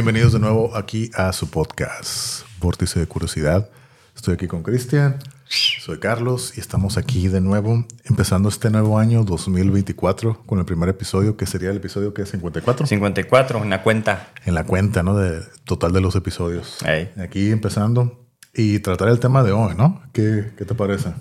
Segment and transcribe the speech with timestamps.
[0.00, 3.68] Bienvenidos de nuevo aquí a su podcast, Vórtice de Curiosidad.
[4.16, 9.24] Estoy aquí con Cristian, soy Carlos y estamos aquí de nuevo, empezando este nuevo año
[9.24, 12.86] 2024 con el primer episodio, que sería el episodio que es 54.
[12.86, 14.30] 54, en la cuenta.
[14.46, 15.18] En la cuenta, ¿no?
[15.18, 16.78] De total de los episodios.
[16.86, 17.12] Ey.
[17.22, 20.00] Aquí empezando y tratar el tema de hoy, ¿no?
[20.14, 21.12] ¿Qué, qué te parece?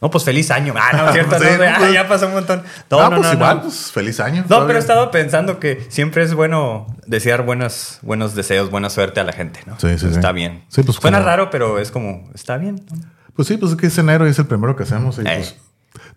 [0.00, 0.74] No, pues feliz año.
[0.76, 1.38] Ah, no, cierto.
[1.38, 2.62] Sí, no, no, ah, pues- ya pasó un montón.
[2.90, 3.62] No, ah, no, pues no, igual, no.
[3.62, 4.42] pues feliz año.
[4.42, 4.66] No, todavía.
[4.68, 9.24] pero he estado pensando que siempre es bueno desear buenos, buenos deseos, buena suerte a
[9.24, 9.78] la gente, ¿no?
[9.80, 10.14] Sí, sí, sí.
[10.14, 10.64] Está bien.
[10.68, 12.84] Sí, pues, Suena como- raro, pero es como, está bien.
[12.90, 12.96] ¿no?
[13.34, 15.18] Pues sí, pues es que es enero y es el primero que hacemos.
[15.18, 15.56] Y pues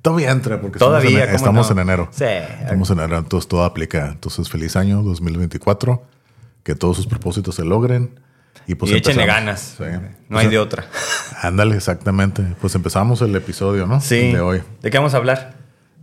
[0.02, 1.82] todavía entra porque Todavía, estamos, en, ¿cómo estamos no?
[1.82, 2.10] en enero.
[2.12, 2.26] Sí.
[2.64, 4.08] Estamos en enero, entonces todo aplica.
[4.08, 6.04] Entonces, feliz año 2024.
[6.64, 8.20] Que todos sus propósitos se logren.
[8.68, 9.76] Y pues y échenle ganas.
[9.78, 9.84] Sí.
[9.84, 10.86] No Pues, hay de otra.
[11.42, 12.44] Ándale, exactamente.
[12.62, 14.00] Pues empezamos el episodio, ¿no?
[14.02, 14.32] Sí.
[14.32, 14.62] De hoy.
[14.82, 15.56] ¿De qué vamos a hablar?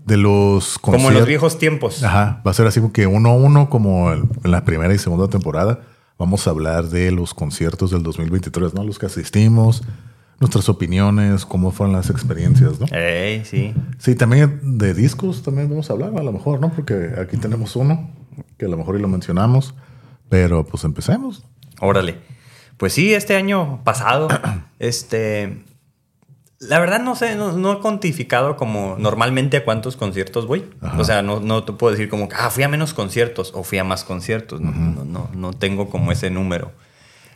[0.04, 1.28] De los Como en los conciertos.
[1.28, 2.02] viejos tiempos.
[2.04, 4.98] Ajá, va a ser así como que uno a uno, como en la primera y
[4.98, 5.80] segunda temporada.
[6.18, 8.82] Vamos a hablar de los conciertos del 2023, ¿no?
[8.84, 9.82] Los que asistimos,
[10.40, 12.86] nuestras opiniones, cómo fueron las experiencias, ¿no?
[12.90, 13.74] Ey, sí.
[13.98, 16.70] Sí, también de discos también vamos a hablar, a lo mejor, ¿no?
[16.72, 18.10] Porque aquí tenemos uno,
[18.56, 19.74] que a lo mejor y lo mencionamos,
[20.28, 21.44] pero pues empecemos.
[21.80, 22.18] Órale.
[22.78, 24.28] Pues sí, este año pasado,
[24.78, 25.64] este.
[26.60, 30.68] La verdad no sé, no, no he cuantificado como normalmente a cuántos conciertos voy.
[30.80, 30.98] Ajá.
[30.98, 33.62] O sea, no, no te puedo decir como, que, ah, fui a menos conciertos o
[33.62, 34.60] fui a más conciertos.
[34.60, 36.72] No, no, no, no tengo como ese número.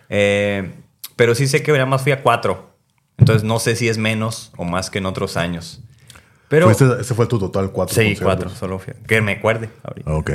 [0.08, 0.74] Eh,
[1.14, 2.72] pero sí sé que nada más fui a cuatro.
[3.16, 5.80] Entonces no sé si es menos o más que en otros años.
[6.48, 8.24] Pero Fue ese, ese fue tu total, cuatro sí, conciertos.
[8.24, 8.94] cuatro, solo fui.
[9.06, 10.10] Que me acuerde ahorita.
[10.12, 10.30] Ok,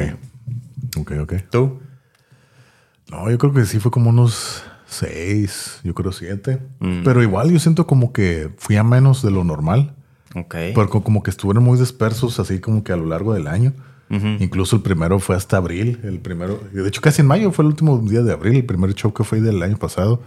[0.97, 1.33] ok, ok.
[1.51, 1.81] ¿Tú?
[3.11, 6.59] No, yo creo que sí fue como unos seis, yo creo siete.
[6.79, 7.03] Mm.
[7.03, 9.93] Pero igual yo siento como que fui a menos de lo normal.
[10.35, 10.55] Ok.
[10.73, 13.73] Porque como que estuvieron muy dispersos así como que a lo largo del año.
[14.39, 15.99] Incluso el primero fue hasta abril.
[16.03, 18.55] El primero, de hecho casi en mayo fue el último día de abril.
[18.55, 20.21] El primer show que fue del año pasado.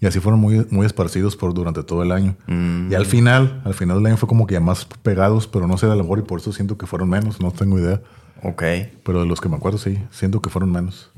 [0.00, 2.34] Y así fueron muy, muy esparcidos por durante todo el año.
[2.46, 2.90] Mm.
[2.90, 5.76] Y al final, al final del año fue como que ya más pegados, pero no
[5.76, 7.38] sé de mejor y por eso siento que fueron menos.
[7.40, 8.00] No tengo idea.
[8.42, 8.62] Ok.
[9.04, 11.10] Pero de los que me acuerdo sí, siento que fueron menos.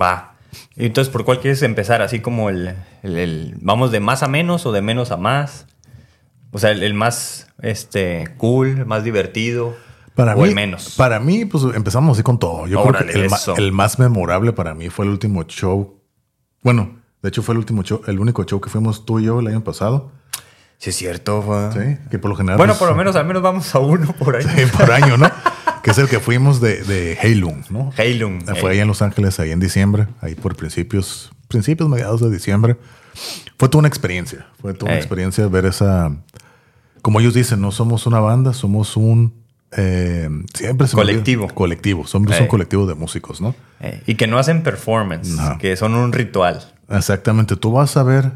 [0.00, 0.33] Va.
[0.76, 2.02] Y Entonces, ¿por cuál quieres empezar?
[2.02, 5.66] Así como el, el- el- ¿Vamos de más a menos o de menos a más?
[6.52, 9.76] O sea, el, el más este, cool, más divertido.
[10.14, 10.94] Para o mí, el menos.
[10.96, 12.66] Para mí, pues empezamos así con todo.
[12.68, 16.00] Yo Órale, creo que el, más memorable para mí fue el último show.
[16.62, 19.40] Bueno, de hecho fue el último show, el único show que fuimos tú y yo
[19.40, 20.12] el año pasado.
[20.78, 21.42] Sí, es cierto.
[21.42, 22.58] fue- Sí, que por lo general.
[22.58, 24.44] Bueno, pues, por lo menos, al menos vamos a uno por eh,
[24.78, 25.28] por año, ¿no?
[25.84, 27.92] que es el que fuimos de, de Heilung, ¿no?
[27.96, 28.42] Heilung.
[28.60, 32.76] Fue ahí en Los Ángeles, ahí en diciembre, ahí por principios, principios, mediados de diciembre.
[33.58, 36.10] Fue toda una experiencia, fue toda una experiencia ver esa,
[37.02, 39.34] como ellos dicen, no somos una banda, somos un,
[39.76, 41.48] eh, siempre se Colectivo.
[41.48, 42.40] colectivo, somos Ey.
[42.42, 43.54] un colectivo de músicos, ¿no?
[43.80, 45.58] Eh, y que no hacen performance, No.
[45.58, 46.62] que son un ritual.
[46.88, 48.32] Exactamente, tú vas a ver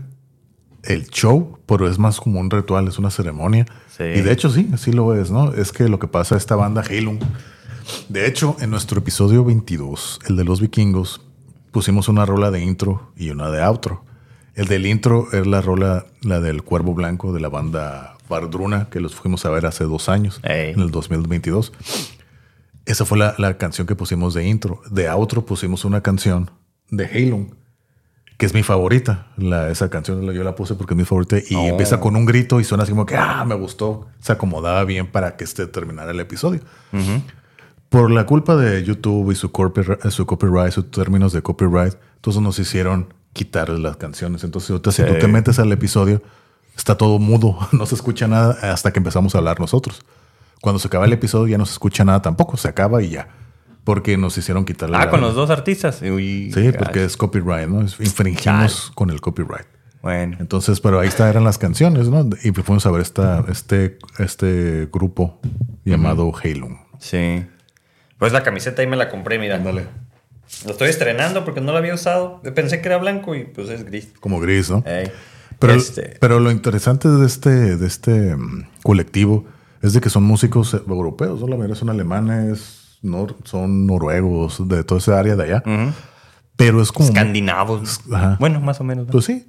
[0.89, 3.67] el show, pero es más como un ritual, es una ceremonia.
[3.97, 4.05] Sí.
[4.05, 5.53] Y de hecho sí, así lo es, ¿no?
[5.53, 7.21] Es que lo que pasa esta banda Heilung.
[8.09, 11.21] De hecho, en nuestro episodio 22, el de los vikingos,
[11.71, 14.03] pusimos una rola de intro y una de outro.
[14.55, 19.01] El del intro es la rola, la del Cuervo Blanco de la banda Vardruna, que
[19.01, 20.73] los fuimos a ver hace dos años, Ey.
[20.73, 21.73] en el 2022.
[22.87, 24.81] Esa fue la, la canción que pusimos de intro.
[24.91, 26.51] De outro pusimos una canción
[26.91, 27.55] de Heilung,
[28.39, 29.27] que es mi favorita.
[29.37, 31.67] La, esa canción yo la puse porque es mi favorita y Oh.
[31.67, 34.07] empieza con un grito y suena así como que, ah, me gustó.
[34.21, 36.61] Se acomodaba bien para que este terminara el episodio.
[37.89, 42.43] Por la culpa de YouTube y su, corpor- su copyright, sus términos de copyright, entonces
[42.43, 44.45] nos hicieron quitar las canciones.
[44.45, 46.23] Entonces, ahorita si tú te metes al episodio,
[46.77, 50.03] está todo mudo, no se escucha nada hasta que empezamos a hablar nosotros.
[50.61, 53.29] Cuando se acaba el episodio ya no se escucha nada tampoco, se acaba y ya.
[53.89, 56.03] Porque nos hicieron quitarle Ah, la- con los dos artistas.
[56.03, 57.81] Uy, Sí, porque es copyright, ¿no?
[57.81, 59.65] Infringimos con el copyright.
[60.03, 60.37] Bueno.
[60.41, 62.29] Entonces, pero ahí está, eran las canciones, ¿no?
[62.45, 65.41] Y fuimos a ver esta, este, este grupo
[65.87, 66.77] llamado Heilung.
[66.99, 67.47] Sí.
[68.19, 69.57] Pues la camiseta ahí me la compré, mira.
[69.57, 69.87] Ándale.
[70.67, 72.43] Lo estoy estrenando porque no la había usado.
[72.55, 74.13] Pensé que era blanco y pues es gris.
[74.21, 74.85] Como gris, ¿no?
[74.87, 75.11] Ey.
[75.59, 79.47] Pero, Este, pero lo interesante de este, de este mm, colectivo
[79.81, 81.49] es de que son músicos europeos, ¿no?
[81.49, 85.63] La mayoría son alemanes, nor- son noruegos, de toda esa área de allá.
[86.57, 87.09] Pero es como...
[87.09, 88.01] Escandinavos.
[88.13, 88.37] Ajá.
[88.41, 89.07] Bueno, más o menos.
[89.07, 89.13] ¿no?
[89.13, 89.47] Pues sí.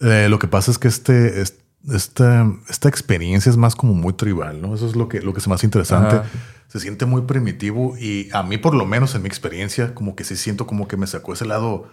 [0.00, 1.58] Eh, lo que pasa es que este, es-
[1.90, 4.74] esta, esta experiencia es más como muy tribal, ¿no?
[4.74, 6.16] Eso es lo que, lo que es más interesante.
[6.16, 6.26] Ajá.
[6.68, 10.24] Se siente muy primitivo y a mí, por lo menos en mi experiencia, como que
[10.24, 11.88] sí siento como que me sacó ese lado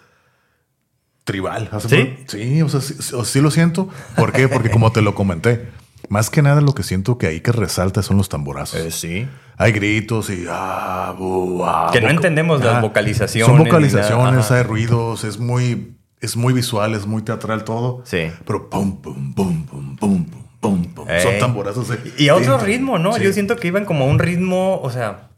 [1.24, 1.70] tribal.
[1.88, 1.96] ¿Sí?
[2.26, 3.90] por- Sí, o sea, sí, o- sí lo siento.
[4.16, 4.48] ¿Por qué?
[4.48, 5.70] Porque como te lo comenté,
[6.10, 8.80] más que nada lo que siento que ahí que resalta son los tamborazos.
[8.80, 9.28] Eh, sí.
[9.62, 15.26] Hay gritos y ah, bu, ah, Que no entendemos las vocalizaciones Son vocalizaciones, hay ruidos,
[15.26, 18.02] es muy, es muy visual, es muy teatral todo.
[18.06, 18.32] Sí.
[18.48, 20.26] Pero pum, pum, pum, pum, pum,
[20.62, 21.08] pum, pum.
[21.22, 21.90] Son tamborazos.
[21.90, 23.14] de- Y a otro ritmo, ¿no?
[23.14, 23.22] sí.
[23.24, 25.29] Yo siento que iban como a un ritmo, o sea,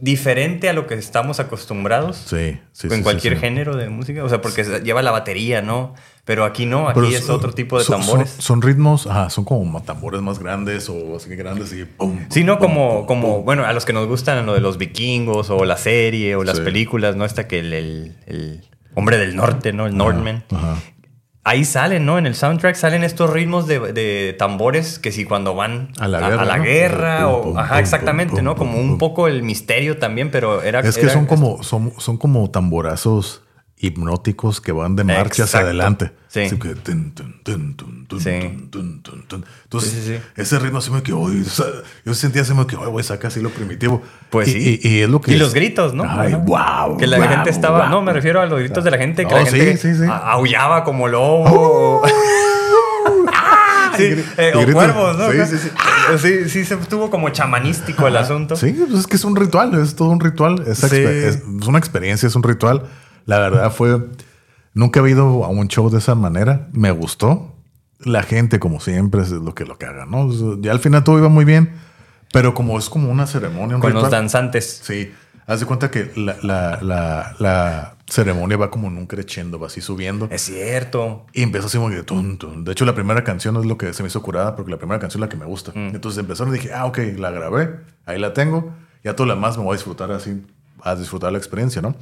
[0.00, 2.16] diferente a lo que estamos acostumbrados.
[2.16, 3.46] Sí, sí, en sí, cualquier sí, sí.
[3.46, 4.24] género de música.
[4.24, 5.94] O sea, porque lleva la batería, ¿no?
[6.24, 8.30] Pero aquí no, aquí Pero es son- otro tipo de son- tambores.
[8.30, 12.20] Son, son ritmos, ajá, son como tambores más grandes o así que grandes y pum.
[12.30, 13.44] Sí, no pum, como, pum, como pum.
[13.44, 16.60] bueno, a los que nos gustan lo de los vikingos o la serie o las
[16.60, 17.24] películas, ¿no?
[17.24, 18.60] Esta que el, el- el
[18.94, 19.86] hombre del norte, ¿no?
[19.86, 20.44] El Northman.
[20.50, 20.76] Ajá.
[21.42, 22.18] Ahí salen, ¿no?
[22.18, 26.20] En el soundtrack salen estos ritmos de, de tambores que si cuando van A la
[26.20, 26.62] guerra, ¿no?
[26.62, 27.42] guerra Pum, o...
[27.42, 28.56] pum, ajá, pum, exactamente, ¿no?
[28.56, 30.80] Como un poco el misterio también, pero era...
[30.80, 33.42] Es que era- son como, son, son como tamborazos
[33.82, 36.12] hipnóticos que van de marcha hacia adelante.
[36.28, 36.40] Sí.
[36.40, 38.28] Así que tun, tun, tun, tun, tun, Sí.
[38.30, 40.22] Entonces, Sí, sí, sí.
[40.36, 41.32] ese ritmo así me quedó.
[41.32, 41.64] y, o sea,
[42.04, 44.02] yo sentía así me quedó, güey, saca así lo primitivo.
[44.28, 44.80] Pues y, sí.
[44.82, 45.30] Y, y es lo que.
[45.30, 46.04] Y es- los gritos, ¿no?
[46.06, 46.96] Ay, wow.
[46.98, 47.80] Que la wow, gente estaba...
[47.82, 47.88] wow.
[47.90, 50.04] No, me refiero a los gritos de la gente, que No, la gente sí, sí,
[50.04, 50.04] sí.
[50.08, 52.02] aullaba como lobo.
[53.96, 55.30] Sí, Y gri- eh, o cuervos, ¿no?
[55.32, 55.68] Sí, sí, sí.
[56.18, 58.56] Sí, sí, se estuvo como chamanístico el asunto.
[58.56, 60.62] Sí, pues es que es un ritual, es todo un ritual.
[60.74, 60.86] Sí.
[60.96, 62.84] es, es una experiencia, es un ritual.
[63.30, 64.00] La verdad fue.
[64.74, 66.68] Nunca he ido a un show de esa manera.
[66.72, 67.54] Me gustó.
[68.00, 70.26] La gente, como siempre, es lo que lo que haga, ¿no?
[70.26, 71.70] O sea, Ya al final todo iba muy bien,
[72.32, 74.80] pero como es como una ceremonia, un Con los danzantes.
[74.82, 75.12] Sí.
[75.46, 79.68] Haz de cuenta que la, la, la, la ceremonia va como en un crescendo, va
[79.68, 80.26] así subiendo.
[80.30, 81.26] Es cierto.
[81.32, 82.64] Y empezó así como que tun, tun.
[82.64, 84.98] De hecho, la primera canción es lo que se me hizo curada, porque la primera
[84.98, 85.70] canción es la que me gusta.
[85.72, 85.94] Mm.
[85.94, 88.72] Entonces empezaron y dije, ah, ok, la grabé, ahí la tengo.
[89.04, 90.42] Ya todo lo demás me voy a disfrutar así,
[90.82, 91.94] a disfrutar la experiencia, ¿no?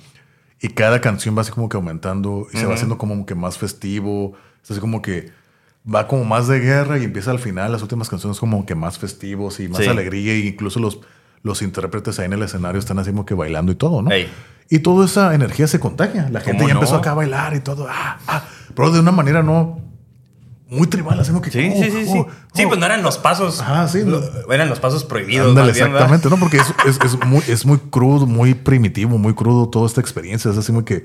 [0.60, 3.58] Y cada canción va así como que aumentando y se va haciendo como que más
[3.58, 4.32] festivo.
[4.64, 5.30] Es así como que
[5.92, 8.98] va como más de guerra y empieza al final, las últimas canciones como que más
[8.98, 9.88] festivos y más Sí.
[9.88, 10.32] alegría.
[10.32, 10.98] E incluso los,
[11.42, 14.10] los intérpretes ahí en el escenario están así como que bailando y todo, ¿no?
[14.10, 14.28] Ey.
[14.68, 16.28] Y toda esa energía se contagia.
[16.30, 16.80] La gente ¿Cómo ya no?
[16.80, 17.86] empezó acá a bailar y todo.
[17.88, 18.44] Ah, ah.
[18.74, 19.80] Pero de una manera no
[20.68, 21.50] muy tribal, así como que.
[21.50, 22.18] Sí, oh, sí, sí, sí.
[22.18, 23.60] oh, Sí, pues no eran los pasos.
[23.60, 24.04] Ajá, sí.
[24.50, 25.56] eran los pasos prohibidos.
[25.68, 26.36] Exactamente, ¿no?
[26.36, 30.50] Porque es, es, es muy, es muy crudo, muy primitivo, muy crudo toda esta experiencia.
[30.50, 31.04] Es así muy que.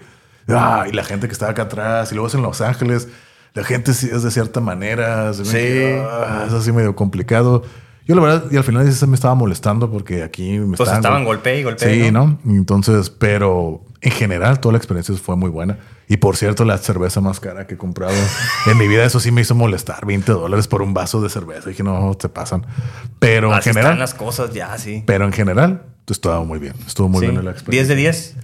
[0.49, 3.07] Ah, y la gente que está acá atrás, y luego es en Los Ángeles,
[3.53, 5.33] la gente es de cierta manera.
[5.33, 5.43] Sí.
[5.43, 7.63] que, ah, es así medio complicado.
[8.05, 11.23] Yo la verdad, y al final sí me estaba molestando porque aquí me Pues estaban
[11.23, 11.93] golpe y golpe.
[12.05, 12.37] Sí, ¿no?
[12.45, 15.77] Entonces, pero en general toda la experiencia fue muy buena.
[16.09, 18.13] Y por cierto, la cerveza más cara que he comprado
[18.67, 20.05] en mi vida, eso sí me hizo molestar.
[20.05, 21.69] 20 dólares por un vaso de cerveza.
[21.69, 22.65] Dije, no, te pasan.
[23.19, 25.03] Pero Así en están general, las cosas ya, sí.
[25.05, 26.73] pero en general, estuvo muy bien.
[26.85, 27.27] Estuvo muy Sí.
[27.27, 27.95] bien la 10 experiencia.
[27.95, 28.35] de 10.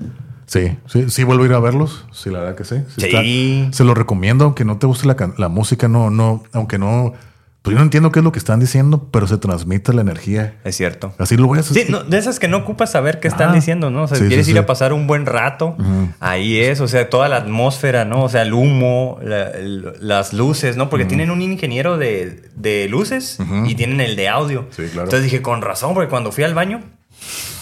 [0.45, 2.05] Sí, sí, sí, vuelvo a ir a verlos.
[2.11, 2.77] Sí, la verdad que sí.
[2.97, 3.05] Sí.
[3.05, 7.13] está- se lo recomiendo, aunque no te guste la, la música, no, no, aunque no.
[7.61, 10.55] Pues yo no entiendo qué es lo que están diciendo, pero se transmite la energía.
[10.63, 11.13] Es cierto.
[11.17, 11.73] Así lo voy a hacer.
[11.85, 13.53] Sí, no, de esas que no ocupas saber qué están Ah.
[13.53, 14.03] diciendo, ¿no?
[14.03, 15.75] O sea, Sí, si quieres sí, ir a pasar un buen rato,
[16.21, 18.23] ahí es, o sea, toda la atmósfera, ¿no?
[18.23, 20.89] O sea, el humo, la- el- las luces, ¿no?
[20.89, 24.67] Porque tienen un ingeniero de, de luces y tienen el de audio.
[24.71, 25.03] Sí, claro.
[25.07, 26.81] Entonces dije, con razón, porque cuando fui al baño,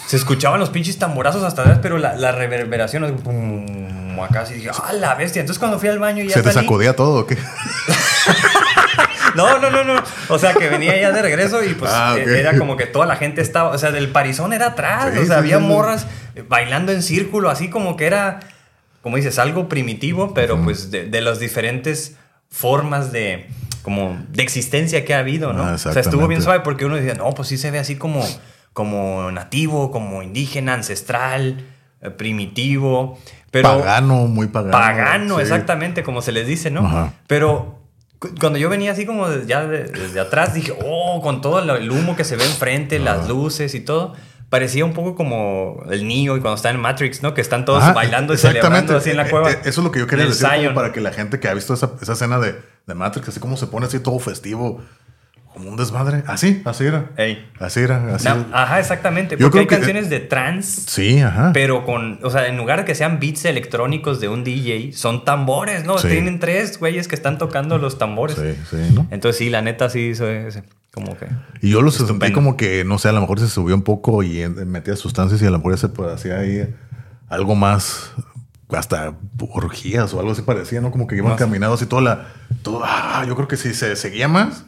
[0.05, 4.69] se escuchaban los pinches tamborazos hasta atrás, pero la, la reverberación, pum, acá así dije,
[4.71, 5.39] ¡ah, la bestia!
[5.39, 7.35] Entonces cuando fui al baño y ya ¿Se te salí- sacudía todo o qué?
[9.37, 10.03] no, no, no, no.
[10.29, 13.05] O sea, que venía ya de regreso y pues Ah, eh, era como que toda
[13.05, 15.63] la gente estaba, o sea, del parizón era atrás, Sí, o sea, sí, había sí,
[15.63, 18.39] morras eh, bailando en círculo, así como que era,
[19.01, 22.15] como dices, algo primitivo, pero pues de, de las diferentes
[22.49, 23.47] formas de
[23.83, 25.63] como de existencia que ha habido, ¿no?
[25.63, 27.95] Ah, o sea, estuvo bien suave porque uno decía, no, pues sí se ve así
[27.95, 28.21] como,
[28.73, 31.63] como nativo, como indígena, ancestral,
[32.01, 33.17] eh, primitivo,
[33.49, 34.71] pero pagano, muy pagano.
[34.71, 35.41] pagano, sí.
[35.43, 36.85] exactamente, como se les dice, ¿no?
[36.85, 37.13] Ajá.
[37.27, 37.79] Pero
[38.39, 42.15] cuando yo venía así como ya de- desde atrás, dije, oh, con todo el humo
[42.15, 44.13] que se ve enfrente, las luces y todo,
[44.49, 47.33] parecía un poco como el niño y cuando está en Matrix, ¿no?
[47.33, 49.51] Que están todos bailando y celebrando así en la Eh, cueva.
[49.51, 51.73] eh, Eso es lo que yo quería decir para que la gente que ha visto
[51.73, 52.55] esa, esa escena de,
[52.87, 54.81] de Matrix, así como se pone así todo festivo,
[55.57, 56.23] como un desmadre.
[56.27, 57.11] Así, así era.
[57.17, 57.49] Ey.
[57.59, 58.15] Así era.
[58.15, 59.35] Así Na- ajá, exactamente.
[59.37, 60.81] Yo Porque hay que- canciones de trance.
[60.87, 61.51] Sí, ajá.
[61.53, 65.25] Pero con, o sea, en lugar de que sean beats electrónicos de un DJ, son
[65.25, 65.97] tambores, ¿no?
[65.97, 66.07] Sí.
[66.07, 68.37] Tienen tres güeyes que están tocando los tambores.
[68.37, 69.07] Sí, sí, ¿no?
[69.11, 70.23] Entonces, sí, la neta, sí, sí,
[70.93, 71.27] como que.
[71.61, 74.23] Y yo lo sentí como que, no sé, a lo mejor se subió un poco
[74.23, 76.73] y eh, metía sustancias y a lo mejor se pues, hacía ahí
[77.29, 78.11] algo más,
[78.69, 79.13] hasta
[79.53, 80.91] orgías o algo así parecía, ¿no?
[80.91, 81.39] Como que iban Más.
[81.39, 82.27] caminando así toda la...
[82.63, 84.65] Todo, ah, yo creo que si se seguía más,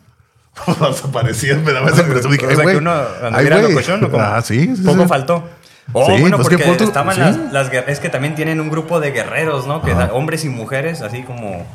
[0.90, 2.32] desaparecía, me daba esa impresión.
[2.34, 2.92] Dije, o "Ay, sea, que uno
[3.24, 3.74] anduviera güey".
[3.74, 4.24] locochón, ¿o cómo?
[4.24, 5.08] Ah, sí, sí, Poco sí.
[5.08, 5.44] faltó.
[5.92, 9.00] Oh, Sí, bueno, pues que porque estaban las, las Es que también tienen un grupo
[9.00, 9.82] de guerreros, ¿no?
[9.82, 11.66] Que da- hombres y mujeres, así como.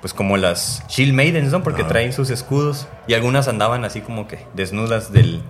[0.00, 1.62] Pues como las Shield Maidens, ¿no?
[1.64, 2.86] Porque traen sus escudos.
[3.08, 5.42] Y algunas andaban así como que desnudas del.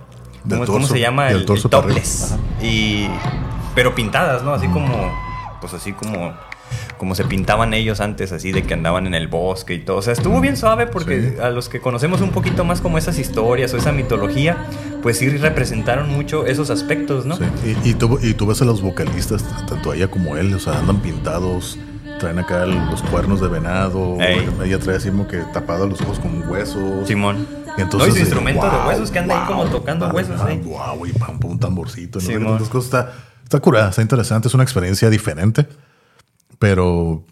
[0.49, 1.29] ¿Cómo, cómo torso, se llama?
[1.29, 2.35] El, el topless.
[2.61, 3.07] Y.
[3.75, 4.53] Pero pintadas, ¿no?
[4.53, 5.13] Así como.
[5.61, 6.33] Pues así como.
[6.97, 9.97] Como se pintaban ellos antes, así de que andaban en el bosque y todo.
[9.97, 11.41] O sea, estuvo bien suave porque Sí.
[11.41, 14.57] a los que conocemos un poquito más como esas historias o esa mitología,
[15.01, 17.35] pues sí representaron mucho esos aspectos, ¿no?
[17.37, 17.43] Sí,
[17.83, 20.79] Y, y, tú, y tú ves a los vocalistas, tanto ella como él, o sea,
[20.79, 21.77] andan pintados,
[22.19, 24.47] traen acá los cuernos de venado, Ey.
[24.65, 27.07] ella trae así como que tapado los ojos con huesos.
[27.07, 27.47] Simón.
[27.77, 29.71] Y entonces, no, y su eh, instrumento de wow, huesos que anda ahí como wow,
[29.71, 30.41] tocando huesos.
[30.41, 30.59] ah, ¿eh?
[30.65, 32.19] Wow, y pam, pam, un tamborcito.
[32.19, 32.25] ¿no?
[32.25, 32.55] Simón.
[32.57, 35.65] Esas cosas está, está curada, está interesante, es una experiencia diferente,
[36.59, 37.23] pero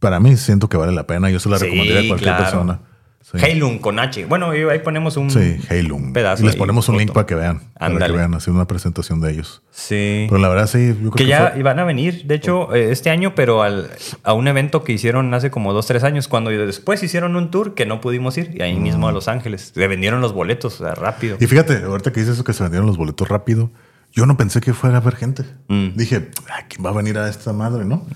[0.00, 1.30] para mí siento que vale la pena.
[1.30, 2.42] Yo se la Sí, recomendaría a cualquier claro.
[2.44, 2.80] persona.
[3.22, 3.38] Sí.
[3.42, 4.26] Heilung con H.
[4.26, 5.30] Bueno, ahí ponemos un.
[5.30, 6.12] Sí, Heilung.
[6.12, 7.62] pedazo Y les ponemos un link para que vean.
[7.78, 9.62] Para que vean, así una presentación de ellos.
[9.70, 10.26] Sí.
[10.28, 12.74] Pero la verdad sí, yo creo Que que, ya fue- iban a venir, de hecho,
[12.74, 13.88] eh, este año, pero al,
[14.24, 17.74] a un evento que hicieron hace como dos, tres años, cuando después hicieron un tour
[17.74, 19.72] que no pudimos ir, y ahí mismo a Los Ángeles.
[19.74, 21.38] Le vendieron los boletos, o sea, rápido.
[21.40, 23.70] Y fíjate, ahorita que dices eso que se vendieron los boletos rápido,
[24.14, 25.44] yo no pensé que fuera a haber gente.
[25.68, 25.96] Mm.
[25.96, 28.06] Dije, "Ay, ¿quién va a venir a esta madre, no?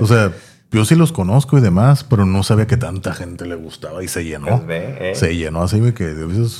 [0.00, 0.32] o sea,
[0.70, 4.08] yo sí los conozco y demás, pero no sabía que tanta gente le gustaba y
[4.08, 4.46] se llenó.
[4.46, 5.14] Pues ve, eh.
[5.14, 6.14] Se llenó así de que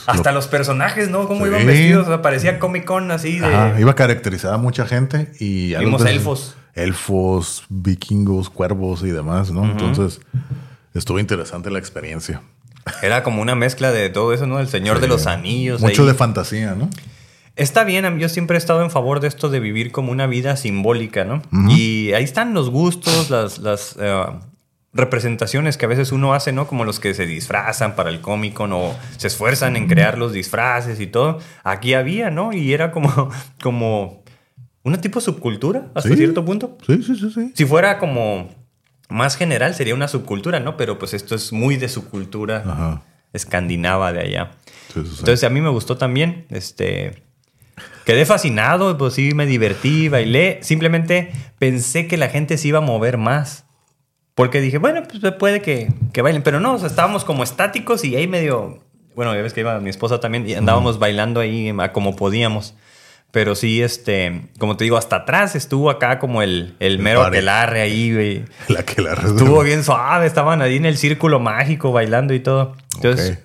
[0.06, 1.26] Hasta lo- los personajes, ¿no?
[1.28, 1.50] Cómo Sí.
[1.50, 3.46] iban vestidos, o sea, parecía Comic Con así de...
[3.46, 6.56] Ajá, iba caracterizada mucha gente y Vimos elfos.
[6.74, 9.64] Elfos, vikingos, cuervos y demás, ¿no?
[9.64, 10.20] Entonces,
[10.94, 12.42] estuvo interesante la experiencia.
[13.02, 14.58] Era como una mezcla de todo eso, ¿no?
[14.60, 15.80] El Señor de los Anillos.
[15.80, 16.08] Mucho ahí.
[16.08, 16.90] de fantasía, ¿no?
[17.56, 20.56] Está bien, yo siempre he estado en favor de esto de vivir como una vida
[20.56, 21.42] simbólica, ¿no?
[21.68, 24.24] Y ahí están los gustos, las, las eh,
[24.94, 26.66] representaciones que a veces uno hace, ¿no?
[26.66, 30.32] Como los que se disfrazan para el Comic Con o se esfuerzan en crear los
[30.32, 31.40] disfraces y todo.
[31.64, 32.52] Aquí había, ¿no?
[32.52, 33.30] Y era como,
[33.62, 34.22] como
[34.82, 36.16] una tipo subcultura hasta Sí.
[36.16, 36.76] cierto punto.
[36.86, 37.52] Sí, sí, sí, sí.
[37.54, 38.48] Si fuera como
[39.08, 40.76] más general sería una subcultura, ¿no?
[40.76, 43.02] Pero pues esto es muy de su cultura Ajá.
[43.34, 44.50] escandinava de allá.
[44.92, 45.16] Sí, sí, sí.
[45.20, 46.46] Entonces a mí me gustó también.
[46.50, 47.22] Este,
[48.04, 50.58] quedé fascinado, pues sí, me divertí, bailé.
[50.62, 53.64] Simplemente pensé que la gente se iba a mover más.
[54.34, 56.42] Porque dije, bueno, pues puede que, que bailen.
[56.42, 58.82] Pero no, o sea, estábamos como estáticos y ahí medio...
[59.14, 62.74] Bueno, ya ves que iba mi esposa también y andábamos bailando ahí como podíamos.
[63.30, 67.36] Pero sí, este, como te digo, hasta atrás estuvo acá como el, el mero party.
[67.36, 68.44] aquelarre ahí, güey.
[68.68, 72.74] la que la Estuvo bien suave, estaban ahí en el círculo mágico bailando y todo.
[72.96, 73.38] Entonces.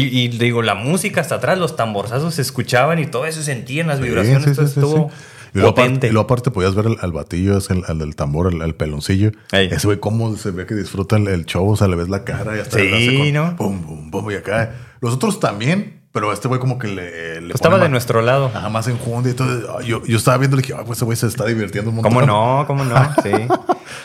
[0.00, 3.46] Y, y digo, la música hasta atrás, los tamborzazos se escuchaban y todo eso se
[3.46, 4.56] sentían las vibraciones.
[4.56, 5.10] Sí, estuvo.
[5.54, 8.14] Y luego, aparte, y luego aparte podías ver al, al batillo, es el, al del
[8.14, 9.32] tambor, al, al peloncillo.
[9.52, 9.68] Ey.
[9.70, 12.24] Ese güey, cómo se ve que disfruta el, el show, o sea, le ves la
[12.24, 13.56] cara y hasta Sí, ¿no?
[13.56, 14.72] Pum, pum, pum, y acá.
[15.00, 17.40] Los otros también, pero este güey como que le.
[17.40, 18.50] le Estaba de más- nuestro lado.
[18.54, 19.80] Ajá, más enjundia y todo.
[19.80, 22.12] Yo, yo estaba viendo y dije, ah, pues ese güey se está divirtiendo un montón.
[22.12, 22.64] ¿Cómo no?
[22.66, 22.94] ¿Cómo no?
[23.22, 23.30] Sí.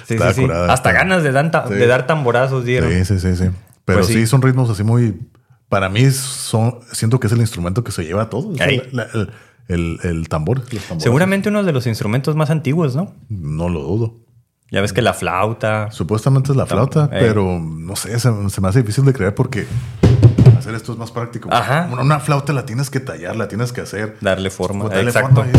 [0.08, 0.42] Sí, sí, sí.
[0.42, 1.74] curada, Hasta ganas de, dan ta- Sí.
[1.74, 2.92] de dar tamborazos dieron.
[2.92, 3.50] Sí, sí, sí, sí.
[3.86, 4.26] Pero Pues sí.
[4.28, 5.16] son ritmos así muy.
[5.72, 8.50] Para mí, son, siento que es el instrumento que se lleva a todo.
[8.50, 8.84] O sea, Ey.
[8.92, 9.30] la- la-
[9.70, 10.64] el, el, el tambor.
[10.98, 13.14] Seguramente uno de los instrumentos más antiguos, ¿no?
[13.30, 14.16] No lo dudo.
[14.70, 15.90] Ya ves que la flauta.
[15.92, 17.20] Supuestamente es la flauta, Ey.
[17.22, 19.66] pero no sé, se, se me hace difícil de creer porque
[20.58, 21.48] hacer esto es más práctico.
[21.54, 21.88] Ajá.
[21.92, 24.18] Una, una flauta la tienes que tallar, la tienes que hacer.
[24.20, 24.90] Darle forma.
[24.90, 25.44] Dale Exacto.
[25.46, 25.52] forma.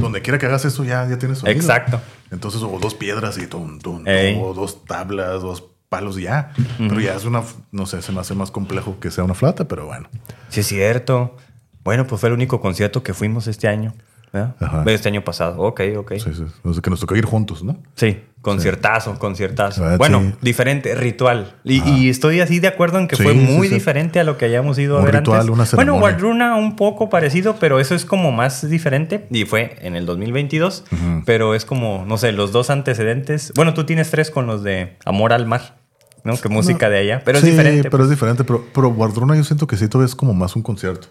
[0.00, 1.58] Donde quiera que hagas eso ya, ya tienes sonido.
[1.58, 2.00] Exacto.
[2.30, 4.38] Entonces, o dos piedras y tum, tum, Ey.
[4.42, 5.64] o dos tablas, dos
[5.94, 6.52] palos ya.
[6.78, 9.66] Pero ya es una, no sé, se me hace más complejo que sea una flauta,
[9.68, 10.08] pero bueno.
[10.48, 11.36] Sí, es cierto.
[11.84, 13.94] Bueno, pues fue el único concierto que fuimos este año.
[14.32, 14.56] ¿verdad?
[14.58, 14.82] Ajá.
[14.88, 15.60] Este año pasado.
[15.60, 16.14] Ok, ok.
[16.14, 16.44] Sí, sí.
[16.64, 17.76] O sea, que nos tocó ir juntos, ¿no?
[17.94, 19.84] Sí, conciertazo, conciertazo.
[19.84, 20.34] Ah, bueno, sí.
[20.42, 21.54] diferente, ritual.
[21.62, 24.46] Y, y estoy así de acuerdo en que Sí, fue muy diferente a lo que
[24.46, 25.52] hayamos ido a Un ver ritual, antes.
[25.72, 25.94] una bueno.
[26.02, 29.26] Waldruna un poco parecido, pero eso es como más diferente.
[29.30, 30.84] Y fue en el 2022.
[31.26, 33.52] Pero es como, no sé, los dos antecedentes.
[33.54, 35.76] Bueno, tú tienes tres con los de Amor al Mar,
[36.24, 36.36] ¿no?
[36.40, 37.22] Que música de allá.
[37.24, 37.90] Pero sí, es diferente.
[37.90, 38.44] pero es diferente.
[38.44, 41.08] Pero, pero Guardruna yo siento que sí todavía es como más un concierto.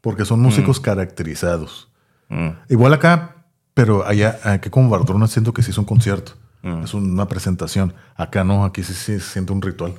[0.00, 1.88] Porque son músicos caracterizados.
[2.28, 2.48] Mm.
[2.68, 6.32] Igual acá, pero allá, aquí con Guardruna siento que sí es un concierto.
[6.62, 6.82] Mm.
[6.84, 7.94] Es una presentación.
[8.16, 9.94] Acá no, aquí sí, sí se siente un ritual.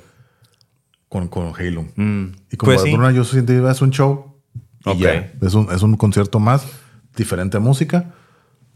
[1.08, 1.86] Con, con Halo.
[1.96, 2.24] Mm.
[2.52, 2.90] Y con Pues sí.
[2.90, 4.36] Guardruna yo siento que es un show.
[4.84, 4.98] Y Ok.
[4.98, 5.32] ya.
[5.40, 6.66] Es un, es un concierto más.
[7.16, 8.12] Diferente música.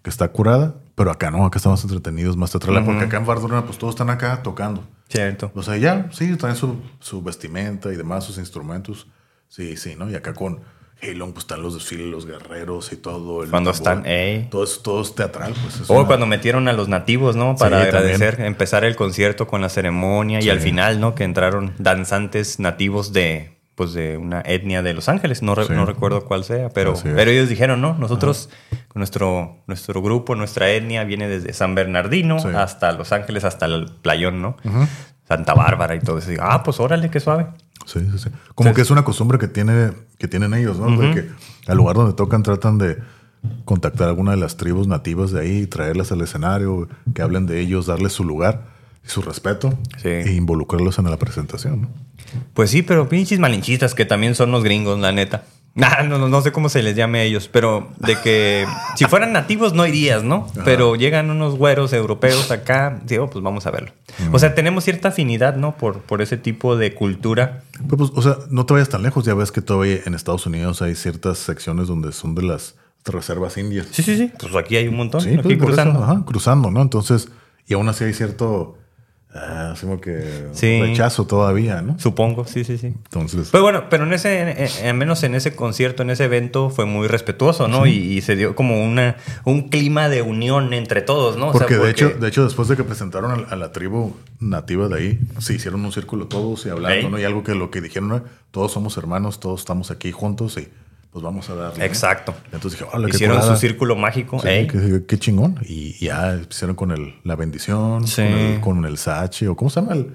[0.03, 0.75] Que está curada.
[0.95, 2.85] Pero acá no, acá estamos entretenidos, más teatral.
[2.85, 4.87] Porque acá en Guardruna, pues todos están acá tocando.
[5.09, 5.51] Cierto.
[5.55, 9.07] O sea, ya, sí, traen su, su vestimenta y demás, sus instrumentos.
[9.49, 10.11] Sí, sí, ¿no?
[10.11, 10.61] Y acá con
[11.03, 13.43] Halon, pues están los desfiles, los guerreros y todo.
[13.43, 13.89] el Cuando tambor.
[13.99, 14.49] están, ey.
[14.51, 15.81] Todo es, todo es teatral, pues.
[15.81, 17.57] es O una- cuando metieron a los nativos, ¿no?
[17.57, 18.15] Para Sí, también.
[18.15, 21.15] agradecer, empezar el concierto con la ceremonia y al final, ¿no?
[21.15, 25.43] Que entraron danzantes nativos de, pues, de una etnia de Los Ángeles.
[25.43, 25.73] No, re- Sí.
[25.73, 27.95] no recuerdo cuál sea, pero, pero ellos dijeron, ¿no?
[27.99, 28.51] Nosotros,
[28.95, 32.49] nuestro, nuestro grupo, nuestra etnia viene desde San Bernardino Sí.
[32.55, 34.57] hasta Los Ángeles, hasta el playón, ¿no?
[35.27, 36.33] Santa Bárbara y todo eso.
[36.33, 37.47] Y, ah, pues órale, qué suave.
[37.87, 38.29] Sí, sí, sí.
[38.55, 40.95] Como Entonces- que es una costumbre que, tiene, que tienen ellos, ¿no?
[41.01, 41.31] De que
[41.71, 42.99] al lugar donde tocan tratan de
[43.65, 47.59] contactar a alguna de las tribus nativas de ahí, traerlas al escenario, que hablen de
[47.61, 48.67] ellos, darles su lugar
[49.05, 50.09] su respeto Sí.
[50.09, 51.89] e involucrarlos en la presentación, ¿no?
[52.55, 55.45] Pues sí, pero pinches malinchistas que también son los gringos, la neta.
[55.75, 59.07] Nah, no, no, no sé cómo se les llame a ellos, pero de que si
[59.07, 60.47] fueran nativos no irías, ¿no?
[60.67, 63.91] Pero llegan unos güeros europeos acá, digo, pues vamos a verlo.
[64.33, 65.79] O sea, tenemos cierta afinidad, ¿no?
[65.79, 67.63] Por, por ese tipo de cultura.
[67.87, 69.25] Pero, pues, o sea, no te vayas tan lejos.
[69.25, 72.75] Ya ves que todavía en Estados Unidos hay ciertas secciones donde son de las
[73.07, 73.87] reservas indias.
[73.93, 74.31] Sí, sí, sí.
[74.39, 76.05] Pues aquí hay un montón, Sí, aquí pues, eso, cruzando.
[76.05, 76.83] ajá, cruzando, ¿no?
[76.83, 77.31] Entonces,
[77.67, 78.77] y aún así hay cierto,
[79.35, 80.81] ah, así como que Sí.
[80.81, 81.99] rechazo todavía, ¿no?
[81.99, 82.89] Supongo, sí, sí, sí.
[82.89, 86.85] Entonces, Pero bueno, pero en ese, al menos en ese concierto, en ese evento, fue
[86.87, 87.87] muy respetuoso, ¿no?
[87.87, 91.49] Y, y se dio como una, un clima de unión entre todos, ¿no?
[91.49, 94.15] O sea, porque, de hecho, de hecho, después de que presentaron a, a la tribu
[94.41, 97.11] nativa de ahí, se hicieron un círculo todos y hablando.
[97.11, 97.19] ¿no?
[97.19, 98.23] Y algo que lo que dijeron, ¿no?
[98.51, 100.69] todos somos hermanos, todos estamos aquí juntos y
[101.13, 101.79] pues vamos a darle.
[101.81, 101.85] ¿no?
[101.85, 102.35] Exacto.
[102.53, 104.41] Entonces dije, hola, Hicieron su círculo mágico.
[104.41, 104.67] Sí, Ey.
[104.67, 105.59] qué, qué chingón.
[105.63, 108.23] Y ya hicieron con el, la bendición, Sí.
[108.23, 109.93] con, el, con el sache, o ¿cómo se llama?
[109.93, 110.15] El,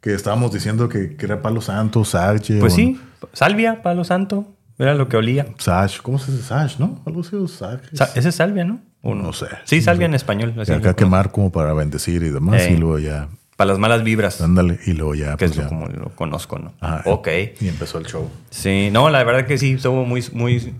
[0.00, 2.58] que estábamos diciendo que, que era palo santo, sache.
[2.60, 3.00] Pues o- sí,
[3.32, 4.46] salvia, palo santo,
[4.78, 5.46] era lo que olía.
[5.58, 7.02] Sash, ¿cómo se dice Sash, no?
[7.04, 7.80] Algo así, Sash.
[7.92, 8.80] Sa- Ese es salvia, ¿no?
[9.02, 9.46] ¿O No sé.
[9.64, 10.10] Sí, No salvia sé.
[10.10, 10.54] en español.
[10.58, 12.62] Así acá quemar como para bendecir y demás.
[12.62, 12.74] Ey.
[12.74, 13.28] Y luego ya,
[13.58, 15.68] Para las malas vibras, ándale, y luego ya, que pues es lo- ya.
[15.68, 16.74] como lo conozco, ¿no?
[16.80, 17.26] Ajá, ok.
[17.60, 18.30] Y empezó el show.
[18.50, 20.74] Sí, no, la verdad que sí, estuvo muy, muy,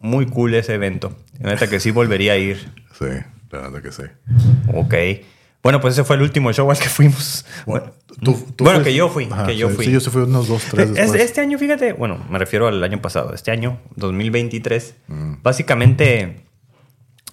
[0.00, 1.16] muy cool ese evento.
[1.38, 2.56] La neta que sí volvería a ir.
[2.98, 3.04] Sí,
[3.52, 4.02] la verdad que sí.
[4.74, 4.94] Ok.
[5.62, 7.46] Bueno, pues ese fue el último show al que fuimos.
[7.64, 7.92] Bueno,
[8.24, 9.84] tú, tú Bueno, que yo fui, Ajá, que yo sí, fui.
[9.84, 11.20] Sí, yo sí fui unos dos, tres Es- después.
[11.22, 15.34] este año, fíjate, bueno, me refiero al año pasado, este año, 2023, Mm.
[15.44, 16.40] básicamente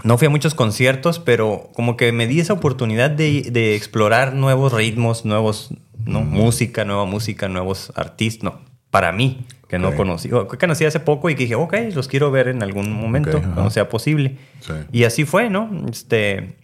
[0.03, 4.33] no fui a muchos conciertos, pero como que me di esa oportunidad de, de explorar
[4.33, 5.69] nuevos ritmos, nuevos,
[6.05, 6.21] ¿no?
[6.21, 6.29] Mm.
[6.29, 8.59] Música, nueva música, nuevos artistas, no,
[8.91, 12.07] para mí, que no conocí, o que conocí hace poco y que dije, ok, los
[12.07, 13.53] quiero ver en algún momento, Ok, ajá.
[13.53, 14.37] cuando sea posible.
[14.59, 14.73] Sí.
[14.91, 15.69] Y así fue, ¿no?
[15.89, 16.57] Este,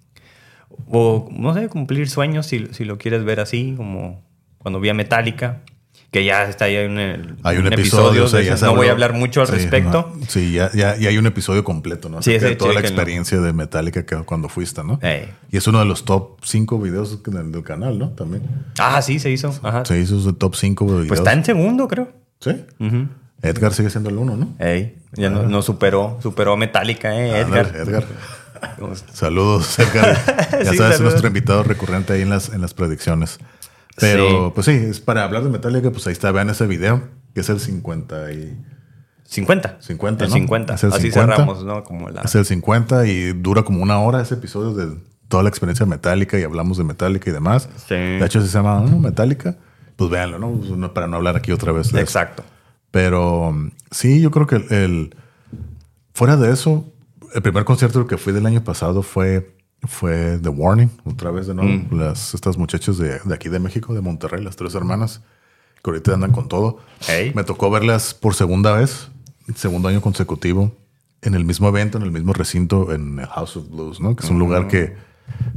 [0.88, 4.22] o no sé, cumplir sueños, si, si lo quieres ver así, como
[4.60, 5.62] cuando vi a Metallica,
[6.12, 8.92] que ya está ahí en el Hay un episodio, o sea, ya no voy a
[8.92, 10.12] hablar mucho al Sí, respecto.
[10.28, 12.22] Sí, ya, ya, ya hay un episodio completo, ¿no?
[12.24, 15.00] Sí, ese de toda la experiencia de Metallica que cuando fuiste, ¿no?
[15.52, 18.10] Y es uno de los top 5 videos del, del canal, ¿no?
[18.10, 18.44] También.
[18.80, 19.54] Ah, sí, se hizo.
[19.62, 19.86] Ajá.
[19.86, 21.08] Se hizo su top 5 videos.
[21.08, 22.12] Pues está en segundo, creo.
[22.40, 22.56] Sí.
[23.42, 24.54] Edgar sigue siendo el uno, ¿no?
[24.60, 27.40] Ey, ya no, no superó, superó a Metallica, ¿eh?
[27.40, 27.74] Edgar.
[27.76, 28.04] Edgar.
[29.14, 30.18] Saludos, Edgar.
[30.64, 31.02] Ya Sí, sabes, saludos.
[31.02, 33.40] nuestro invitado recurrente ahí en las, en las predicciones.
[34.00, 34.52] Pero, Sí.
[34.56, 37.50] pues sí, es para hablar de Metallica, pues ahí está, vean ese video, que es
[37.50, 38.58] el 50 y...
[39.26, 39.78] 50.
[39.80, 40.36] 50, El ¿no?
[40.38, 40.74] 50.
[40.74, 41.36] Es el Así 50.
[41.36, 41.84] cerramos, ¿no?
[41.84, 42.22] Como la...
[42.22, 45.90] Es el 50 y dura como una hora ese episodio de toda la experiencia de
[45.92, 47.70] Metallica y hablamos de Metallica y demás.
[47.88, 47.94] Sí.
[47.96, 48.98] De hecho, se llama ¿no?
[49.00, 49.56] Metallica.
[49.96, 50.52] Pues véanlo, ¿no?
[50.54, 52.04] Pues, no- Para no hablar aquí otra vez de eso.
[52.04, 52.44] Exacto.
[52.90, 53.54] Pero
[53.92, 55.16] sí, yo creo que el, el-
[56.14, 56.92] fuera de eso,
[57.36, 61.54] el primer concierto que fui del año pasado fue, fue The Warning, otra vez de
[61.54, 61.72] nuevo.
[61.72, 62.00] Mm.
[62.00, 65.22] Las, estas muchachas de, de aquí de México, de Monterrey, las tres hermanas,
[65.84, 66.80] que ahorita andan con todo.
[67.08, 67.34] Ey.
[67.34, 69.10] Me tocó verlas por segunda vez,
[69.56, 70.74] segundo año consecutivo,
[71.22, 74.16] en el mismo evento, en el mismo recinto, en el House of Blues, ¿no?
[74.16, 74.96] Que es un lugar que,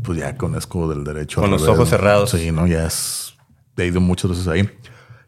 [0.02, 1.40] pues ya conozco del derecho.
[1.40, 1.42] Mm.
[1.42, 2.30] Con los revés, ojos cerrados.
[2.30, 2.66] Sí, ¿no?
[2.66, 3.34] Ya es,
[3.76, 4.68] he ido muchas veces ahí.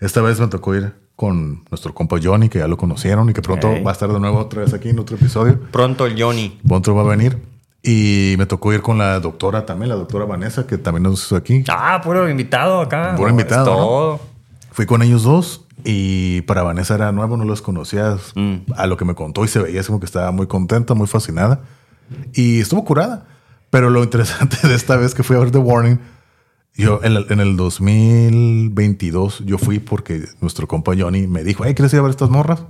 [0.01, 3.43] Esta vez me tocó ir con nuestro compa Johnny, que ya lo conocieron y que
[3.43, 3.83] pronto Ey.
[3.83, 5.61] va a estar de nuevo otra vez aquí en otro episodio.
[5.71, 6.59] Pronto el Johnny.
[6.67, 7.54] Pronto va a venir.
[7.87, 11.37] Y me tocó ir con la doctora también, la doctora Vanessa, que también nos hizo
[11.37, 11.63] aquí.
[11.69, 13.15] Ah, puro invitado acá.
[13.15, 13.77] Puro invitado, ¿no?
[13.77, 14.21] todo.
[14.73, 18.17] Fui con ellos dos y para Vanessa era nuevo, no los conocía.
[18.35, 18.73] Mm.
[18.75, 21.61] A lo que me contó y se veía como que estaba muy contenta, muy fascinada.
[22.33, 23.27] Y estuvo curada.
[23.69, 26.01] Pero lo interesante de esta vez que fui a ver The Warning,
[26.75, 31.75] yo en el, en el 2022 yo fui porque nuestro compa Johnny me dijo, hey,
[31.75, 32.61] ¿quieres ir a ver estas morras?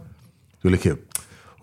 [0.62, 0.98] Yo le dije,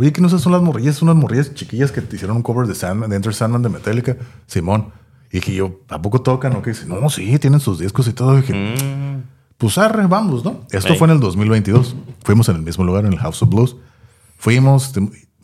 [0.02, 0.96] oye, ¿qué no esas son las morrillas?
[0.96, 3.70] Son unas morrillas chiquillas que te hicieron un cover de Sandman, de Enter Sandman de
[3.70, 4.18] Metallica.
[4.48, 4.88] Simón.
[5.32, 6.54] Y dije yo, ¿a poco tocan?
[6.56, 8.38] O qué dice, no, sí, tienen sus discos y todo.
[8.38, 9.24] Y dije, Mm.
[9.58, 10.62] pues arre, vamos, ¿no?
[10.72, 10.98] Esto Ey.
[11.00, 11.96] fue en el 2022.
[12.24, 13.76] Fuimos en el mismo lugar, en el House of Blues.
[14.38, 14.92] Fuimos,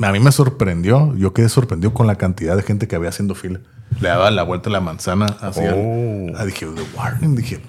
[0.01, 3.35] a mí me sorprendió, yo quedé sorprendido con la cantidad de gente que había haciendo
[3.35, 3.59] fila.
[4.01, 6.45] Le daba la vuelta a la manzana hacia Oh.
[6.45, 7.61] dije, The Warning, dije,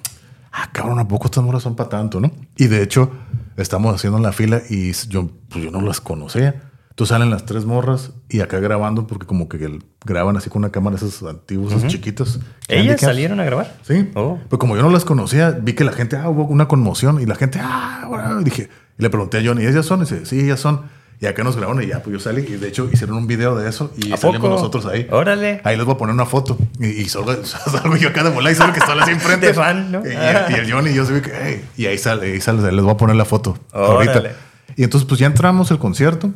[0.51, 2.31] ah, cabrón, ¿a poco estas moras son para tanto, no?
[2.57, 3.11] Y de hecho,
[3.57, 6.63] estamos haciendo la fila y yo, pues yo no las conocía.
[6.99, 10.69] Entonces salen las tres morras y acá grabando porque como que graban así con una
[10.73, 12.39] cámara esas antiguas, esas chiquitas.
[12.67, 13.77] ¿Ellas salieron a grabar?
[13.83, 14.09] Sí.
[14.15, 14.37] Oh.
[14.49, 17.25] Pues como yo no las conocía, vi que la gente, ah, hubo una conmoción y
[17.25, 19.99] la gente, ah, ahora", y dije, y le pregunté a Johnny, ¿ellas son?
[19.99, 20.81] Y dice, sí, ellas son.
[21.21, 22.41] Y acá nos grabaron y ya, pues yo salí.
[22.41, 24.55] Y de hecho hicieron un video de eso y ¿A salimos poco?
[24.55, 25.07] nosotros ahí.
[25.09, 25.61] Órale.
[25.63, 26.57] Ahí les voy a poner una foto.
[26.81, 29.47] Y, y salgo, salgo yo acá de volar y salgo que está así enfrente.
[29.47, 30.01] De fan, ¿no?
[30.05, 32.69] Y, y el- y Johnny y yo se que, "Ey", y ahí sale, ahí sale,
[32.73, 34.11] les voy a poner la foto Órale.
[34.11, 34.31] ahorita.
[34.75, 36.33] Y entonces pues ya entramos al concierto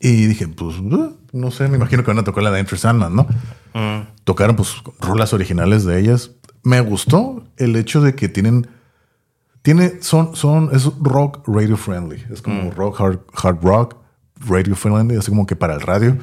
[0.00, 3.14] y dije, pues no sé, me imagino que van a tocar la de Enter Sandman,
[3.14, 3.26] ¿no?
[3.74, 4.08] Mm.
[4.24, 6.32] Tocaron pues rolas originales de ellas.
[6.62, 8.68] Me gustó el hecho de que tienen
[9.62, 13.96] tiene son son es rock radio friendly, es como rock hard, hard rock
[14.46, 16.18] radio friendly, así como que para el radio.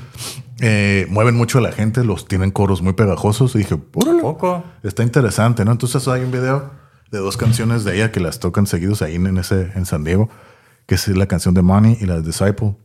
[0.61, 4.61] Eh, mueven mucho a la gente, los tienen coros muy pegajosos y dije, órale, Poco.
[4.83, 5.71] está interesante, ¿no?
[5.71, 6.69] Entonces hay un video
[7.11, 10.29] de dos canciones de ella que las tocan seguidos ahí en ese en San Diego,
[10.85, 12.75] que es la canción de Money y la de Disciple.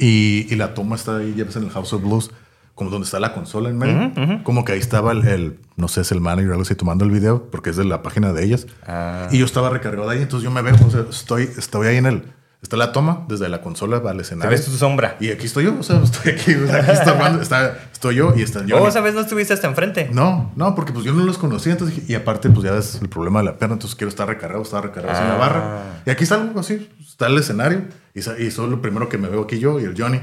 [0.00, 2.30] Y, y la toma está ahí, ya ves, en el House of Blues,
[2.74, 4.42] como donde está la consola en medio.
[4.42, 7.04] Como que ahí estaba el, el- no sé, es el manager o algo así tomando
[7.04, 8.66] el video, porque es de la página de ellas.
[8.86, 9.28] Ah.
[9.30, 12.06] Y yo estaba recargado ahí, entonces yo me veo, o sea, estoy, estoy ahí en
[12.06, 12.22] el,
[12.62, 14.50] está la toma desde la consola al ¿Te escenario.
[14.50, 15.16] ves tu sombra?
[15.20, 18.60] Y aquí estoy yo, o sea, estoy aquí, aquí está está, estoy yo y está
[18.60, 18.84] el Johnny.
[18.84, 20.10] ¿O esa vez no estuviste hasta enfrente?
[20.12, 22.96] No, no, porque pues yo no los conocía, entonces dije- y aparte pues ya es
[23.00, 25.38] el problema de la perna, entonces quiero estar recargado, estar recargado así en la Ah.
[25.38, 25.78] barra.
[26.06, 29.42] Y aquí salgo así, está el escenario y, y soy lo primero que me veo
[29.42, 30.20] aquí yo y el Johnny.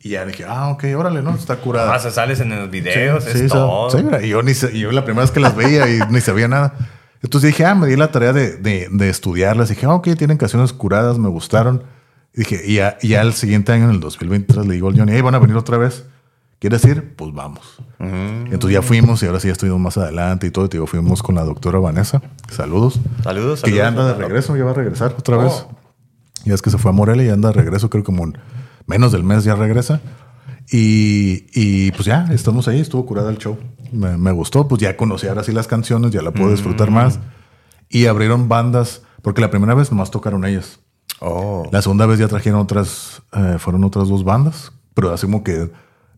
[0.00, 1.34] Y ya dije, ah, ok, órale, ¿no?
[1.34, 1.92] Está curada.
[1.92, 3.90] Ah, o sea, sales en los videos, Sí, es sí, todo.
[3.90, 6.72] sí, y yo, ni yo la primera vez que las veía y ni sabía nada.
[7.22, 9.68] Entonces dije, ah, me di la tarea de, de, de estudiarlas.
[9.68, 11.82] dije, ah, ok, tienen canciones curadas, me gustaron.
[12.34, 14.96] Y dije, y ya, y ya el siguiente año, en el 2023, le digo al
[14.98, 16.04] Johnny, hey, van a venir otra vez.
[16.60, 17.14] ¿Quieres ir?
[17.16, 17.78] Pues vamos.
[17.98, 18.52] Mm.
[18.52, 20.64] Entonces ya fuimos y ahora sí ya estuvimos más adelante y todo.
[20.64, 22.20] Y te digo, fuimos con la doctora Vanessa.
[22.50, 23.00] Saludos.
[23.22, 25.42] Saludos, Que ya anda de regreso, ya va a regresar otra Oh.
[25.44, 25.66] vez.
[26.44, 28.38] Ya es que se fue a Morelia y anda de regreso, creo que como en
[28.86, 30.00] menos del mes ya regresa.
[30.70, 33.56] Y, y, pues ya, estamos ahí, estuvo curada el show.
[33.92, 36.52] Me, me gustó, pues ya conocí ahora sí las canciones, ya la puedo Mm.
[36.54, 37.18] disfrutar más.
[37.88, 40.80] Y abrieron bandas, porque la primera vez nomás tocaron ellas.
[41.20, 41.66] Oh.
[41.72, 45.70] La segunda vez ya trajeron otras, eh, fueron otras dos bandas, pero así como que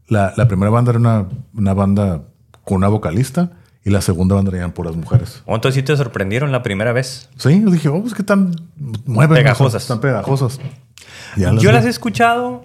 [0.09, 2.23] la, la primera banda era una, una banda
[2.65, 3.53] con una vocalista
[3.85, 5.43] y la segunda banda eran puras mujeres.
[5.47, 7.31] Oh, entonces sí te sorprendieron la primera vez.
[7.37, 8.55] Sí, dije, oh, pues que tan
[9.07, 9.37] mueven.
[9.37, 9.83] Pegajosas.
[9.83, 10.59] Están pegajosas.
[11.37, 12.65] Ya Yo las he escuchado.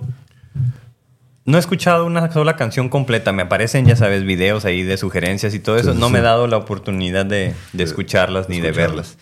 [1.45, 3.31] No he escuchado una sola canción completa.
[3.31, 5.91] Me aparecen, ya sabes, videos ahí de sugerencias y todo eso.
[5.91, 9.17] Sí, sí, no me he dado la oportunidad de, de escucharlas ni de verlas.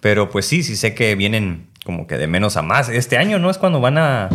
[0.00, 2.88] Pero pues sí, sí sé que vienen como que de menos a más.
[2.88, 4.28] Este año no es cuando van a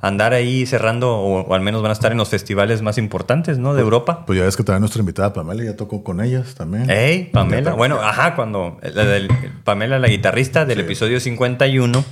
[0.00, 3.58] andar ahí cerrando o, o al menos van a estar en los festivales más importantes,
[3.58, 3.74] ¿no?
[3.74, 4.24] De Europa.
[4.26, 6.88] Pues ya ves que también nuestra invitada Pamela ya tocó con ellas también.
[6.90, 7.72] Ey, Pamela.
[7.74, 9.28] Bueno, ajá, cuando la del-
[9.64, 10.84] Pamela, la guitarrista del Sí.
[10.84, 12.04] episodio 51,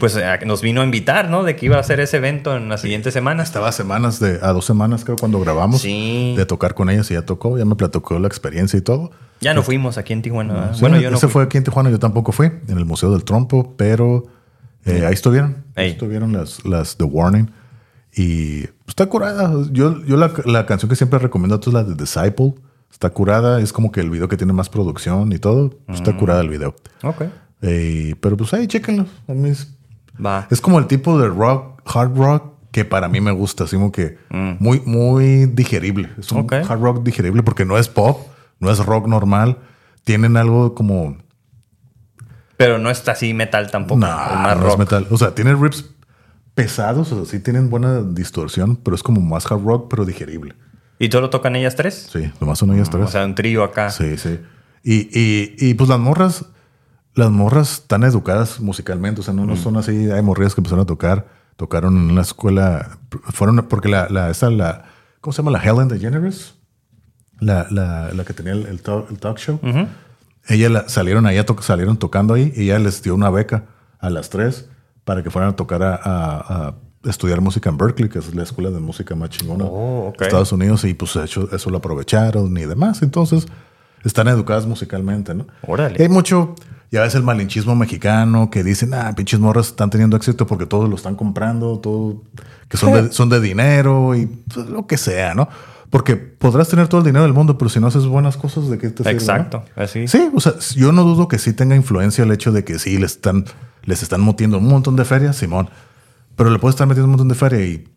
[0.00, 1.42] pues eh, nos vino a invitar, ¿no?
[1.44, 3.48] De que iba a hacer ese evento en las siguientes semanas.
[3.48, 6.34] Estaba a semanas de, a dos semanas creo cuando grabamos Sí.
[6.36, 9.10] de tocar con ellas y ya tocó, ya me platicó la experiencia y todo.
[9.40, 10.72] Ya no fuimos aquí en Tijuana.
[10.72, 11.32] Sí, bueno, yo no ese fui.
[11.34, 14.24] fue aquí en Tijuana, yo tampoco fui, en el Museo del Trompo, pero
[14.86, 15.64] eh, ahí estuvieron.
[15.74, 17.50] Ahí estuvieron las, las The Warning.
[18.14, 19.52] Y está curada.
[19.72, 22.54] Yo, yo la, la canción que siempre recomiendo a todos es la de Disciple.
[22.90, 25.70] Está curada, es como que el video que tiene más producción y todo.
[25.86, 26.74] Pues, Está curada el video.
[27.02, 27.24] Ok.
[27.62, 29.06] Eh, pero pues ahí, chéquenlo.
[29.28, 29.74] A mí es,
[30.24, 30.46] Va.
[30.50, 33.64] es como el tipo de rock, hard rock, que para mí me gusta.
[33.64, 34.52] Así como que Mm.
[34.60, 36.10] muy, muy digerible.
[36.18, 36.52] Es un Ok.
[36.54, 38.18] hard rock digerible porque no es pop,
[38.60, 39.58] no es rock normal.
[40.04, 41.16] Tienen algo como
[42.56, 44.00] Pero no está así metal tampoco.
[44.00, 44.72] No, es más no rock.
[44.72, 45.06] es metal.
[45.10, 45.84] O sea, tiene riffs
[46.54, 50.54] pesados, o sea, sí tienen buena distorsión, pero es como más hard rock, pero digerible.
[50.98, 52.08] ¿Y solo tocan ellas tres?
[52.10, 53.04] Sí, nomás son ellas tres.
[53.04, 53.90] O sea, un trío acá.
[53.90, 54.40] sí, sí.
[54.82, 56.46] Y, y, y pues las morras,
[57.14, 60.84] las morras están educadas musicalmente, o sea, no, no son así, hay morrillas que empezaron
[60.84, 62.98] a tocar, tocaron en una escuela,
[63.32, 64.84] fueron porque la, la, esa, la,
[65.20, 65.50] ¿cómo se llama?
[65.50, 66.54] La Helen DeGeneres,
[67.40, 69.58] la, la, la que tenía el, el talk, el talk show.
[70.48, 73.64] Ella la- salieron ahí, a to- salieron tocando ahí y ella les dio una beca
[73.98, 74.68] a las tres
[75.04, 76.74] para que fueran a tocar a, a- a
[77.08, 80.50] estudiar música en Berkeley, que es la escuela de música más chingona Oh, de Estados
[80.52, 83.02] Unidos y pues hecho, eso lo aprovecharon y demás.
[83.02, 83.46] Entonces
[84.04, 85.46] están educadas musicalmente, ¿no?
[85.66, 85.96] Órale.
[85.98, 86.54] Y hay mucho,
[86.90, 90.88] ya ves el malinchismo mexicano que dicen, ah, pinches morras están teniendo éxito porque todos
[90.88, 92.22] lo están comprando, todo,
[92.68, 95.48] que son de, son de dinero y pues, lo que sea, ¿no?
[95.90, 98.78] Porque podrás tener todo el dinero del mundo, pero si no haces buenas cosas, ¿de
[98.78, 99.12] qué te sirve?
[99.14, 99.18] no?
[99.20, 99.64] Exacto.
[99.76, 100.08] Así.
[100.08, 102.98] Sí, o sea, yo no dudo que sí tenga influencia el hecho de que sí
[102.98, 103.44] les están,
[103.84, 105.70] les están metiendo un montón de feria, Simón.
[106.34, 107.88] Pero le puedes estar metiendo un montón de feria y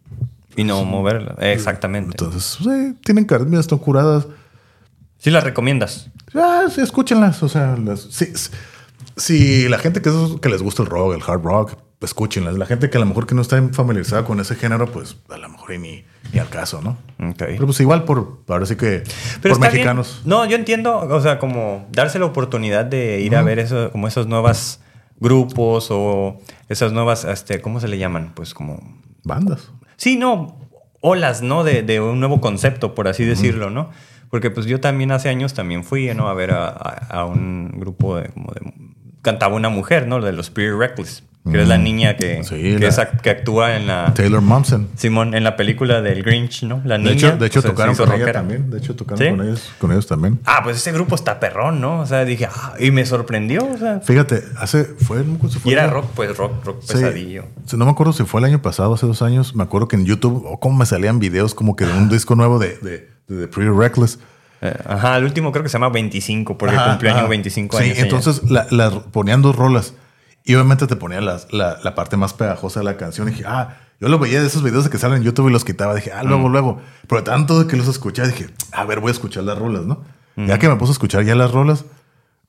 [0.55, 1.35] Y no moverla.
[1.39, 2.11] Exactamente.
[2.11, 4.27] entonces, sí, tienen carisma, están curadas.
[5.17, 6.09] Sí las recomiendas.
[6.35, 7.41] Ah, sí, escúchenlas.
[7.43, 8.49] O sea, las, sí, sí.
[9.17, 12.57] si la gente que, es- que les gusta el rock, el hard rock, pues escúchenlas.
[12.57, 15.37] La gente que a lo mejor que no está familiarizada con ese género, pues a
[15.37, 16.97] lo mejor ni, ni al caso, ¿no?
[17.37, 19.03] Pero pues igual por, ahora sí que
[19.41, 19.73] Pero por bien.
[19.73, 20.21] mexicanos.
[20.25, 24.07] No, yo entiendo, o sea, como darse la oportunidad de ir a ver eso, como
[24.07, 24.79] esos nuevos
[25.19, 28.31] grupos o esas nuevas, este, ¿cómo se le llaman?
[28.33, 28.79] Pues como
[29.23, 29.71] bandas.
[29.97, 30.57] Sí, no,
[31.01, 31.63] olas, ¿no?
[31.65, 33.89] De, de un nuevo concepto, por así decirlo, ¿no?
[34.29, 36.29] Porque pues yo también hace años también fui, ¿no?
[36.29, 38.73] A ver a, a- a un grupo de, como de...
[39.21, 40.21] Cantaba una mujer, ¿no?
[40.21, 41.23] De los Spirit Reckless.
[41.49, 44.13] Que es la niña que, Sí, que, la- es ac- que actúa en la...
[44.13, 44.87] Taylor Momsen.
[44.97, 46.81] Simón, en la película del Grinch, ¿no?
[46.85, 47.09] La niña.
[47.11, 48.69] De hecho, de hecho tocaron con ella también.
[48.69, 49.29] De hecho, tocaron ¿Sí?
[49.29, 50.39] con, ellos, con ellos también.
[50.45, 52.01] Ah, pues ese grupo está perrón, ¿no?
[52.01, 53.99] O sea, dije, ah, y me sorprendió, o sea.
[54.01, 54.83] Fíjate, hace.
[54.83, 56.93] Fue, fue Y era rock, pues rock, rock Sí.
[56.93, 57.45] pesadillo.
[57.65, 59.55] Sí, No me acuerdo si fue el año pasado, hace dos años.
[59.55, 62.35] Me acuerdo que en YouTube, o cómo me salían videos como que de un disco
[62.35, 64.19] nuevo de, de, de The Pretty Reckless.
[64.61, 67.29] Eh, ajá, el último creo que se llama 25, porque Ajá, cumplió año ajá.
[67.29, 67.95] 25 sí, años.
[67.97, 68.03] ella.
[68.03, 69.93] entonces la, la- ponían dos rolas.
[70.49, 73.27] Y obviamente te ponían las- la, la parte más pegajosa de la canción.
[73.27, 75.51] Y dije, ah, yo lo veía de esos videos de que salen en YouTube y
[75.51, 75.93] los quitaba.
[75.93, 76.81] Dije, ah, luego, luego.
[77.07, 80.03] Pero tanto de que los escuché, dije, a ver, voy a escuchar las rolas, ¿no?
[80.37, 81.83] Ya que me puse a escuchar ya las rolas,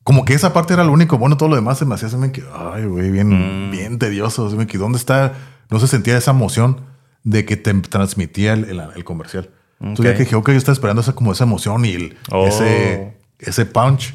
[0.04, 2.16] como que esa parte era lo único bueno, todo lo demás se me hacía, se
[2.16, 4.48] me que, ay, güey, bien, bien tedioso.
[4.48, 5.34] Se me ¿dónde está?
[5.70, 6.82] No se sentía esa emoción
[7.24, 9.50] de que te transmitía el, el- el comercial.
[9.80, 12.46] Entonces ya que dije, ok, yo estaba esperando esa, como esa emoción y el- Oh.
[12.46, 14.14] ese, ese punch.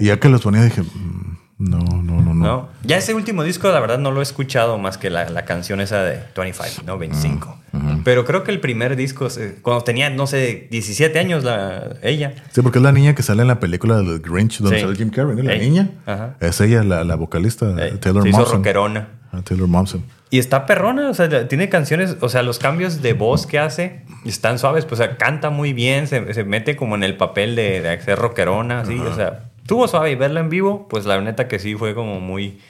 [0.00, 1.25] Y ya que los ponía, dije, mm,
[1.58, 2.34] no, no, no, no.
[2.34, 2.68] ¿No?
[2.84, 5.80] Ya ese último disco, la verdad, no lo he escuchado más que la, la canción
[5.80, 6.98] esa de 25, ¿no?
[6.98, 7.58] 25.
[8.04, 12.32] Pero creo que el primer disco, eh, cuando tenía, no sé, 17 años, la, ella.
[12.52, 14.82] Sí, porque es la niña que sale en la película de The Grinch, donde Sí.
[14.84, 15.42] sale Jim Carrey, ¿no?
[15.42, 15.60] La Ey.
[15.68, 15.90] niña.
[16.06, 16.36] Ajá.
[16.40, 18.56] Es ella, la, la vocalista, eh, Taylor se hizo Momsen.
[18.56, 19.08] rockerona.
[19.32, 20.04] Ah, Taylor Momsen.
[20.30, 24.02] Y está perrona, o sea, tiene canciones, o sea, los cambios de voz que hace
[24.24, 27.54] están suaves, pues, o sea, canta muy bien, se, se mete como en el papel
[27.56, 31.20] de, de ser rockerona, así, o sea, estuvo suave y verla en vivo, pues la
[31.20, 32.60] neta que sí fue como muy,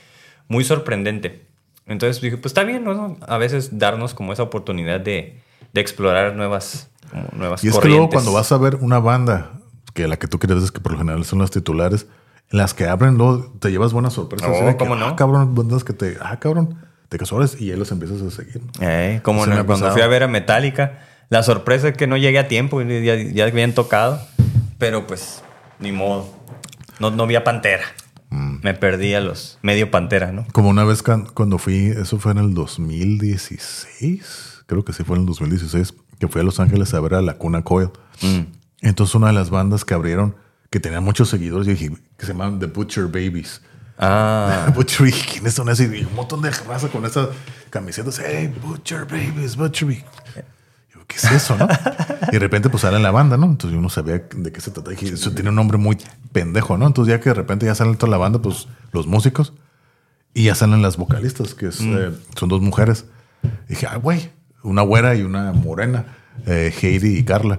[0.48, 1.44] muy sorprendente.
[1.86, 3.18] Entonces dije, pues está bien, ¿no?
[3.28, 5.38] A veces darnos como esa oportunidad de,
[5.74, 8.14] de explorar nuevas, como nuevas Y es que luego corrientes.
[8.14, 9.52] cuando vas a ver una banda,
[9.92, 12.06] que la que tú quieres es que por lo general son las titulares,
[12.50, 14.48] en las que abren, luego te llevas buenas sorpresas.
[14.50, 15.08] Oh, de que, ¿cómo no?
[15.08, 16.78] Ah, cabrón, bandas que te, ah, cabrón,
[17.10, 18.62] te casuales y ahí los empiezas a seguir.
[18.80, 19.92] Eh, como ha cuando pasado.
[19.92, 23.44] fui a ver a Metallica, la sorpresa es que no llegué a tiempo, ya, ya
[23.44, 24.18] habían tocado,
[24.78, 25.42] pero pues
[25.78, 26.35] ni modo.
[26.98, 27.84] No, no vi a Pantera.
[28.30, 28.58] Mm.
[28.62, 30.46] Me perdí a los medio Pantera, ¿no?
[30.52, 35.22] Como una vez cuando fui, eso fue en el 2016, creo que sí fue en
[35.22, 37.90] el 2016, que fui a Los Ángeles a ver a la Cuna Coil.
[38.22, 38.52] Mm.
[38.82, 40.36] Entonces una de las bandas que abrieron,
[40.70, 43.62] que tenían muchos seguidores, yo dije, que se llamaban The Butcher Babies.
[43.98, 45.86] Ah, Butcher, ¿quiénes son esos?
[45.86, 47.28] Y un montón de raza con esas
[47.70, 48.20] camisetas.
[48.24, 49.88] Hey, Butcher Babies, Butcher.
[49.88, 49.96] Yo,
[51.20, 51.66] ¿qué es eso, no?
[52.28, 53.46] y de repente, pues sale en la banda, ¿no?
[53.46, 54.90] Entonces yo no sabía de qué se trata.
[54.90, 55.98] Dije, eso tiene un nombre muy
[56.32, 56.86] pendejo, ¿no?
[56.86, 59.52] Entonces ya que de repente ya salen toda la banda, pues los músicos.
[60.34, 63.06] Y ya salen las vocalistas, que es, eh, son dos mujeres.
[63.68, 64.30] Y dije, ah, güey,
[64.62, 66.04] una güera y una morena,
[66.46, 67.58] eh, Heidi y Carla.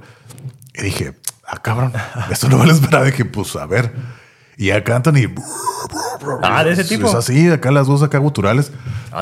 [0.75, 1.17] Y dije,
[1.47, 1.93] ah, cabrón,
[2.31, 3.05] esto no me lo esperaba.
[3.05, 3.91] Dije, pues a ver.
[4.57, 5.25] Y ya cantan y.
[6.43, 7.07] Ah, de ese Es- tipo.
[7.07, 8.71] Es así, acá las dos acá guturales.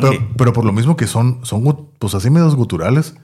[0.01, 3.15] Pero, pero por lo mismo que son, son pues así medios guturales,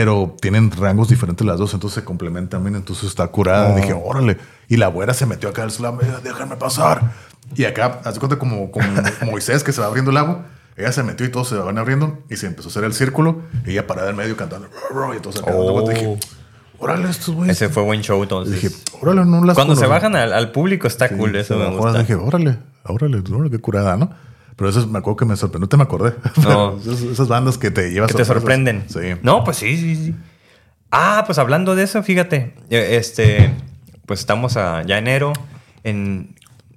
[0.00, 3.72] pero tienen rangos diferentes las dos, entonces se complementan bien, entonces está curada.
[3.72, 3.76] Oh.
[3.76, 4.36] Dije, órale.
[4.68, 7.12] Y la güera se metió acá al slam, "Eh, déjame pasar.
[7.54, 8.86] Y acá, hace cuenta como, como
[9.30, 10.42] Moisés que se va abriendo el lago.
[10.76, 13.40] Ella se metió y todos se van abriendo y se empezó a hacer el círculo.
[13.64, 14.68] Y ella parada en medio cantando.
[15.12, 16.18] Y entonces acá vuelta, dije,
[16.78, 17.56] órale, estos güeyes.
[17.56, 18.60] ese fue buen show Y entonces.
[18.60, 19.90] dije, órale, no las Cuando se conocí".
[19.94, 22.00] bajan al, al público está cool, Sí, eso se me gusta.
[22.00, 24.10] Dije, órale, órale, órale, qué curada, ¿no?
[24.56, 26.14] Pero eso es- me acuerdo que me sorprendió, no te me acordé.
[26.42, 26.78] No.
[26.78, 28.84] esas, bandas que te llevas que te sorprenden.
[28.88, 29.14] Sí.
[29.22, 30.14] No, pues sí, sí, sí.
[30.90, 33.52] Ah, pues hablando de eso, fíjate, eh, este,
[34.06, 35.32] pues estamos a ya enero,
[35.84, 36.34] en,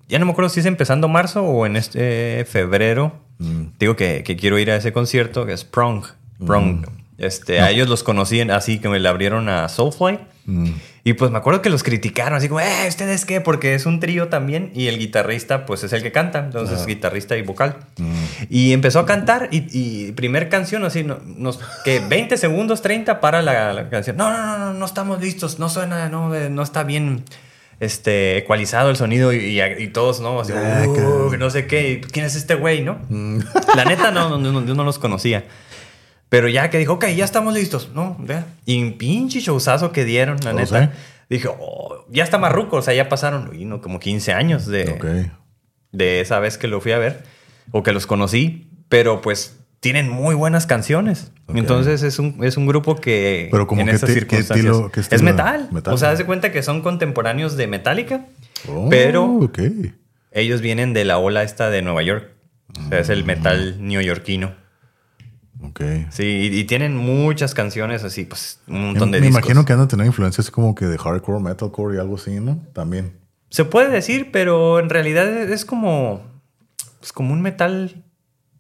[0.10, 3.14] ya no me acuerdo si es empezando marzo o en este febrero.
[3.38, 3.64] Mm.
[3.80, 6.04] Digo que, que quiero ir a ese concierto que es Prong,
[6.46, 6.82] Prong.
[6.82, 6.86] Mm.
[7.18, 10.20] Este, a ellos los conocí así que me le abrieron a Soulfly.
[10.46, 10.72] Mm.
[11.04, 13.40] Y pues me acuerdo que los criticaron, así como, eh, ¿ustedes qué?
[13.42, 17.38] Porque es un trío también y el guitarrista pues es el que canta, entonces guitarrista
[17.38, 17.78] y vocal.
[18.50, 23.22] Y empezó a cantar y, y primer canción, así, no- nos, que 20 segundos, 30
[23.22, 24.18] para la, la canción.
[24.18, 27.24] No, no, no, no, no estamos listos, no suena, no, eh, no está bien
[27.80, 30.42] este, ecualizado el sonido y, y- y todos, ¿no?
[30.42, 33.00] Así, Ah, "Uh, no sé qué, ¿quién es este güey, no?
[33.76, 35.46] La neta, no, no, no, yo no los conocía.
[36.30, 38.16] Pero ya que dijo, ok, ya estamos listos, ¿no?
[38.20, 38.46] Vea.
[38.66, 40.86] Y un pinche showzazo que dieron, la neta.
[40.86, 40.90] ¿sí?
[41.30, 44.86] Dije, oh, ya está marruco, o sea, ya pasaron uy, no, como 15 años de,
[45.92, 47.24] de esa vez que lo fui a ver
[47.72, 51.32] o que los conocí, pero pues tienen muy buenas canciones.
[51.48, 55.00] Entonces es un, es un grupo que Pero como en ti- qué circunstancias estilo- qué
[55.00, 55.24] es estilo?
[55.24, 55.70] metal.
[55.72, 55.94] Metal.
[55.94, 58.26] O sea, haz de cuenta que son contemporáneos de Metallica,
[58.68, 59.50] Oh, pero
[60.32, 62.28] ellos vienen de la ola esta de Nueva York.
[62.86, 64.54] O sea, es el metal neoyorquino.
[65.62, 65.82] Ok.
[66.10, 69.42] Sí, y, y tienen muchas canciones así, pues un Me, montón de me discos.
[69.44, 72.60] imagino que han de tener influencias como que de hardcore, metalcore y algo así, ¿no?
[72.74, 73.14] También.
[73.50, 76.22] Se puede decir, pero en realidad es como.
[77.02, 78.04] Es como un metal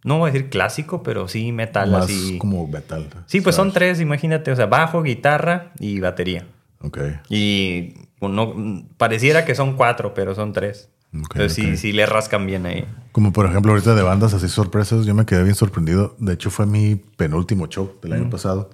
[0.04, 2.38] no voy a decir clásico, pero sí metal Más así.
[2.38, 3.10] como metal.
[3.26, 6.48] Sí, pues son tres, imagínate, o sea, bajo, guitarra y batería.
[6.82, 7.00] Ok.
[7.30, 8.56] Y pues, no,
[8.98, 10.90] pareciera que son cuatro, pero son tres.
[11.12, 11.76] Ok, Entonces sí, ok.
[11.78, 12.86] sí le rascan bien ahí.
[13.12, 16.16] Como por ejemplo ahorita de bandas así sorpresas, yo me quedé bien sorprendido.
[16.20, 18.70] De hecho fue mi penúltimo show del año pasado.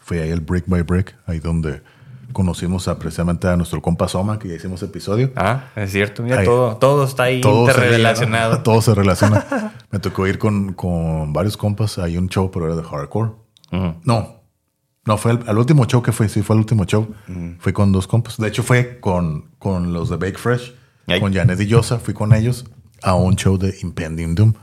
[0.00, 1.82] Fue ahí el Brick by Brick, ahí donde
[2.32, 5.30] conocimos a, precisamente a nuestro compa Soma, que ya hicimos episodio.
[5.36, 6.46] Ah, es cierto, mira, Ahí.
[6.46, 8.44] todo, todo está ahí Todo se interrelacionado.
[8.54, 9.72] relaciona, Todo se relaciona.
[9.90, 11.98] me tocó ir con, con varios compas.
[11.98, 13.32] Hay un show, pero era de hardcore.
[14.04, 14.40] No,
[15.04, 17.14] no, fue el, al último show que fue, sí, fue el último show.
[17.58, 18.38] Fui con dos compas.
[18.38, 20.74] De hecho, fue con, con los de Bake Fresh,
[21.06, 21.20] Ay.
[21.20, 21.98] con Janet y Yosa.
[21.98, 22.64] Fui con ellos
[23.02, 24.54] a un show de Impending Doom.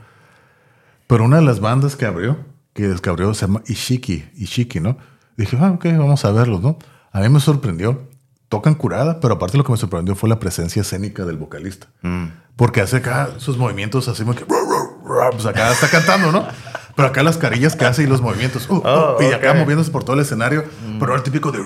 [1.06, 2.38] Pero una de las bandas que abrió,
[2.72, 4.96] que, que abrió, se llama Ishiki, Ishiki, ¿no?
[5.36, 6.78] Dije, ah, ok, vamos a verlos, ¿no?
[7.12, 8.08] A mí me sorprendió.
[8.48, 11.86] Tocan curada, pero aparte lo que me sorprendió fue la presencia escénica del vocalista.
[12.56, 14.44] Porque hace acá sus movimientos así como que...
[15.32, 16.44] Pues acá está cantando, ¿no?
[16.96, 18.68] Pero acá las carillas que hace y los movimientos.
[18.68, 20.64] uh, uh, Oh, y acá moviéndose por todo el escenario.
[20.98, 21.60] Pero el típico de...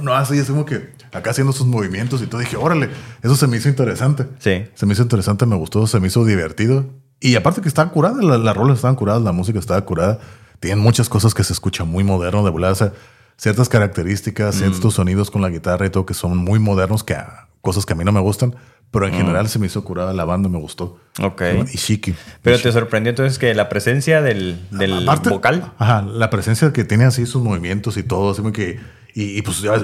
[0.00, 2.40] No hace y es como que acá haciendo sus movimientos y todo.
[2.40, 2.90] Dije, órale,
[3.22, 4.26] eso se me hizo interesante.
[4.38, 4.64] Sí.
[4.74, 6.86] Se me hizo interesante, me gustó, se me hizo divertido.
[7.20, 10.18] Y aparte que estaban curadas, la- las rolas estaban curadas, la música estaba curada.
[10.60, 12.72] Tienen muchas cosas que se escuchan muy moderno de volada.
[12.72, 12.92] o sea,
[13.36, 14.58] ciertas características, Mm.
[14.58, 17.16] ciertos sonidos con la guitarra y todo que son muy modernos, que
[17.60, 18.54] cosas que a mí no me gustan.
[18.90, 19.08] Pero Mm.
[19.10, 20.98] en general se me hizo curada la banda, me gustó.
[21.22, 21.42] Ok.
[21.74, 22.14] Ishiki.
[22.42, 25.72] Pero te sorprendió entonces que la presencia del, del Aparte- vocal.
[25.78, 28.80] Ajá, la presencia que tiene así sus movimientos y todo, así como que.
[29.14, 29.82] Y, y pues ya ves,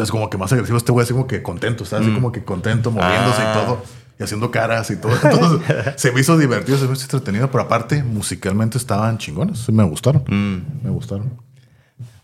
[0.00, 2.42] es como que más agresivo este güey, así como que contento, está así como que
[2.44, 3.44] contento, moviéndose Mm.
[3.46, 3.52] Ah.
[3.54, 3.84] y todo,
[4.18, 5.12] y haciendo caras y todo.
[5.22, 9.84] Entonces, se me hizo divertido, se me hizo entretenido, pero aparte, musicalmente estaban chingones, me
[9.84, 10.24] gustaron.
[10.26, 10.84] Mm.
[10.84, 11.38] Me gustaron.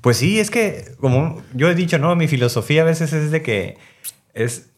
[0.01, 2.15] Pues sí, es que, como yo he dicho, ¿no?
[2.17, 3.79] Mi filosofía a veces es de que
[4.35, 4.71] es.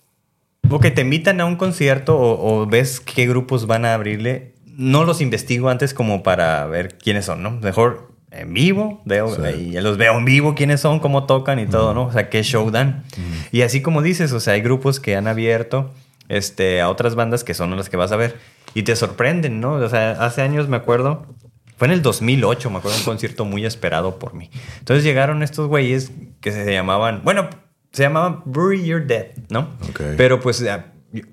[0.71, 4.55] O que te invitan a un concierto o, o ves qué grupos van a abrirle.
[4.67, 7.51] No los investigo antes como para ver quiénes son, ¿no?
[7.51, 9.71] Mejor en vivo, veo, Sí.
[9.75, 12.05] y los veo en vivo quiénes son, cómo tocan y todo, ¿no?
[12.05, 13.05] O sea, qué show dan.
[13.53, 15.93] Y así como dices, o sea, hay grupos que han abierto
[16.29, 18.37] este, a otras bandas que son las que vas a ver
[18.75, 19.73] y te sorprenden, ¿no?
[19.73, 21.27] O sea, hace años me acuerdo,
[21.77, 24.49] fue en el 2008, me acuerdo, un concierto muy esperado por mí.
[24.79, 27.49] Entonces llegaron estos güeyes que se llamaban, bueno,
[27.93, 29.71] se llamaban Bury Your Dead, ¿no?
[29.89, 30.03] Ok.
[30.17, 30.65] Pero pues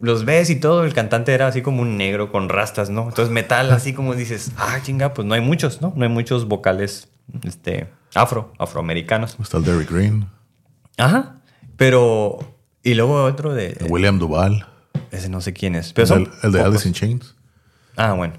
[0.02, 3.04] los ves y todo, el cantante era así como un negro con rastas, ¿no?
[3.04, 5.94] Entonces metal, así como dices, ah, chinga, pues no hay muchos, ¿no?
[5.96, 7.10] No hay muchos vocales
[7.44, 9.38] este, afro, afroamericanos.
[9.40, 10.28] Está el Derrick Green,
[10.98, 11.36] Ajá.
[11.76, 12.40] Pero,
[12.82, 14.68] y luego otro de, William Duval,
[15.12, 15.94] ese no sé quién es.
[15.94, 16.62] Pero el, de.
[16.62, 17.36] Alice in Chains.
[17.96, 18.34] Ah, bueno.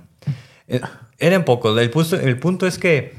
[0.67, 0.81] Eh,
[1.19, 1.79] Eran pocos.
[1.79, 3.15] El punto, el punto es que.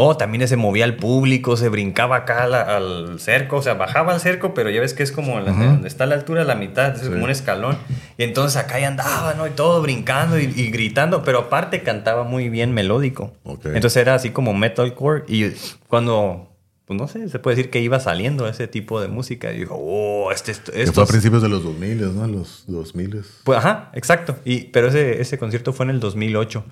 [0.00, 3.74] Oh, también se movía al público, se brincaba acá a la- al cerco, o sea,
[3.74, 6.44] bajaba al cerco, pero ya ves que es como la- donde está a la altura
[6.44, 7.76] la mitad, es como un escalón.
[8.16, 9.46] Y entonces acá ya andaba, ¿no?
[9.46, 13.32] Y todo brincando y, y gritando, pero aparte cantaba muy bien melódico.
[13.44, 13.66] Ok.
[13.66, 15.24] Entonces era así como metalcore.
[15.28, 15.52] Y
[15.88, 16.48] cuando,
[16.86, 19.52] pues no sé, se puede decir que iba saliendo ese tipo de música.
[19.52, 22.26] Y digo, oh, este, esto, Que fue a principios de los 2000, ¿no?
[22.26, 23.24] Los 2000.
[23.44, 24.36] pues ajá, exacto.
[24.44, 26.64] Y, pero ese, ese concierto fue en el 2008.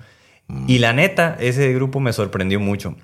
[0.65, 2.95] Y la neta, ese grupo me sorprendió mucho.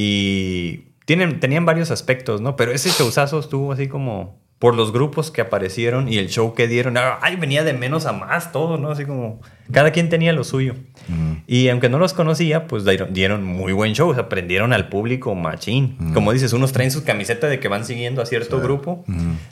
[0.00, 2.54] Y tienen, tenían varios aspectos, ¿no?
[2.54, 6.66] Pero ese showzazo estuvo así como por los grupos que aparecieron y el show que
[6.68, 6.96] dieron.
[6.96, 8.90] ah, Ay, venía de menos a más todo, ¿no?
[8.90, 9.40] Así como
[9.72, 10.74] cada quien tenía lo suyo.
[11.46, 14.08] Y aunque no los conocía, pues dieron, muy buen show.
[14.10, 15.96] O sea, aprendieron al público machín.
[16.14, 19.04] Como dices, unos traen su camiseta de que van siguiendo a cierto grupo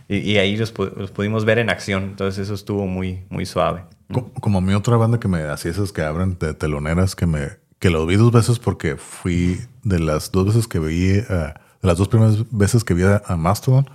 [0.09, 2.05] y, y ahí los, los pudimos ver en acción.
[2.05, 3.83] Entonces eso estuvo muy, muy suave.
[4.13, 7.27] Co- Como a mí otra banda que me hacía esas que abren de teloneras que
[7.27, 11.25] me que lo vi dos veces porque fui de las dos veces que vi eh,
[11.29, 11.55] de
[11.89, 13.89] las dos primeras veces que vi a, a Mastodon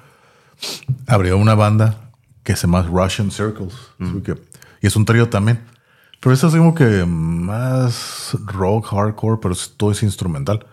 [1.07, 2.11] abrió una banda
[2.43, 3.73] que se llama Russian Circles.
[3.99, 4.37] Así que-
[4.81, 5.61] y es un trío también.
[6.19, 10.65] Pero eso es como que más rock hardcore pero todo es instrumental.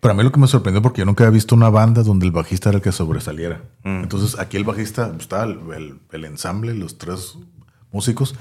[0.00, 2.26] Pero a mí lo que me sorprendió porque yo nunca había visto una banda donde
[2.26, 3.62] el bajista era el que sobresaliera.
[3.84, 7.36] Entonces aquí el bajista pues, estaba el, el- el ensamble, los tres
[7.92, 8.34] músicos,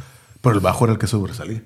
[0.46, 1.64] pero el bajo era el que sobresalía.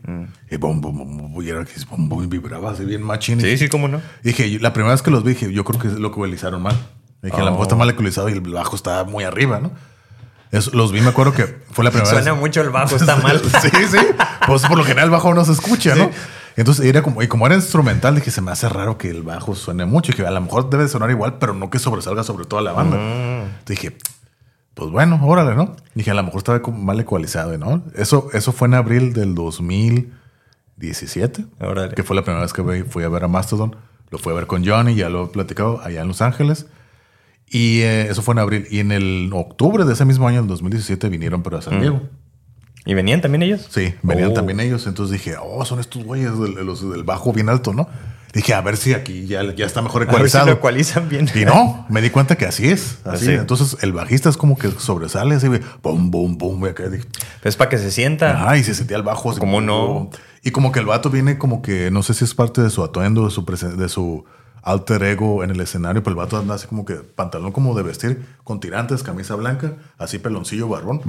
[0.50, 3.38] Y bom, bom, bom, bom, y era que y vibraba así bien machín.
[3.40, 4.02] Y Sí, sí, cómo no.
[4.24, 6.78] Dije, la primera vez que los vi, dije, yo creo que lo ecualizaron mal.
[7.22, 9.72] Dije, a lo mejor está mal ecualizado y el bajo está muy arriba, ¿no?
[10.52, 12.40] Eso, los vi, me acuerdo que fue la primera Suena vez.
[12.40, 13.42] mucho el bajo, está mal.
[13.62, 13.98] sí, sí.
[14.48, 16.10] Pues por lo general el bajo no se escucha, ¿no?
[16.56, 19.56] Entonces era como, y como era instrumental, dije, se me hace raro que el bajo
[19.56, 20.14] suene mucho.
[20.14, 22.62] Y que a lo mejor debe de sonar igual, pero no que sobresalga sobre toda
[22.62, 22.98] la banda.
[23.66, 23.98] Dije,
[24.80, 25.76] pues bueno, órale, ¿no?
[25.94, 27.84] Dije, a lo mejor estaba mal ecualizado, ¿no?
[27.96, 29.36] Eso, eso fue en abril del
[30.78, 31.94] 2017, Órale.
[31.96, 33.76] que fue la primera vez que fui a ver a Mastodon.
[34.10, 36.66] Lo fui a ver con Johnny, ya lo he platicado allá en Los Ángeles.
[37.48, 38.68] Y eh, eso fue en abril.
[38.72, 42.02] Y en el octubre de ese mismo año, el 2017, vinieron pero a San Diego.
[42.86, 43.68] ¿Y venían también ellos?
[43.70, 44.34] Sí, venían Oh.
[44.34, 44.88] también ellos.
[44.88, 47.88] Entonces dije, oh, son estos güeyes, del- los del bajo bien alto, ¿no?
[48.34, 50.46] Dije, a ver si aquí ya, ya está mejor A ver si ecualizado.
[50.48, 51.28] lo ecualizan bien.
[51.34, 53.00] Y no, me di cuenta que así es.
[53.06, 53.26] Así.
[53.26, 53.32] Sí.
[53.32, 55.48] Entonces el bajista es como que sobresale así,
[55.82, 56.62] pum, pum, pum.
[57.44, 58.50] Es para que se sienta.
[58.50, 59.32] Ay, se sentía el bajo.
[59.32, 60.10] así ¿Cómo como- no?
[60.44, 62.84] Y como que el vato viene como que, no sé si es parte de su
[62.84, 63.44] atuendo, de su,
[63.78, 64.24] de su
[64.62, 67.84] alter ego en el escenario, pero el vato anda así como que pantalón como de
[67.84, 71.02] vestir, con tirantes, camisa blanca, así peloncillo, barbón,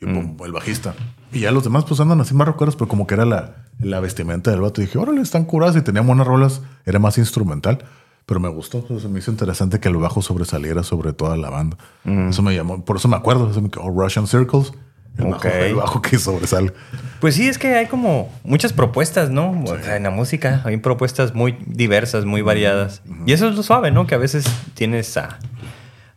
[0.00, 0.14] y Mm.
[0.36, 0.94] pum, el bajista.
[1.32, 4.00] Y ya los demás pues andan así más rockeros, pero como que era la, la
[4.00, 4.80] vestimenta del vato.
[4.80, 7.78] Y dije, órale, están curadas y tenían buenas rolas, era más instrumental.
[8.26, 11.48] Pero me gustó, o sea, me hizo interesante que el bajo sobresaliera sobre toda la
[11.48, 11.78] banda.
[12.04, 12.28] Mm.
[12.28, 14.72] Eso me llamó, por eso me acuerdo, eso me quedó Russian Circles,
[15.16, 15.44] el, bajo, Ok.
[15.46, 16.74] el bajo que sobresale.
[17.20, 19.50] Pues sí, es que hay como muchas propuestas, ¿no?
[19.66, 23.00] O sea, en la música hay propuestas muy diversas, muy variadas.
[23.24, 24.06] Y eso es lo suave, ¿no?
[24.06, 24.44] Que a veces
[24.74, 25.38] tienes a,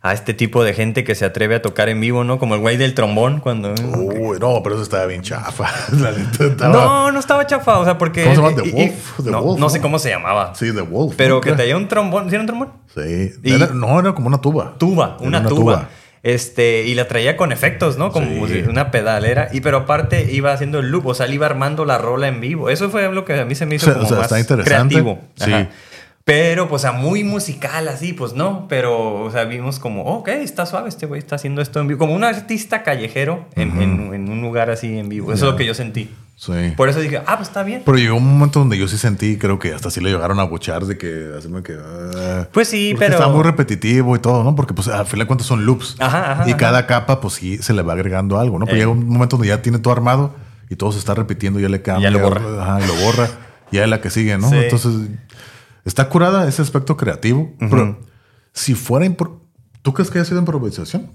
[0.04, 2.38] a este tipo de gente que se atreve a tocar en vivo, ¿no?
[2.40, 3.72] Como el güey del trombón cuando...
[3.72, 5.70] Uy, no, pero eso estaba bien chafa.
[5.92, 8.24] La neta estaba- No, no estaba chafa, o sea, porque...
[8.24, 8.62] ¿Cómo se llama?
[8.62, 9.70] The y- y- Wolf, The no, Wolf, no ¿no?
[9.70, 10.54] sé cómo se llamaba.
[10.56, 11.14] Sí, The Wolf.
[11.16, 12.72] Pero que traía un trombón, ¿sí era un trombón?
[12.94, 13.30] Sí.
[13.44, 14.74] Y- Era- no, era como una tuba.
[14.76, 15.88] Tuba, una, tuba.
[16.24, 18.10] Este, y la traía con efectos, ¿no?
[18.12, 18.62] Como Sí.
[18.68, 19.48] una pedalera.
[19.52, 22.40] Y pero aparte iba haciendo el loop, o sea, le iba armando la rola en
[22.40, 22.70] vivo.
[22.70, 24.26] Eso fue lo que a mí se me hizo O sea, como o sea, más
[24.26, 24.94] está interesante.
[24.96, 25.20] creativo.
[25.36, 25.68] Sí.
[26.24, 28.66] Pero, pues, a muy musical, así, pues no.
[28.68, 31.98] Pero, o sea, vimos como, ok, está suave, este güey está haciendo esto en vivo.
[31.98, 35.32] Como un artista callejero en, en- en un lugar así en vivo.
[35.32, 36.08] Eso es lo que yo sentí.
[36.36, 36.72] Sí.
[36.76, 37.82] Por eso dije, ah, pues está bien.
[37.84, 40.44] Pero llegó un momento donde yo sí sentí, creo que hasta sí le llegaron a
[40.44, 41.76] buchar de que hacerme que.
[41.80, 43.14] ah, Pues sí, pero.
[43.14, 44.54] Está muy repetitivo y todo, ¿no?
[44.56, 45.96] Porque, pues, al final de cuentas son loops.
[46.00, 46.56] Ajá, ajá, y ajá.
[46.56, 48.66] cada capa, pues sí, se le va agregando algo, ¿no?
[48.66, 48.80] Pero Eh.
[48.80, 50.34] llega un momento donde ya tiene todo armado
[50.70, 52.10] y todo se está repitiendo, ya le cambia.
[52.10, 52.40] lo borra.
[52.62, 53.28] Ajá, y lo borra.
[53.70, 54.48] Y ya es la que sigue, ¿no?
[54.48, 54.56] Sí.
[54.56, 54.92] Entonces,
[55.84, 57.52] está curada ese aspecto creativo.
[57.58, 57.98] Pero
[58.52, 59.06] si fuera.
[59.82, 61.10] ¿Tú crees que haya sido improvisación?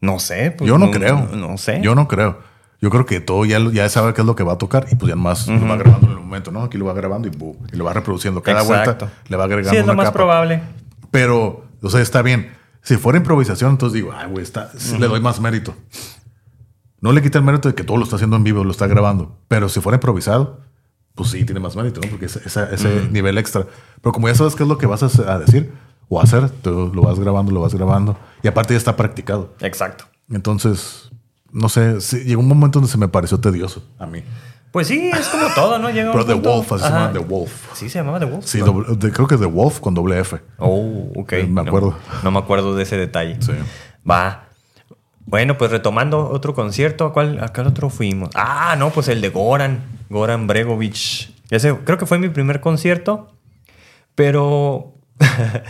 [0.00, 0.54] No sé.
[0.56, 1.28] pues, Yo no, creo.
[1.36, 1.80] No, sé.
[1.82, 2.38] Yo no creo.
[2.80, 4.94] Yo creo que todo ya, ya sabe qué es lo que va a tocar y
[4.94, 6.62] pues ya más lo va grabando en el momento, ¿no?
[6.62, 8.42] Aquí lo va grabando y, lo va reproduciendo.
[8.42, 9.06] Cada Exacto.
[9.06, 10.16] vuelta le va agregando Sí, es lo una más capa.
[10.16, 10.62] probable.
[11.10, 12.52] Pero, o sea, está bien.
[12.80, 15.74] Si fuera improvisación, entonces digo, ay, güey, está, le doy más mérito.
[17.02, 18.86] No le quita el mérito de que todo lo está haciendo en vivo, lo está
[18.86, 19.38] grabando.
[19.48, 20.60] Pero si fuera improvisado,
[21.14, 22.08] pues sí, tiene más mérito, ¿no?
[22.10, 23.66] Porque ese, esa- ese nivel extra.
[24.00, 25.72] Pero como ya sabes qué es lo que vas a, decir
[26.08, 28.16] o hacer, tú lo vas grabando, lo vas grabando.
[28.42, 29.54] Y aparte ya está practicado.
[29.60, 30.04] Exacto.
[30.30, 31.10] Entonces,
[31.52, 34.22] no sé, sí, llegó un momento donde se me pareció tedioso a mí.
[34.72, 35.90] Pues sí, es como todo, ¿no?
[35.90, 36.98] Llega Pero The Wolf, así se Ajá.
[37.00, 37.52] llama The Wolf.
[37.74, 38.44] Sí, se llamaba The Wolf.
[38.46, 38.66] Sí, ¿no?
[38.66, 40.40] doble- de- creo que The Wolf con doble F.
[40.58, 41.32] Oh, ok.
[41.32, 41.96] Eh, me No- acuerdo.
[42.22, 43.36] No, me acuerdo de ese detalle.
[43.40, 43.52] Sí.
[44.08, 44.44] Va.
[45.26, 48.30] Bueno, pues retomando otro concierto, ¿a cuál, a cuál otro fuimos?
[48.34, 49.80] Ah, no, pues el de Goran,
[50.10, 51.30] Goran Bregovic.
[51.50, 53.32] Ese creo que fue mi primer concierto,
[54.14, 54.94] pero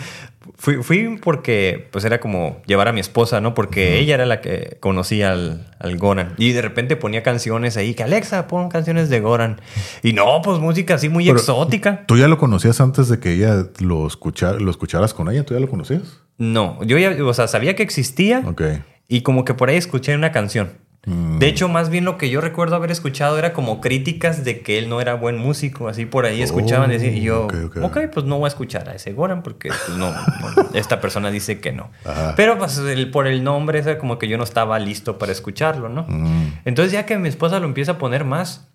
[0.56, 3.54] fui, fui porque pues era como llevar a mi esposa, ¿no?
[3.54, 6.34] Porque ella era la que conocía al, al Goran.
[6.38, 9.60] Y de repente ponía canciones ahí, que Alexa, pon canciones de Goran.
[10.02, 12.04] Y no, pues música así muy Pero- exótica.
[12.06, 15.44] ¿Tú ya lo conocías antes de que ella lo, escuchara, lo escucharas con ella?
[15.44, 16.20] ¿Tú ya lo conocías?
[16.38, 18.42] No, yo ya, o sea, sabía que existía.
[18.46, 18.62] Ok.
[19.08, 20.72] Y como que por ahí escuché una canción.
[21.06, 21.38] Mm.
[21.38, 24.76] De hecho, más bien lo que yo recuerdo haber escuchado era como críticas de que
[24.78, 25.88] él no era buen músico.
[25.88, 27.98] Así por ahí escuchaban Oh, decir, y yo, ok, ok, ok.
[28.12, 30.18] pues no voy a escuchar a ese Goran porque pues, no, no,
[30.74, 31.90] esta persona dice que no.
[32.04, 32.34] Ajá.
[32.36, 35.88] Pero pues el- por el nombre, era como que yo no estaba listo para escucharlo,
[35.88, 36.04] ¿no?
[36.06, 36.58] Mm.
[36.66, 38.68] Entonces ya que mi esposa lo empieza a poner más,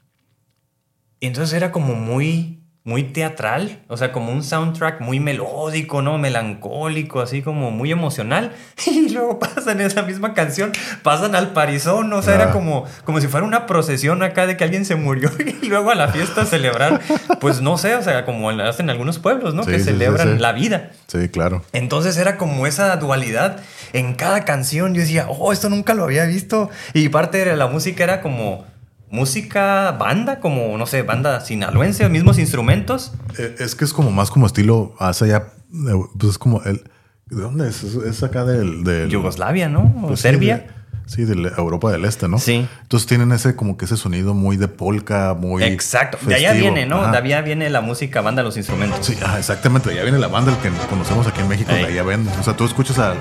[1.21, 6.19] entonces era como muy, muy teatral, o sea, como un soundtrack muy melódico, ¿no?
[6.19, 8.53] Melancólico, así como muy emocional.
[8.85, 10.71] Y luego pasan esa misma canción,
[11.01, 12.43] pasan al parizón, o sea, Ah.
[12.43, 15.31] era como, como si fuera una procesión acá de que alguien se murió
[15.61, 17.01] y luego a la fiesta celebrar,
[17.41, 19.63] pues no sé, o sea, como hacen algunos pueblos, ¿no?
[19.63, 20.39] Sí, que sí, celebran sí.
[20.39, 20.91] la vida.
[21.07, 21.63] Sí, claro.
[21.73, 23.57] Entonces era como esa dualidad
[23.93, 24.93] en cada canción.
[24.93, 26.69] Yo decía, oh, esto nunca lo había visto.
[26.93, 28.65] Y parte de la música era como
[29.11, 33.13] música banda, como, no sé, banda sinaloense, mismos instrumentos.
[33.37, 36.83] Eh, Es que es como más como estilo hace ya, eh, pues es como el,
[37.27, 37.83] ¿de dónde es?
[37.83, 39.93] Es, acá del, del Yugoslavia, ¿no?
[40.03, 40.57] O pues sí, Serbia.
[40.57, 40.75] de-
[41.07, 42.39] Sí, de, Europa del Este, ¿no?
[42.39, 42.67] Sí.
[42.81, 46.17] Entonces tienen ese como que ese sonido muy de polka, muy Exacto.
[46.25, 46.99] De allá viene, ¿no?
[46.99, 47.11] Ajá.
[47.11, 49.05] De allá viene la música banda, los instrumentos.
[49.05, 49.89] Sí, ajá, exactamente.
[49.89, 51.83] De allá viene la banda el que conocemos aquí en México, Ey.
[51.83, 52.27] de allá ven.
[52.39, 53.13] O sea, tú escuchas a,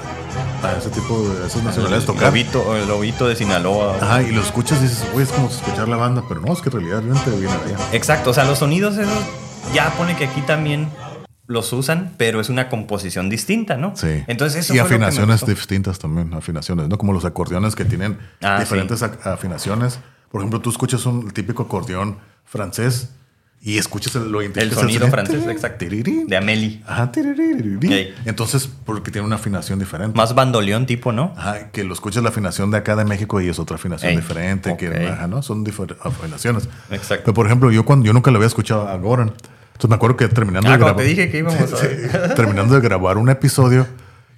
[0.65, 2.25] a ese tipo de esos nacionalidades tocar.
[2.29, 3.97] lobito, el lobito de Sinaloa.
[4.01, 6.61] Ajá, y lo escuchas y dices, güey, es como escuchar la banda, pero no, es
[6.61, 7.77] que en realidad realmente viene allá.
[7.93, 8.31] Exacto.
[8.31, 9.13] O sea, los sonidos esos
[9.75, 10.89] ya pone que aquí también
[11.47, 13.95] los usan, pero es una composición distinta, ¿no?
[13.97, 14.25] Sí.
[14.27, 16.97] Entonces eso y afinaciones distintas también, afinaciones, ¿no?
[16.97, 20.01] Como los acordeones que tienen Ah, diferentes ac- afinaciones.
[20.31, 23.11] Por ejemplo, tú escuchas un típico acordeón francés
[23.67, 25.87] y escuchas el, lo El sonido francés, exacto.
[25.87, 26.83] De Amelie.
[26.87, 27.11] Ajá.
[28.27, 30.15] Entonces, porque tiene una afinación diferente.
[30.15, 31.33] Más bandoleón tipo, ¿no?
[31.35, 34.17] Ajá, que lo escuchas la afinación de acá de México y es otra afinación Ey,
[34.19, 34.77] diferente.
[34.77, 35.13] Que, ok.
[35.13, 35.41] ajá, ¿no?
[35.41, 36.69] Son diferentes afinaciones.
[36.91, 37.23] Exacto.
[37.25, 39.29] Pero, por ejemplo, yo cuando yo nunca lo había escuchado a Goran.
[39.29, 40.97] Entonces me acuerdo que terminando Ah, de grabar.
[40.97, 43.87] te dije que íbamos a terminando de grabar un episodio,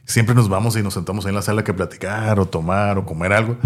[0.05, 3.05] siempre nos vamos y nos sentamos ahí en la sala que platicar o tomar o
[3.05, 3.57] comer algo.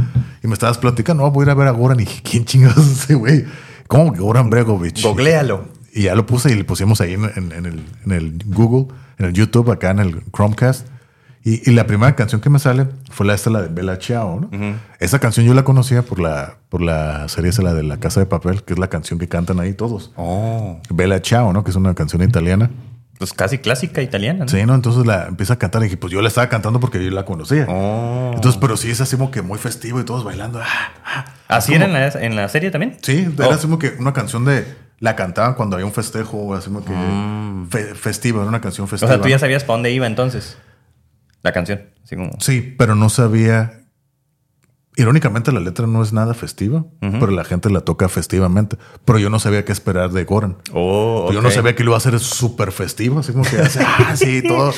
[0.43, 2.01] Y me estabas platicando, no, voy a ir a ver a Goran.
[2.01, 3.45] Y dije, ¿quién chingados es ese güey?
[3.91, 5.03] ¿Cómo que Goran Bregovich?
[5.05, 5.65] Googlealo.
[5.93, 8.95] Y ya lo puse y le pusimos ahí en, en- en el, en el Google,
[9.19, 10.87] en el YouTube, acá en el Chromecast.
[11.43, 14.41] Y, y la primera canción que me sale fue la esta, la de Bella Ciao,
[14.41, 14.77] ¿no?
[15.01, 18.21] Esa canción yo la conocía por la, por la serie esa, la de La Casa
[18.21, 20.13] de Papel, que es la canción que cantan ahí todos.
[20.17, 20.79] Oh.
[20.91, 21.65] Bella Ciao, ¿no?
[21.65, 22.71] Que es una canción italiana.
[23.21, 24.49] Pues casi clásica italiana, ¿no?
[24.49, 24.75] Sí, ¿no?
[24.75, 27.27] Entonces la empieza a cantar y dije, pues yo la estaba cantando porque yo la
[27.27, 27.67] conocía.
[27.69, 28.33] Oh.
[28.35, 30.59] Entonces, pero sí es así como que muy festivo y todos bailando.
[30.59, 31.25] Ah, ah.
[31.47, 32.97] ¿Así Como- era en la, en la serie también?
[33.03, 33.43] Sí, Oh.
[33.43, 34.65] era así como que una canción de...
[35.01, 36.93] La cantaban cuando había un festejo, así como que...
[37.71, 38.89] fe- festiva, era una canción Mm.
[38.89, 39.13] O festiva.
[39.13, 40.57] sea, tú ya sabías para dónde iba entonces.
[41.43, 41.83] La canción.
[42.03, 42.31] Así como.
[42.41, 43.80] Sí, pero no sabía...
[45.01, 48.77] Irónicamente la letra no es nada festiva, pero la gente la toca festivamente.
[49.07, 50.57] Pero yo no sabía qué esperar de Goran.
[50.75, 53.81] Oh, Yo no sabía que lo iba a hacer súper festivo, así como que hace,
[53.87, 54.73] ah, sí, todo.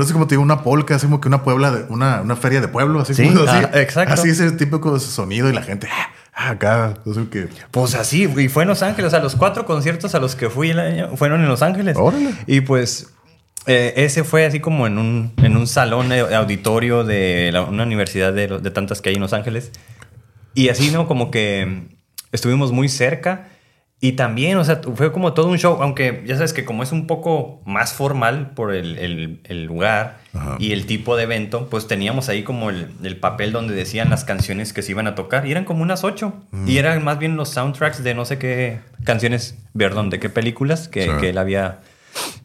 [0.00, 2.60] Es como te digo, una polka, así como que una puebla, de, una, una feria
[2.60, 3.64] de pueblo, así Sí, como así.
[3.72, 4.14] ah, exacto.
[4.14, 7.48] Así ese típico sonido y la gente, ah, ah, acá, así que.
[7.70, 9.06] Pues así, y fue en Los Ángeles.
[9.06, 11.96] O sea, los cuatro conciertos a los que fui el año fueron en Los Ángeles.
[11.96, 12.34] Órale.
[12.48, 13.13] Y pues
[13.66, 17.84] eh, ese fue así como en un, en un salón de auditorio de la- una
[17.84, 19.70] universidad de, tantas que hay en Los Ángeles.
[20.54, 21.06] Y así, ¿no?
[21.08, 21.84] Como que
[22.32, 23.48] estuvimos muy cerca.
[24.00, 26.92] Y también, o sea, fue como todo un show, aunque ya sabes que como es
[26.92, 30.56] un poco más formal por el, el- el lugar Ajá.
[30.58, 34.24] y el tipo de evento, pues teníamos ahí como el, el papel donde decían las
[34.24, 36.34] canciones que se iban a tocar y eran como unas ocho.
[36.66, 40.88] Y eran más bien los soundtracks de no sé qué canciones, perdón, de qué películas
[40.88, 41.10] que, Sí.
[41.20, 41.78] que él había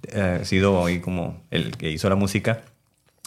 [0.08, 2.62] eh, sido ahí como el que hizo la música.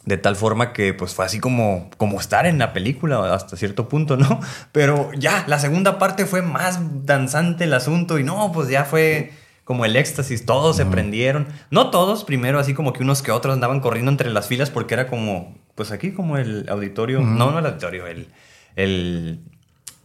[0.04, 3.88] De tal forma que pues fue así como, como estar en la película hasta cierto
[3.88, 4.40] punto, ¿no?
[4.72, 9.30] Pero ya, la segunda parte fue más danzante el asunto y no, pues ya fue
[9.64, 11.46] como el éxtasis, todos se prendieron.
[11.70, 14.94] No todos, primero así como que unos que otros andaban corriendo entre las filas porque
[14.94, 18.28] era como, pues aquí como el auditorio, no, no el auditorio, el,
[18.74, 19.40] el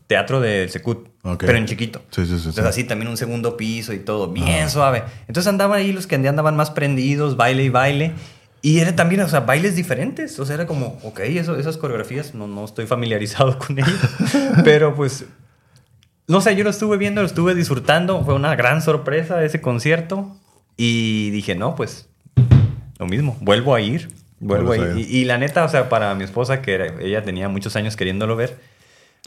[0.06, 1.44] teatro del Secut, Ok.
[1.46, 2.02] pero en chiquito.
[2.12, 2.70] Sí, sí, sí, Entonces sí.
[2.70, 5.04] así también un segundo piso y todo, bien suave.
[5.28, 8.14] Entonces andaban ahí los que andaban más prendidos, baile y baile.
[8.62, 10.40] Y eran también, o sea, bailes diferentes.
[10.40, 13.94] O sea, era como, ok, eso, esas coreografías no, no estoy familiarizado con ellas.
[14.64, 15.26] Pero pues,
[16.28, 18.24] no sé, yo lo estuve viendo, lo estuve disfrutando.
[18.26, 20.36] Fue una gran sorpresa ese concierto.
[20.76, 22.10] Y dije, no, pues,
[23.00, 24.10] lo mismo, vuelvo a ir.
[24.40, 25.06] Vuelvo a Vuelves a ir.
[25.08, 25.12] ir.
[25.16, 27.96] Y, y la neta, o sea, para mi esposa, que era- ella tenía muchos años
[27.96, 28.58] queriéndolo ver,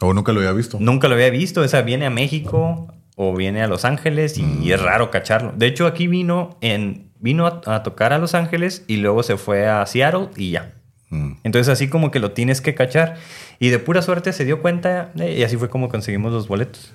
[0.00, 0.78] O nunca lo había visto.
[0.80, 1.60] Nunca lo había visto.
[1.60, 4.70] O sea, viene a México o viene a Los Ángeles y, Mm.
[4.72, 5.52] es raro cacharlo.
[5.56, 9.36] De hecho, aquí vino en vino a, a tocar a Los Ángeles y luego se
[9.36, 10.72] fue a Seattle y ya.
[11.10, 11.32] Mm.
[11.44, 13.16] Entonces así como que lo tienes que cachar.
[13.58, 16.92] Y de pura suerte se dio cuenta eh, y así fue como conseguimos los boletos.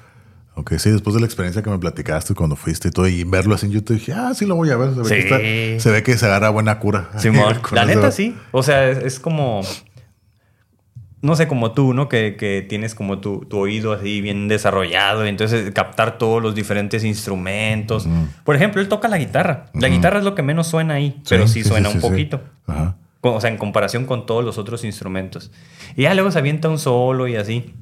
[0.58, 3.54] Ok, sí, después de la experiencia que me platicaste cuando fuiste y todo, y verlo
[3.56, 4.94] así en YouTube, dije, ah, sí lo voy a ver.
[4.94, 5.10] Se ve, Sí.
[5.28, 7.10] que, está- se ve que se agarra buena cura.
[7.18, 8.34] Simón, la neta sí.
[8.52, 9.62] O sea, es, es como...
[11.26, 12.08] No sé, como tú, ¿no?
[12.08, 15.26] Que, que tienes como tu, tu oído así bien desarrollado.
[15.26, 18.08] y entonces captar todos los diferentes instrumentos.
[18.44, 19.66] Por ejemplo, él toca la guitarra.
[19.74, 22.42] La guitarra es lo que menos suena ahí, pero sí, suena un poquito.
[22.68, 22.96] Ajá.
[23.22, 25.52] O sea, en comparación con todos los otros instrumentos.
[25.96, 27.74] Y ya luego se avienta un solo y así.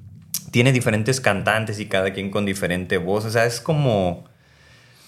[0.51, 3.25] Tiene diferentes cantantes y cada quien con diferente voz.
[3.25, 4.23] O sea, es como,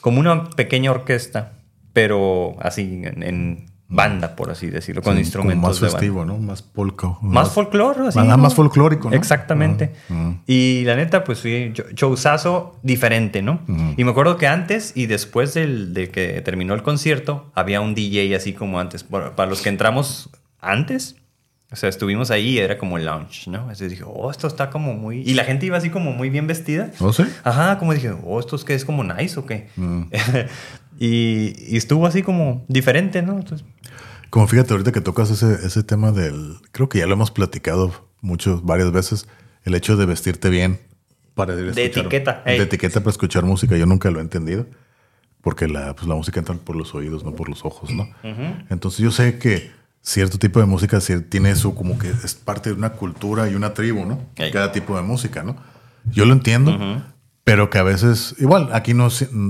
[0.02, 1.54] como una pequeña orquesta,
[1.94, 6.00] pero así en, en banda, por así decirlo, con Sí, instrumentos como más de banda.
[6.00, 6.38] festivo, ¿no?
[6.40, 7.18] Más polka.
[7.22, 8.18] Más folclore, así.
[8.18, 8.38] Más, ¿no?
[8.38, 9.16] más folclórico, ¿no?
[9.16, 9.94] Exactamente.
[10.10, 10.38] Ujú, ujú.
[10.48, 13.60] Y la neta, pues sí, show- showzazo diferente, ¿no?
[13.98, 17.94] Y me acuerdo que antes y después del, de que terminó el concierto, había un
[17.94, 19.04] DJ así como antes.
[19.04, 20.30] Para, para los que entramos
[20.60, 21.18] antes,
[21.72, 23.60] o sea, estuvimos ahí y era como el lounge, ¿no?
[23.60, 25.22] Entonces dije, oh, esto está como muy...
[25.22, 26.90] Y la gente iba así como muy bien vestida.
[27.00, 27.24] ¿Oh, sí?
[27.44, 29.68] Ajá, como dije, oh, ¿esto es que es como nice o qué?
[29.76, 30.04] Mm.
[31.00, 33.34] y, y estuvo así como diferente, ¿no?
[33.38, 33.68] Entonces,
[34.36, 36.58] Como fíjate, ahorita que tocas ese, ese tema del.
[36.74, 39.30] Creo que ya lo hemos platicado mucho, varias veces.
[39.64, 40.78] El hecho de vestirte bien
[41.36, 42.60] para ir a De escuchar- etiqueta, De ey.
[42.60, 43.78] etiqueta para escuchar música.
[43.78, 44.66] Yo nunca lo he entendido.
[45.42, 48.10] Porque la, pues, la música entra por los oídos, no por los ojos, ¿no?
[48.70, 49.72] Entonces yo sé que
[50.02, 53.74] cierto tipo de música tiene eso como que es parte de una cultura y una
[53.74, 54.20] tribu, ¿no?
[54.36, 54.52] Ey.
[54.52, 55.56] Cada tipo de música, ¿no?
[56.12, 56.78] Yo lo entiendo,
[57.46, 59.08] pero que a veces, igual, aquí no,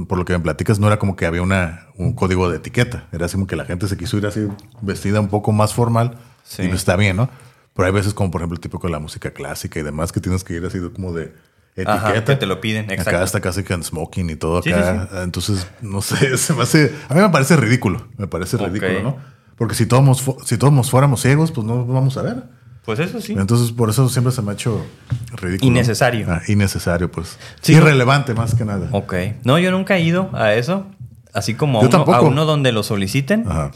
[0.08, 3.08] por lo que me platicas, no era como que había una, un código de etiqueta.
[3.14, 4.48] Era así como que la gente se quiso ir así
[4.82, 6.64] vestida un poco más formal Sí.
[6.64, 7.30] y no está bien, ¿no?
[7.74, 10.20] Pero hay veces como por ejemplo el tipo con la música clásica y demás que
[10.20, 11.34] tienes que ir así como de
[11.76, 11.94] etiqueta.
[11.96, 13.10] Ajá, que te lo piden, exacto.
[13.12, 15.24] Acá está casi que en smoking y todo Sí, acá.
[15.24, 16.94] Entonces, no sé, se me hace.
[17.10, 18.08] A mí me parece ridículo.
[18.18, 19.18] Me parece ridículo, ¿no?
[19.58, 22.44] Porque si todos, si todos fuéramos ciegos, pues no vamos a ver.
[22.86, 23.34] Pues eso sí.
[23.34, 24.86] Entonces, por eso siempre se me ha hecho
[25.34, 25.72] ridículo.
[25.72, 26.28] Innecesario.
[26.30, 27.38] Ah, innecesario, pues.
[27.62, 27.74] Sí.
[27.74, 28.90] Irrelevante más que nada.
[28.92, 29.14] Ok.
[29.44, 30.86] No, yo nunca he ido a eso.
[31.34, 33.46] Así como a uno, a uno donde lo soliciten.
[33.48, 33.72] Ajá.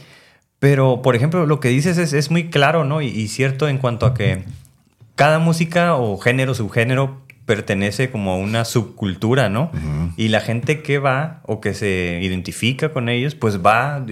[0.59, 3.01] Pero, por ejemplo, lo que dices es, es muy claro, ¿no?
[3.01, 4.43] Y, y cierto en cuanto a que
[5.15, 9.71] cada música o género, subgénero, pertenece como a una subcultura, ¿no?
[10.17, 14.05] Y la gente que va o que se identifica con ellos, pues va,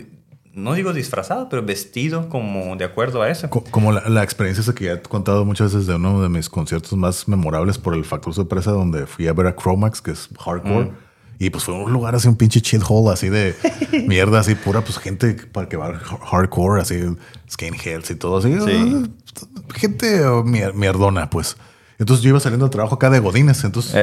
[0.58, 3.50] no digo disfrazado, pero vestido como de acuerdo a eso.
[3.50, 6.30] Co- Como la, la experiencia esa que ya he contado muchas veces de uno de
[6.30, 10.12] mis conciertos más memorables por el factor sorpresa, donde fui a ver a Chromax, que
[10.12, 10.92] es hardcore.
[11.40, 13.56] Y pues fue un lugar así, un pinche chill hole, así de
[14.08, 17.00] mierda, así pura, pues gente para que va hardcore, así
[17.52, 18.56] skinheads y todo así.
[18.60, 19.06] Sí.
[19.76, 21.56] Gente oh, mier- mierdona, pues.
[22.00, 23.64] Entonces yo iba saliendo del trabajo acá de Godines.
[23.64, 23.96] Entonces,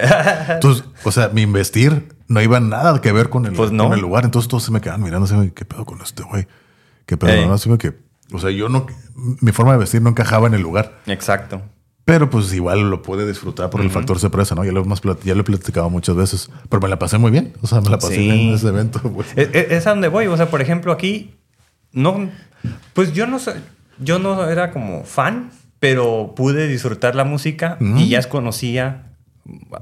[0.49, 3.85] entonces, o sea, mi investir no iba nada que ver con el, Pues no.
[3.85, 4.25] con el lugar.
[4.25, 6.47] Entonces todos se me quedaban mirando así, ¿qué pedo con este güey?
[7.07, 7.33] ¿Qué pedo?
[7.33, 7.47] Ey.
[7.47, 7.55] ¿no?
[7.55, 7.95] Así que,
[8.33, 10.99] o sea, yo no, mi forma de vestir no encajaba en el lugar.
[11.07, 11.63] Exacto.
[12.05, 14.63] Pero pues igual lo pude disfrutar por el factor sorpresa, ¿no?
[14.63, 16.51] Ya lo, hemos ya lo he platicado muchas veces.
[16.69, 17.55] Pero me la pasé muy bien.
[17.63, 18.21] O sea, me la pasé Sí.
[18.21, 19.01] bien en ese evento.
[19.15, 19.29] pues.
[19.37, 20.27] Es, a donde voy.
[20.27, 21.35] O sea, por ejemplo, aquí
[21.93, 22.29] no.
[22.93, 23.39] Pues yo no.
[24.01, 25.51] Yo no era como fan,
[25.85, 29.03] pero pude disfrutar la música y ya conocía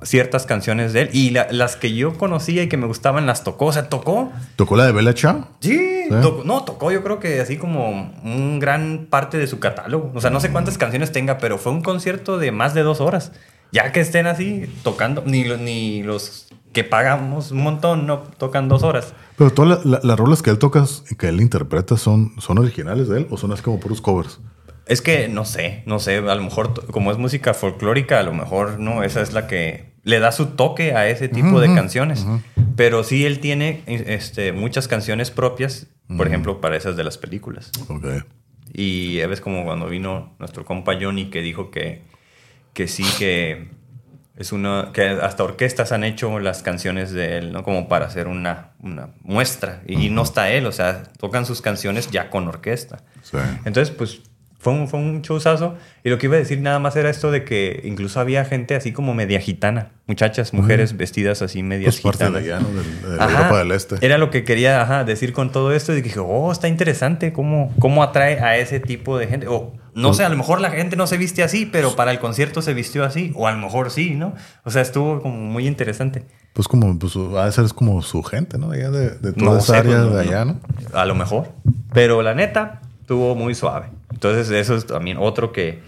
[0.03, 1.11] ciertas canciones de él.
[1.13, 3.67] Y la- las que yo conocía y que me gustaban las tocó.
[3.67, 4.33] O sea, tocó.
[4.57, 5.47] ¿Tocó la de Bella Ciao?
[5.61, 5.79] Sí,
[6.09, 6.09] Sí.
[6.21, 10.11] tocó- no, tocó yo creo que así como un gran parte de su catálogo.
[10.13, 13.01] O sea, no sé cuántas canciones tenga, pero fue un concierto de más de dos
[13.01, 13.31] horas.
[13.71, 18.83] Ya que estén así tocando, ni, ni los que pagamos un montón no tocan dos
[18.83, 19.15] horas.
[19.37, 20.85] Pero todas la- la- las rolas que él toca,
[21.17, 24.41] que él interpreta, son, son originales de él o son así como puros covers.
[24.87, 28.35] Es que no sé, no sé, a lo mejor como es música folclórica, a lo
[28.35, 32.27] mejor no, esa es la que le da su toque a ese tipo de canciones.
[32.77, 37.71] Pero sí él tiene este, muchas canciones propias, por ejemplo, para esas de las películas.
[37.89, 38.07] Ok.
[38.73, 42.03] Y ves como cuando vino nuestro compa Johnny que dijo que,
[42.73, 43.69] que sí, que
[44.37, 47.63] es una, que hasta orquestas han hecho las canciones de él, ¿no?
[47.63, 49.83] Como para hacer una, una muestra.
[49.87, 53.05] Y, y no está él, o sea, tocan sus canciones ya con orquesta.
[53.23, 53.37] Sí.
[53.65, 54.23] Entonces, pues
[54.63, 55.75] fue un, fue un showzazo.
[56.05, 58.77] Y lo que iba a decir nada más era esto de que incluso había gente
[58.77, 59.91] así como media gitana.
[60.07, 62.69] Muchachas, mujeres vestidas así medias Pues parte de allá, ¿no?
[62.69, 63.39] De, Ajá.
[63.39, 63.97] Europa del Este.
[64.01, 65.93] Era lo que quería ajá, decir con todo esto.
[65.97, 69.49] Y dije, oh, está interesante cómo, cómo atrae a ese tipo de gente.
[69.49, 72.13] O no Pues sé, a lo mejor la gente no se viste así, pero para
[72.13, 73.33] el concierto se vistió así.
[73.35, 74.33] O a lo mejor sí, ¿no?
[74.63, 76.25] O sea, estuvo como muy interesante.
[76.53, 78.71] Pues como, pues a veces es como su gente, ¿no?
[78.71, 80.61] Allá de, de toda No esa sé, área pues, no, de allá, ¿no?
[80.93, 81.49] A lo mejor.
[81.93, 83.91] Pero la neta, estuvo muy suave.
[84.11, 85.83] Entonces, eso es también otro que,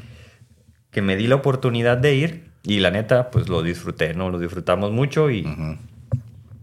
[0.91, 2.51] que me di la oportunidad de ir.
[2.67, 4.31] Y la neta, pues lo disfruté, ¿no?
[4.31, 5.47] Lo disfrutamos mucho y...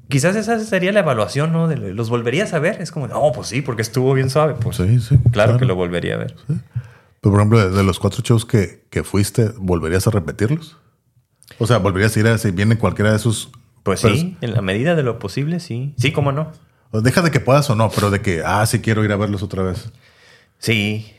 [0.10, 1.68] Quizás esa sería la evaluación, ¿no?
[1.70, 2.82] De ¿Los volverías a ver?
[2.82, 4.56] Es como, no, pues sí, porque estuvo bien suave.
[4.60, 5.18] Pues Sí, sí.
[5.32, 6.36] claro, que lo volvería a ver.
[6.48, 6.62] Pero,
[7.22, 10.78] por ejemplo, de, los cuatro shows que, que fuiste, ¿volverías a repetirlos?
[11.60, 13.52] O sea, ¿volverías a ir a si viene cualquiera de esos?
[13.84, 15.94] Pues Pero- sí, en la medida de lo posible, sí.
[15.98, 16.52] Sí, cómo no.
[16.92, 19.44] Deja de que puedas o no, pero de que, ah, sí quiero ir a verlos
[19.44, 19.92] otra vez.
[20.62, 21.14] Sí.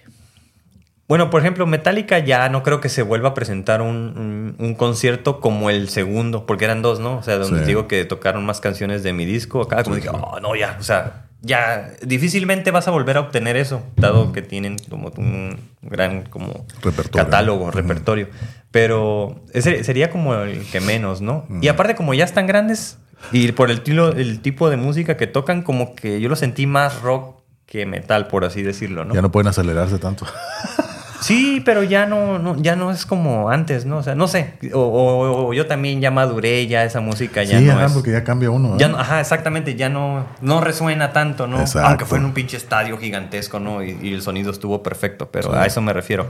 [1.09, 4.75] Bueno, por ejemplo, Metallica ya no creo que se vuelva a presentar un, un- un
[4.75, 7.19] concierto como el segundo, porque eran dos, ¿no?
[7.19, 7.67] O sea, donde Sí.
[7.67, 9.61] digo que tocaron más canciones de mi disco.
[9.63, 13.57] Acá como dije, oh, no, ya, o sea, ya difícilmente vas a volver a obtener
[13.57, 17.25] eso, dado que tienen como un gran como Repertorio.
[17.25, 18.29] catálogo, repertorio.
[18.71, 21.47] Pero ese sería como el que menos, ¿no?
[21.61, 22.97] Y aparte, como ya están grandes
[23.33, 26.67] y por el, tilo- el tipo de música que tocan, como que yo lo sentí
[26.67, 29.15] más rock que metal, por así decirlo, ¿no?
[29.15, 30.27] Ya no pueden acelerarse tanto.
[31.21, 33.99] Sí, pero ya no, no, ya no es como antes, ¿no?
[33.99, 34.55] O sea, no sé.
[34.75, 37.93] O, o- o yo también ya maduré, ya esa música ya sí, no ajá, es.
[37.93, 38.75] porque ya cambia uno.
[38.75, 38.79] ¿eh?
[38.79, 41.61] Ya no- ajá, exactamente, ya no, no resuena tanto, ¿no?
[41.61, 41.89] Exacto.
[41.89, 43.85] Aunque fue en un pinche estadio gigantesco, ¿no?
[43.85, 46.29] Y, y el sonido estuvo perfecto, pero a eso me refiero.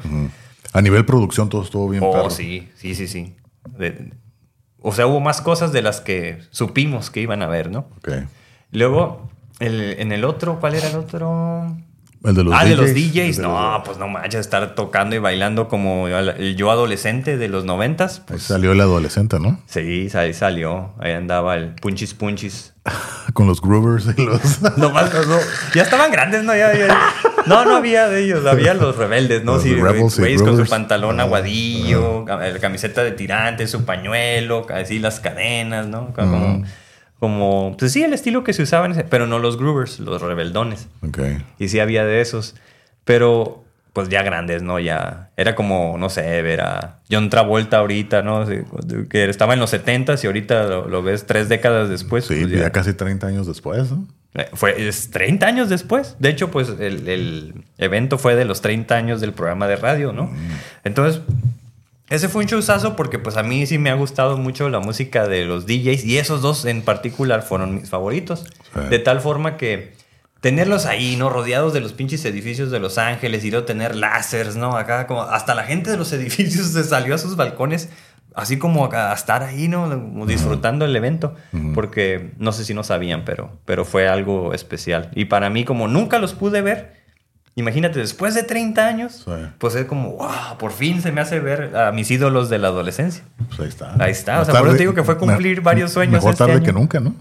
[0.74, 2.28] A nivel producción todo estuvo bien Oh, perro.
[2.30, 3.34] sí, sí, sí, sí.
[3.78, 4.12] De-
[4.82, 7.88] o sea, hubo más cosas de las que supimos que iban a ver, ¿no?
[7.96, 8.10] Ok.
[8.72, 9.30] Luego,
[9.64, 11.76] el- en el otro, ¿cuál era el otro?
[12.24, 12.68] El de los ah, DJs.
[12.70, 13.36] de los DJs.
[13.38, 17.48] de No, los- pues no manches, estar tocando y bailando como el yo adolescente de
[17.48, 18.18] los noventas.
[18.18, 19.60] Ahí Pues salió el adolescente, ¿no?
[19.66, 20.92] sí, ahí salió.
[21.00, 22.74] Ahí andaba el punchis punchis.
[23.34, 24.60] Con los groovers y los...
[24.76, 25.36] No, más, no,
[25.74, 26.54] ya estaban grandes, ¿no?
[26.54, 26.96] Ya, ya-
[27.46, 28.46] no, no había de ellos.
[28.46, 29.54] Había los rebeldes, ¿no?
[29.54, 34.64] Los Sí, rebels y güeyes con su pantalón aguadillo, la camiseta de tirante, su pañuelo,
[34.72, 36.12] así las cadenas, ¿no?
[36.14, 36.62] Como,
[37.22, 40.20] como, pues sí, el estilo que se usaba, en ese- pero no los groovers, los
[40.20, 40.88] rebeldones.
[41.06, 41.20] ok.
[41.56, 42.56] Y sí había de esos.
[43.04, 43.62] Pero
[43.92, 44.80] pues ya grandes, ¿no?
[44.80, 48.44] Ya era como, no sé, ver a John Travolta ahorita, ¿no?
[49.08, 52.24] Que estaba en los 70 y ahorita lo, ves tres décadas después.
[52.24, 52.70] Sí, pues ya.
[52.70, 54.08] casi 30 años después, ¿no?
[54.34, 56.16] Eh, fue es 30 años después.
[56.18, 60.24] De hecho, pues el, evento fue de los 30 años del programa de radio, ¿no?
[60.24, 60.50] Mm.
[60.82, 61.22] Entonces,
[62.08, 65.26] ese fue un showzazo porque pues a mí sí me ha gustado mucho la música
[65.26, 68.44] de los DJs y esos dos en particular fueron mis favoritos.
[68.90, 69.92] De tal forma que
[70.40, 71.30] tenerlos ahí, ¿no?
[71.30, 74.76] Rodeados de los pinches edificios de Los Ángeles y luego tener láseres, ¿no?
[74.76, 77.88] Acá como hasta la gente de los edificios se salió a sus balcones
[78.34, 80.26] así como a estar ahí, ¿no?
[80.26, 81.34] Disfrutando el evento,
[81.74, 85.10] porque no sé si no sabían, pero, pero fue algo especial.
[85.14, 87.01] Y para mí, como nunca los pude ver,
[87.54, 89.26] imagínate, después de 30 años,
[89.58, 92.68] pues es como, wow, por fin se me hace ver a mis ídolos de la
[92.68, 93.24] adolescencia.
[93.48, 93.94] Pues ahí está.
[93.98, 94.40] Ahí está.
[94.40, 96.14] o sea, por eso digo que fue cumplir varios sueños.
[96.14, 97.14] Mejor este tarde que nunca, ¿no?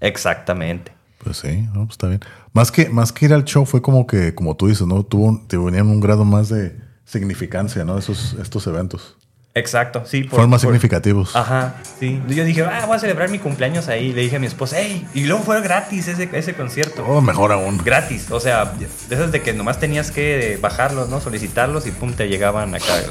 [0.00, 0.92] exactamente.
[1.22, 2.20] Pues sí, pues está bien.
[2.52, 5.02] Más que, más que ir al show fue como que, como tú dices, ¿no?
[5.02, 7.98] Tuvo, te venían un grado más de significancia, ¿no?
[7.98, 9.16] Esos, estos eventos.
[9.56, 10.24] Exacto, sí.
[10.24, 11.34] Por, más significativos.
[11.34, 12.20] Ajá, sí.
[12.28, 14.12] Yo dije, ah, voy a celebrar mi cumpleaños ahí.
[14.12, 17.02] Le dije a mi esposa, hey, y luego fue gratis ese, ese concierto.
[17.06, 17.78] Oh, mejor aún.
[17.82, 21.22] Gratis, o sea, de esas de que nomás tenías que bajarlos, ¿no?
[21.22, 23.02] Solicitarlos y pum, te llegaban acá.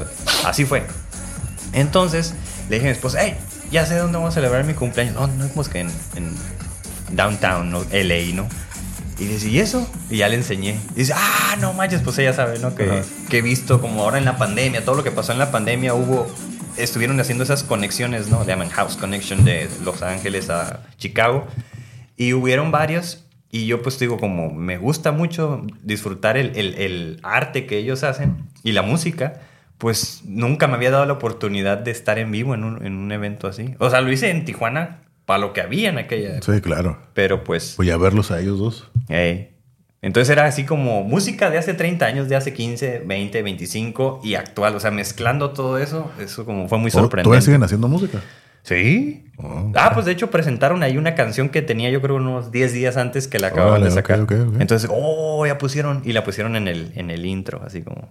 [0.44, 0.84] Así fue.
[1.72, 2.32] Entonces,
[2.68, 3.34] le dije a mi esposa, hey,
[3.72, 5.16] ya sé dónde vamos a celebrar mi cumpleaños.
[5.16, 5.90] No, no es que en
[7.10, 7.84] downtown, ¿no?
[7.90, 8.46] LA, ¿no?
[9.18, 9.90] Y dice, ¿y eso?
[10.10, 10.78] Y ya le enseñé.
[10.94, 12.74] Y dice, ah, no manches, pues ella sabe, ¿no?
[12.74, 15.50] Que, que, he visto como ahora en la pandemia, todo lo que pasó en la
[15.50, 16.26] pandemia, hubo,
[16.76, 18.40] estuvieron haciendo esas conexiones, ¿no?
[18.40, 21.46] Le llaman House Connection de Los Ángeles a Chicago.
[22.16, 23.24] Y hubieron varios.
[23.50, 28.02] Y yo pues digo, como me gusta mucho disfrutar el, el, el arte que ellos
[28.02, 29.40] hacen y la música,
[29.78, 33.12] pues nunca me había dado la oportunidad de estar en vivo en un, en un
[33.12, 33.74] evento así.
[33.78, 36.98] O sea, lo hice en Tijuana para lo que había en aquella Sí, claro.
[37.12, 37.74] Pero pues...
[37.76, 38.90] Voy a verlos a ellos dos.
[40.00, 44.36] Entonces era así como música de hace 30 años, de hace 15, 20, 25 y
[44.36, 44.76] actual.
[44.76, 47.24] O sea, mezclando todo eso, eso como fue muy sorprendente.
[47.24, 48.20] ¿Todavía siguen haciendo música?
[48.62, 49.24] Sí.
[49.36, 52.72] Oh, ah, pues de hecho presentaron ahí una canción que tenía yo creo unos 10
[52.72, 54.26] días antes que la acababan de sacar.
[54.58, 58.08] Entonces, oh, ya pusieron y la pusieron en el, en el intro, así como...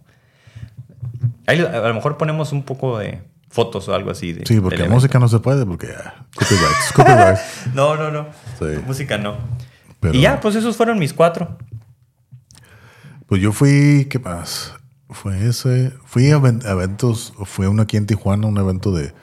[1.48, 3.22] Ahí a lo mejor ponemos un poco de,
[3.56, 4.34] fotos o algo así.
[4.34, 6.26] De, sí, porque música no se puede, porque ah,
[6.94, 7.42] copyrights,
[7.74, 8.28] no, no, no.
[8.86, 9.38] Música no.
[10.12, 11.58] y ya, pues esos fueron mis cuatro.
[13.28, 14.74] Pues yo fui, ¿qué más?
[15.10, 19.14] Fue ese, fui a eventos, fue uno aquí en Tijuana, un evento de,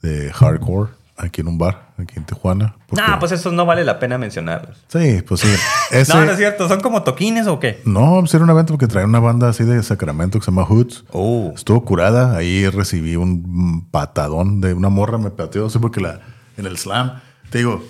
[0.00, 2.76] de hardcore aquí en un bar, aquí en Tijuana.
[2.90, 4.76] No, pues eso no vale la pena mencionarlos.
[4.88, 5.48] Sí, pues sí.
[6.08, 6.68] no, no es cierto.
[6.68, 7.80] ¿Son como toquines o qué?
[7.84, 10.64] No, pues era un evento porque traía una banda así de Sacramento que se llama
[10.64, 11.04] Hoods.
[11.12, 11.52] Oh.
[11.54, 12.36] Estuvo curada.
[12.36, 16.20] Ahí recibí un patadón de una morra, me pateó así porque la,
[16.56, 17.20] en el slam,
[17.50, 17.82] te digo...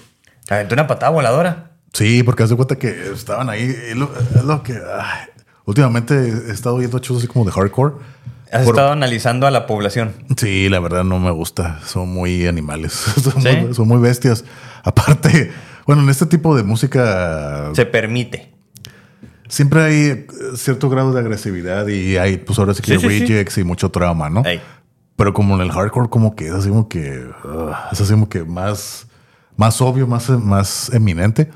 [0.46, 1.72] ¿Te aventó una patada voladora?
[1.92, 3.64] Sí, porque hace cuenta que estaban ahí.
[3.64, 4.80] Es lo, que...
[5.64, 7.96] últimamente he estado viendo shows así como de hardcore.
[8.53, 10.12] Has estado analizando a la población.
[10.36, 11.80] Sí, la verdad no me gusta.
[11.84, 12.92] Son muy animales.
[13.72, 14.44] son, muy, bestias.
[14.82, 15.51] Aparte,
[15.86, 17.70] bueno, en este tipo de música.
[17.74, 18.53] Se permite.
[19.49, 20.26] Siempre hay
[20.57, 24.42] cierto grado de agresividad y hay, pues ahora sí que rejects y mucho trauma, ¿no?
[25.16, 27.28] Pero como en el hardcore, como que es así como que.
[27.92, 29.09] es así como que más,
[29.57, 31.51] más obvio, más, más eminente.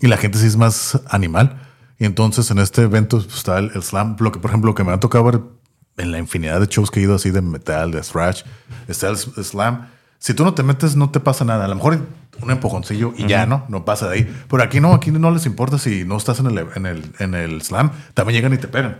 [0.00, 1.62] Y la gente sí es más animal.
[1.98, 4.16] Y entonces en este evento pues, está el, el, slam.
[4.20, 5.40] Lo que, por ejemplo, lo que me ha tocado ver
[6.00, 8.42] en la infinidad de shows que he ido así de metal, de thrash,
[8.88, 9.88] está el slam.
[10.18, 11.64] Si tú no te metes, no te pasa nada.
[11.64, 12.00] A lo mejor
[12.42, 13.64] un empujoncillo y ya, ¿no?
[13.68, 14.36] No pasa de ahí.
[14.48, 17.34] Pero aquí no, aquí no les importa si no estás en el, en el, en
[17.34, 17.90] el slam.
[18.14, 18.98] También llegan y te pegan.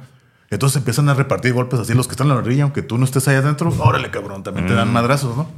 [0.51, 3.05] Entonces empiezan a repartir golpes así los que están en la orilla, aunque tú no
[3.05, 3.73] estés ahí adentro.
[3.79, 5.49] Órale, cabrón, también te dan madrazos, ¿no?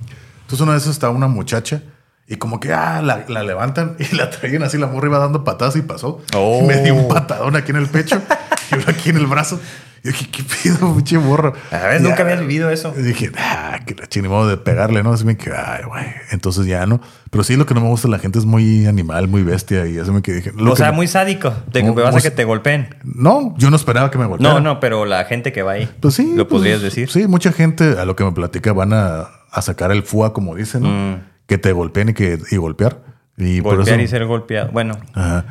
[0.43, 1.83] Entonces una vez está una muchacha
[2.29, 5.45] y como que ah, la, la, levantan y la traen así, la morra iba dando
[5.45, 6.21] patadas y pasó.
[6.35, 6.63] Oh.
[6.67, 8.21] me dio un patadón aquí en el pecho
[8.87, 9.61] aquí en el brazo.
[10.05, 11.53] Y dije, ¿qué pido, pinche morro?
[11.71, 12.93] A ver, nunca habías vivido eso.
[12.97, 15.13] Y dije, ah, que la modo de pegarle, ¿no?
[15.13, 16.07] Así me quedé, ay, güey.
[16.33, 17.01] Entonces ya no.
[17.31, 19.87] Pero sí, lo que no me gusta la gente es muy animal, muy bestia.
[19.87, 20.37] Y eso me quedé.
[20.37, 21.55] Dije, o sea, muy sádico.
[21.71, 22.97] De que vas a que te golpeen.
[23.05, 24.63] No, yo no esperaba que me golpearan.
[24.65, 25.89] No, no, pero la gente que va ahí.
[26.01, 26.33] Pues sí.
[26.35, 27.09] Lo podrías pues, decir.
[27.09, 30.57] Sí, mucha gente a lo que me platica van a, a sacar el FUA, como
[30.57, 30.89] dicen, ¿no?
[30.89, 31.21] Mm.
[31.47, 32.99] Que te golpeen y que y golpear.
[33.37, 34.71] Y golpear y ser golpeado.
[34.73, 34.99] Bueno.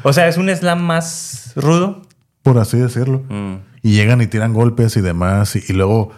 [0.04, 2.02] O sea, es un slam más rudo.
[2.44, 3.24] Por así decirlo.
[3.30, 5.56] Mm y llegan y tiran golpes y demás.
[5.56, 6.12] Y, luego,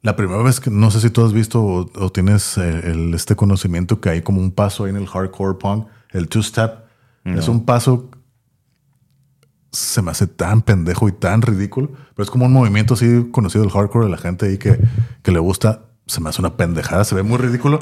[0.00, 4.00] la primera vez que no sé si tú has visto o, tienes el, este conocimiento
[4.00, 6.84] que hay como un paso ahí en el hardcore punk, el two-step.
[7.24, 8.10] Es un paso,
[9.72, 13.64] se me hace tan pendejo y tan ridículo, pero es como un movimiento así conocido
[13.64, 14.78] del hardcore de la gente ahí que,
[15.22, 15.86] que le gusta.
[16.06, 17.80] Se me hace una pendejada, se ve muy ridículo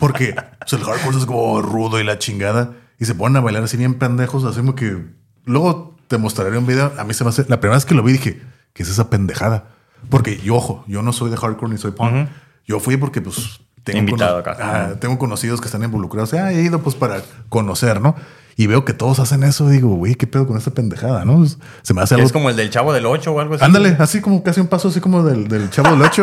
[0.00, 3.62] porque pues, el hardcore es como rudo y la chingada y se ponen a bailar
[3.62, 5.06] así bien pendejos, así como que
[5.44, 6.92] luego te mostraré un video.
[6.98, 8.42] A mí se me hace, la primera vez que lo vi dije,
[8.72, 9.68] ¿qué es esa pendejada?
[10.08, 12.28] Porque yo, ojo, yo no soy de hardcore ni soy punk.
[12.66, 14.56] Yo fui porque, pues, tengo, Invitado acá.
[14.60, 16.34] Ah, tengo conocidos que están involucrados.
[16.34, 18.16] Ah, he ido, pues, para conocer, ¿no?
[18.56, 19.68] Y veo que todos hacen eso.
[19.68, 21.46] Digo, güey, ¿qué pedo con esta pendejada, no?
[21.82, 23.64] Se me hace algo Es como el del chavo del 8 o algo así.
[23.64, 26.22] Ándale, así como casi un paso así como del, del chavo del 8.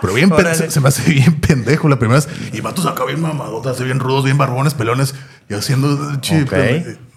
[0.00, 2.28] pero bien, se, se me hace bien pendejo la primera vez.
[2.52, 5.14] Y vatos acá bien mamadotas, bien rudos, bien barbones, pelones.
[5.48, 6.50] Y haciendo chip.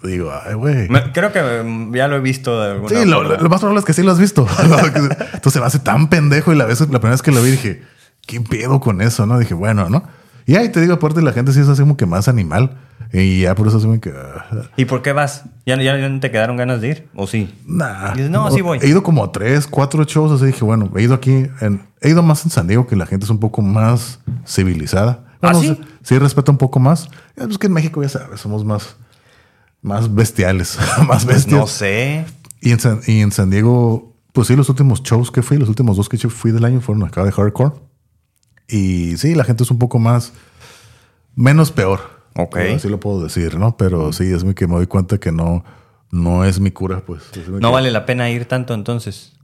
[0.02, 0.88] Digo, ay, güey.
[0.88, 3.84] Me- creo que mm, ya lo he visto de alguna Sí, lo, más probable es
[3.84, 4.46] que sí lo has visto.
[4.58, 6.52] Entonces se me hace tan pendejo.
[6.52, 7.82] Y la, vez, la primera vez que lo vi dije,
[8.26, 9.26] ¿qué pedo con eso?
[9.26, 10.02] no Dije, bueno, ¿no?
[10.44, 12.78] Y ahí te digo, aparte, la gente sí es así como que más animal.
[13.12, 14.10] Y ya por eso así como que.
[14.10, 15.44] ah, ¿Y por qué vas?
[15.66, 17.08] ¿Ya, ya no te quedaron ganas de ir?
[17.14, 17.54] ¿O sí?
[17.66, 18.12] Nah.
[18.14, 18.78] Dices, no, sí voy.
[18.82, 20.32] He ido como a tres, cuatro shows.
[20.32, 21.46] Así dije, bueno, he ido aquí.
[21.60, 25.31] En, he ido más en San Diego, que la gente es un poco más civilizada.
[25.42, 25.78] ¿Ah, sí?
[26.02, 27.08] Sí, respeta un poco más.
[27.36, 28.96] Es pues que en México, ya sabes, somos más,
[29.82, 31.60] más bestiales, más Pues bestias.
[31.60, 32.24] no sé.
[32.60, 35.68] Y en, San, y en San Diego, pues sí, los últimos shows que fui, los
[35.68, 37.72] últimos dos que fui del año fueron acá de hardcore.
[38.68, 40.32] Y sí, la gente es un poco más,
[41.34, 42.00] menos peor.
[42.36, 42.56] Ok.
[42.76, 43.76] Así lo puedo decir, ¿no?
[43.76, 45.64] Pero sí, es muy que me doy cuenta que no,
[46.10, 47.22] no es mi cura, pues.
[47.48, 49.34] No que- vale la pena ir tanto entonces.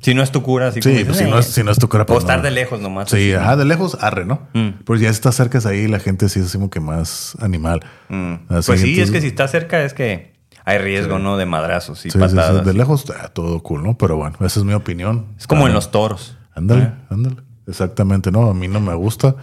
[0.00, 1.52] Si no es tu cura, así Sí, como pues dices, si no, es, "Eh".
[1.52, 2.44] si no es tu cura, O pues estar no.
[2.44, 3.10] de lejos nomás.
[3.10, 4.46] Sí, ajá, de lejos, arre, ¿no?
[4.54, 4.84] Mm.
[4.84, 7.80] Pues ya si estás cerca ahí, la gente sí es como que más animal.
[8.08, 8.34] Mm.
[8.48, 10.34] Así, pues sí, es que si estás cerca es que
[10.64, 11.36] hay riesgo, ¿no?
[11.36, 12.64] De madrazos y Sí, patadas.
[12.64, 13.98] de lejos, ah, todo cool, ¿no?
[13.98, 15.26] Pero bueno, esa es mi opinión.
[15.38, 16.36] Es como Ah, en los toros.
[16.54, 16.92] Ándale, ¿Eh?
[17.10, 17.36] ándale.
[17.66, 19.34] Exactamente, no, a mí no me gusta.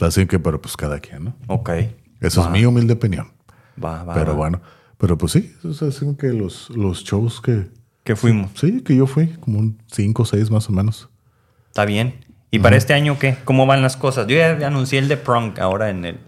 [0.00, 1.36] Así que, pero pues cada quien, ¿no?
[1.46, 1.70] Ok.
[2.20, 3.32] Eso es mi humilde opinión.
[3.82, 4.14] Va, va.
[4.14, 4.36] pero va.
[4.38, 4.62] bueno,
[4.98, 7.68] pero pues sí, es así como que los, los shows que,
[8.04, 8.50] ¿Qué fuimos?
[8.54, 11.08] sí, que yo fui, como un 5 o 6 más o menos.
[11.68, 12.14] Está bien.
[12.50, 13.36] ¿Y para este año qué?
[13.44, 14.26] ¿Cómo van las cosas?
[14.28, 16.18] Yo ya anuncié el de Prunk ahora en el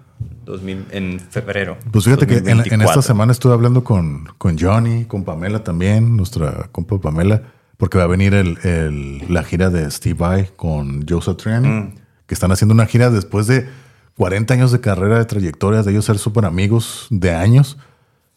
[0.44, 1.76] 2000, en febrero.
[1.92, 3.00] Pues fíjate que en, en 2024.
[3.00, 7.42] esta semana estuve hablando con, con Johnny, con Pamela también, nuestra compa Pamela,
[7.76, 11.94] porque va a venir el, el- la gira de Steve Vai con Joe Satriani, Mm.
[12.26, 13.68] que están haciendo una gira después de
[14.16, 17.76] 40 años de carrera, de trayectorias, de ellos ser súper amigos de años.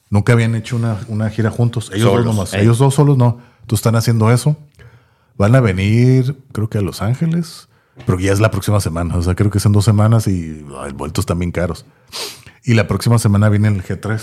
[0.09, 1.91] Nunca habían hecho una, una gira juntos.
[1.93, 2.53] Ellos Solos, dos nomás.
[2.53, 2.61] ey.
[2.61, 3.39] Ellos dos solos no.
[3.61, 4.57] Entonces están haciendo eso.
[5.37, 7.69] Van a venir, creo que a Los Ángeles,
[8.05, 9.15] pero ya es la próxima semana.
[9.15, 11.85] O sea, creo que son dos semanas y ay, vueltos también caros.
[12.63, 14.19] Y la próxima semana viene el G3,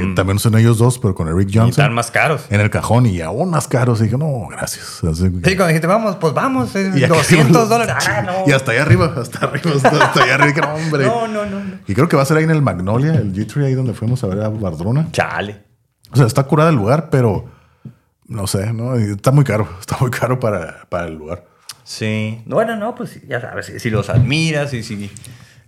[0.00, 1.50] que también son ellos dos, pero con Eric Mm.
[1.50, 2.42] Y Johnson están más caros.
[2.50, 4.00] en el cajón y aún más caros.
[4.00, 5.02] Y dije, no, gracias.
[5.04, 8.04] Así Sí, cuando dijiste, vamos, pues vamos, es y acá 200 arriba- dólares.
[8.08, 8.32] Ah, no.
[8.46, 10.46] Y hasta allá arriba, hasta arriba, hasta, hasta allá arriba.
[10.48, 11.06] Dije, no, hombre.
[11.06, 11.78] No, no, no, no.
[11.86, 14.22] Y creo que va a ser ahí en el Magnolia, el G3, ahí donde fuimos
[14.24, 15.08] a ver a Bardrona.
[15.12, 15.64] Chale.
[16.12, 17.46] O sea, está curado el lugar, pero
[18.28, 18.94] no sé, ¿no?
[18.96, 21.44] Está muy caro, está muy caro para, para el lugar.
[21.84, 22.42] Sí.
[22.46, 25.10] Bueno, no, pues ya sabes, si los admiras y si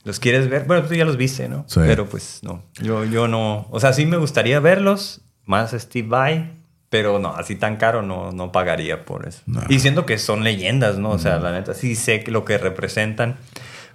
[0.09, 1.67] los quieres ver, bueno, tú ya los viste, ¿no?
[1.69, 1.81] Sí.
[1.85, 6.53] Pero pues no, yo, yo no, o sea, sí me gustaría verlos, más Steve Vai,
[6.89, 9.43] pero no, así tan caro no, no pagaría por eso.
[9.45, 9.61] No.
[9.69, 11.11] Y siento que son leyendas, ¿no?
[11.11, 13.37] O sea, la neta, sí sé lo que representan,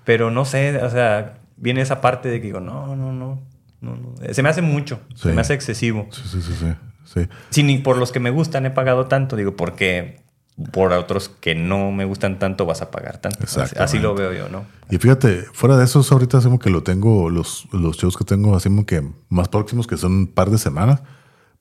[0.03, 3.41] pero no sé, o sea, viene esa parte de que digo, no, no, no,
[3.81, 4.15] no, no.
[4.31, 6.09] se me hace mucho, se me hace excesivo.
[6.11, 6.73] Sí, sí, sí, sí.
[7.05, 7.27] sí.
[7.49, 10.22] Si ni por los que me gustan he pagado tanto, digo, porque
[10.71, 13.39] por otros que no me gustan tanto vas a pagar tanto.
[13.79, 14.65] Así, lo veo yo, ¿no?
[14.89, 18.55] Y fíjate, fuera de esos, ahorita hacemos que lo tengo, los, los shows que tengo,
[18.55, 21.01] hacemos que más próximos, que son un par de semanas.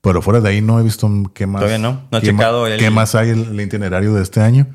[0.03, 1.61] Pero fuera de ahí no he visto qué más.
[1.61, 2.03] Todavía no.
[2.11, 4.67] No he qué checado el- ¿Qué más hay en el itinerario de este año?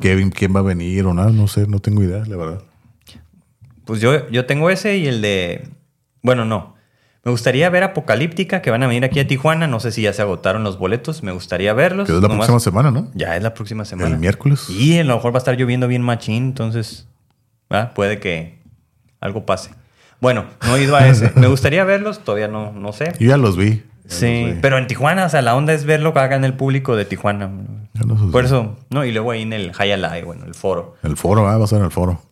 [0.00, 1.30] ¿Quién, quién va a venir o nada?
[1.32, 2.62] No sé, no tengo idea, la verdad.
[3.84, 5.68] Pues yo, yo tengo ese y el de.
[6.22, 6.76] Bueno, no.
[7.24, 9.66] Me gustaría ver Apocalíptica, que van a venir aquí a Tijuana.
[9.66, 11.22] No sé si ya se agotaron los boletos.
[11.22, 12.06] Me gustaría verlos.
[12.06, 13.10] Que es la Nomás- próxima semana, ¿no?
[13.14, 14.14] Ya es la próxima semana.
[14.14, 14.70] El miércoles.
[14.70, 17.06] Y a lo mejor va a estar lloviendo bien machín, entonces
[17.94, 18.58] puede que
[19.20, 19.70] algo pase.
[20.20, 21.32] Bueno, no he ido a ese.
[21.36, 23.12] Me gustaría verlos, todavía no, no sé.
[23.18, 23.82] Yo ya los vi.
[24.04, 24.58] Ya Sí, los vi.
[24.62, 26.96] pero en Tijuana, o sea, la onda es ver lo que haga en el público
[26.96, 27.50] de Tijuana.
[27.94, 30.94] Ya los- Por eso, no, y luego ahí en el High Alive, bueno, el foro.
[31.02, 32.22] El foro, ah, va a ser en el foro.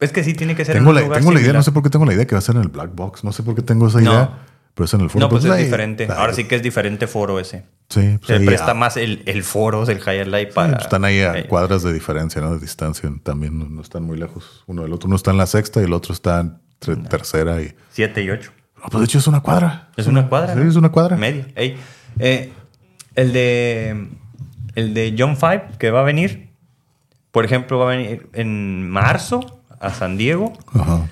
[0.00, 1.62] Es que sí tiene que ser Tengo en la, un lugar tengo la idea, no
[1.62, 3.24] sé por qué tengo la idea que va a ser en el Black Box.
[3.24, 4.12] No sé por qué tengo esa No.
[4.12, 4.38] idea.
[4.74, 5.24] Pero es en el foro.
[5.24, 6.06] No, pues es ahí- diferente.
[6.08, 7.64] ah, Ahora sí que es diferente foro ese.
[7.88, 10.72] Sí, pues Se presta ah, más el, el foro del High Alive sí, para...
[10.74, 12.54] pues están ahí a eh, cuadras de diferencia, ¿no?
[12.54, 13.10] De distancia.
[13.24, 15.08] También no, no están muy lejos uno del otro.
[15.08, 17.60] Uno está en la sexta y el otro está en tre- tercera.
[17.60, 17.74] Y...
[17.90, 18.52] Siete y ocho.
[18.76, 19.88] No, pues de hecho es una cuadra.
[19.96, 20.54] Es una cuadra.
[20.54, 20.70] Sí, ¿no?
[20.70, 21.16] es una cuadra.
[21.16, 21.48] Media.
[21.56, 21.76] Ey.
[22.20, 22.52] Eh,
[23.16, 24.06] el de...
[24.76, 26.50] El de John Five, que va a venir.
[27.32, 30.52] Por ejemplo, va a venir en marzo a San Diego.
[30.74, 31.08] Ajá.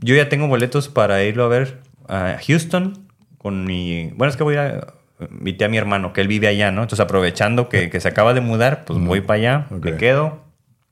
[0.00, 4.10] Yo ya tengo boletos para irlo a ver a Houston con mi...
[4.16, 4.94] Bueno, es que voy a...
[5.20, 6.82] Invité a mi hermano, que él vive allá, ¿no?
[6.82, 10.44] Entonces, aprovechando que, que se acaba de mudar, pues voy para allá, me quedo,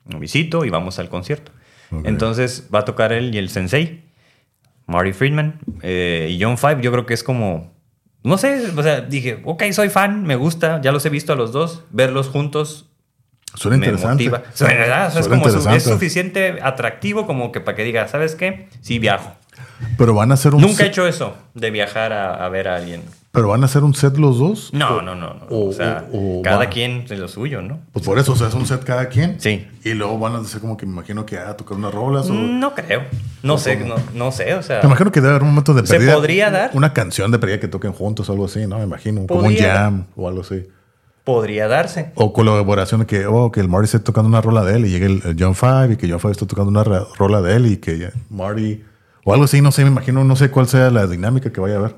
[0.05, 1.53] lo visito y vamos al concierto.
[2.03, 4.03] Entonces, va a tocar él y el sensei,
[4.85, 5.61] Marty Friedman.
[5.81, 7.73] eh, y John Five, yo creo que es como...
[8.21, 11.37] no sé, o sea, dije, ok, soy fan, me gusta, ya los he visto a
[11.37, 12.86] los dos, verlos juntos.
[13.55, 14.23] Suena me interesante.
[14.29, 14.43] motiva.
[14.53, 15.07] Suena, ¿verdad?
[15.07, 18.67] O sea, es, como su- es suficiente atractivo como que para que diga, ¿sabes qué?
[18.81, 19.31] Sí, viajo.
[19.97, 22.75] Pero van a hacer un Nunca he hecho eso, de viajar a, a ver a
[22.75, 23.01] alguien.
[23.31, 24.69] pero van a hacer un set los dos.
[24.73, 25.33] No, O- no, no.
[25.35, 25.45] no.
[25.49, 27.79] o- o sea, o- cada quien de lo suyo, ¿no?
[27.93, 29.39] Pues por eso, o sea, es un set cada quien.
[29.39, 29.67] Sí.
[29.83, 32.33] Y luego van a hacer como que me imagino que a tocar unas rolas o.
[32.33, 33.03] No creo.
[33.43, 34.79] No sé, no, no sé, o sea.
[34.81, 36.13] Me imagino que debe haber un momento de ¿Se perdida.
[36.15, 36.71] podría dar?
[36.73, 38.77] Una canción de perdida que toquen juntos o algo así, ¿no?
[38.79, 39.25] Me imagino.
[39.27, 40.63] Como un jam o algo así.
[41.27, 42.11] Podría darse.
[42.15, 45.07] O colaboración que, oh, que el Marty esté tocando una rola de él y llegue
[45.07, 46.83] el, el John Five y que John Five esté tocando una
[47.17, 48.81] rola de él y que Marty.
[49.25, 51.75] O algo así, no sé, me imagino, no sé cuál sea la dinámica que vaya
[51.75, 51.95] a haber.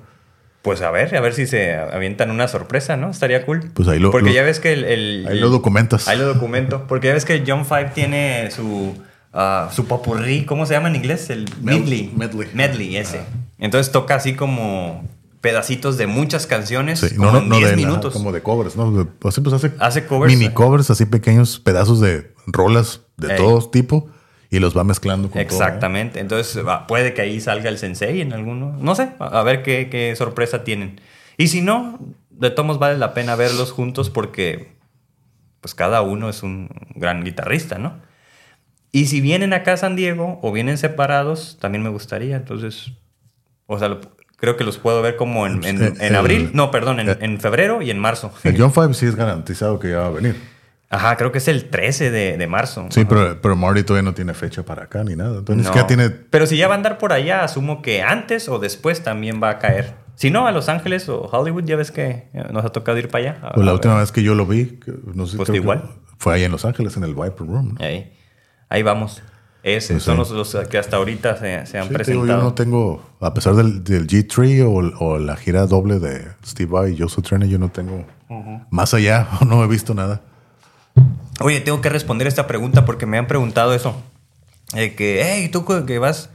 [0.63, 3.11] Pues a ver, a ver si se avientan una sorpresa, ¿no?
[3.11, 3.69] Estaría cool.
[3.75, 4.83] Pues ahí lo- Porque lo- ya ves que el.
[4.83, 6.07] el- Ahí el- lo documentas.
[6.07, 6.85] Ahí lo documento.
[6.87, 8.95] Porque ya ves que John Five tiene su.
[9.31, 11.29] ah, su popurrí, ¿cómo se llama en inglés?
[11.29, 12.11] El Med- medley.
[12.15, 12.47] medley.
[12.55, 13.21] Medley, ese.
[13.59, 15.07] Entonces toca así como
[15.41, 16.99] pedacitos de muchas canciones.
[16.99, 18.13] Sí, como no, no, en no 10 de minutos.
[18.13, 19.07] como de covers, ¿no?
[19.23, 20.33] Así pues hace, Hace covers.
[20.35, 23.37] mini covers, así pequeños pedazos de rolas de Ey.
[23.37, 24.09] todo tipo
[24.49, 25.43] y los va mezclando con todo, ¿eh?
[25.45, 26.19] Exactamente.
[26.19, 28.75] Entonces puede que ahí salga el sensei en alguno.
[28.79, 30.99] No sé, a ver qué, qué sorpresa tienen.
[31.37, 31.99] Y si no,
[32.31, 34.77] de todos vale la pena verlos juntos porque
[35.61, 38.01] pues cada uno es un gran guitarrista, ¿no?
[38.91, 42.35] Y si vienen acá a San Diego o vienen separados, también me gustaría.
[42.37, 42.91] Entonces,
[43.67, 43.99] o sea, lo-
[44.41, 46.51] creo que los puedo ver como en, en- El- en abril.
[46.53, 48.31] No, perdón, en, el- en febrero y en marzo.
[48.43, 50.35] El John Five sí es garantizado que ya va a venir.
[50.91, 52.87] Ajá, creo que es el 13 de, de marzo.
[52.89, 55.37] Sí, pero, pero Marty todavía no tiene fecha para acá ni nada.
[55.37, 55.69] Entonces, No.
[55.69, 56.09] siquiera tiene.
[56.09, 59.49] Pero si ya va a andar por allá, asumo que antes o después también va
[59.51, 59.93] a caer.
[60.15, 63.07] Si no, a Los Ángeles o Hollywood, ya ves que eh, nos ha tocado ir
[63.09, 63.51] para allá.
[63.53, 64.79] Pues la última vez que yo lo vi,
[65.13, 65.91] no sé, Pues igual.
[66.17, 67.75] Fue ahí en Los Ángeles, en el Viper Room.
[67.79, 67.85] ¿no?
[67.85, 68.11] Ahí,
[68.67, 69.21] ahí vamos.
[69.61, 70.33] Ese, Pues son sí.
[70.33, 72.27] los, los que hasta ahorita se, se han Sí, te digo, presentado.
[72.27, 76.71] yo no tengo, a pesar del, del G3 o, o la gira doble de Steve
[76.71, 78.05] Vai y Joe Turner, yo no tengo
[78.69, 80.21] más allá, no he visto nada.
[81.41, 83.95] Oye, tengo que responder esta pregunta porque me han preguntado eso.
[84.75, 86.29] Eh, que, hey, tú que vas,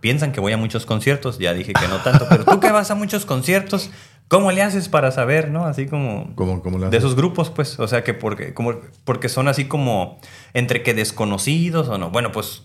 [0.00, 1.38] piensan que voy a muchos conciertos.
[1.38, 3.90] Ya dije que no tanto, pero tú que vas a muchos conciertos,
[4.28, 5.64] ¿cómo le haces para saber, no?
[5.66, 6.30] Así como...
[6.34, 6.98] ¿Cómo, cómo le De haces?
[7.04, 7.78] esos grupos, pues.
[7.80, 8.74] O sea, que porque, como,
[9.04, 10.20] porque son así como
[10.54, 12.10] entre que desconocidos o no.
[12.10, 12.62] Bueno, pues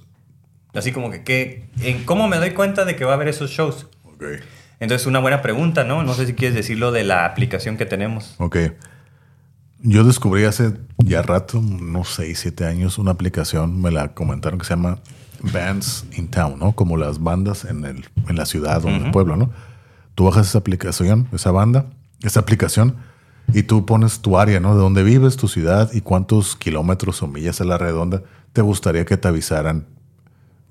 [0.76, 3.52] así como que, que en ¿cómo me doy cuenta de que va a haber esos
[3.52, 3.88] shows?
[4.04, 4.24] Ok.
[4.80, 6.04] Entonces, una buena pregunta, ¿no?
[6.04, 8.36] No sé si quieres decirlo de la aplicación que tenemos.
[8.40, 8.58] Ok.
[9.80, 14.66] Yo descubrí hace ya rato, unos 6, 7 años, una aplicación, me la comentaron que
[14.66, 15.00] se llama
[15.42, 16.74] Bands in Town, ¿no?
[16.74, 19.52] Como las bandas en, el, en la ciudad o en el pueblo, ¿no?
[20.16, 21.86] Tú bajas esa aplicación, esa banda,
[22.24, 22.96] esa aplicación,
[23.54, 24.76] y tú pones tu área, ¿no?
[24.76, 28.24] De dónde vives, tu ciudad y cuántos kilómetros o millas a la redonda
[28.54, 29.86] te gustaría que te avisaran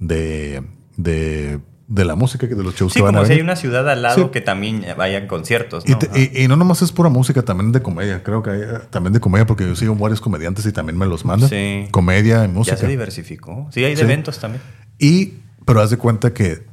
[0.07, 0.63] de,
[0.97, 3.57] de, de la música, de los shows Sí, que van a como si hay una
[3.57, 4.31] ciudad al lado Sí.
[4.33, 5.99] que también vayan conciertos, Y, ¿no?
[5.99, 8.23] te- y- y no nomás es pura música, también de comedia.
[8.23, 11.07] Creo que hay eh, también de comedia porque yo sigo varios comediantes y también me
[11.07, 11.49] los mandan.
[11.49, 11.87] Sí.
[11.91, 12.77] Comedia y ya música.
[12.77, 13.69] se diversificó.
[13.73, 14.03] Sí, hay de Sí.
[14.03, 14.63] eventos también.
[14.99, 15.35] Y,
[15.65, 16.67] pero haz de cuenta que,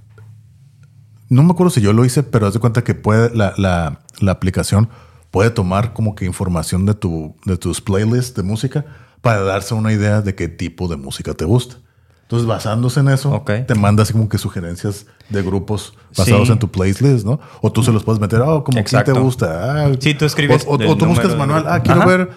[1.29, 4.01] no me acuerdo si yo lo hice, pero haz de cuenta que puede, la, la-
[4.19, 4.89] la aplicación
[5.31, 8.85] puede tomar como que información de, tu, de tus playlists de música
[9.21, 11.77] para darse una idea de qué tipo de música te gusta.
[12.31, 16.53] Entonces, basándose en eso, te manda así como que sugerencias de grupos basados Sí.
[16.53, 17.41] en tu playlist, ¿no?
[17.61, 19.83] O tú se los puedes meter, oh, como quién te gusta.
[19.85, 22.09] Ah, Sí, tú escribes O, o- del o tú buscas manual, ah, quiero Ajá.
[22.09, 22.29] ver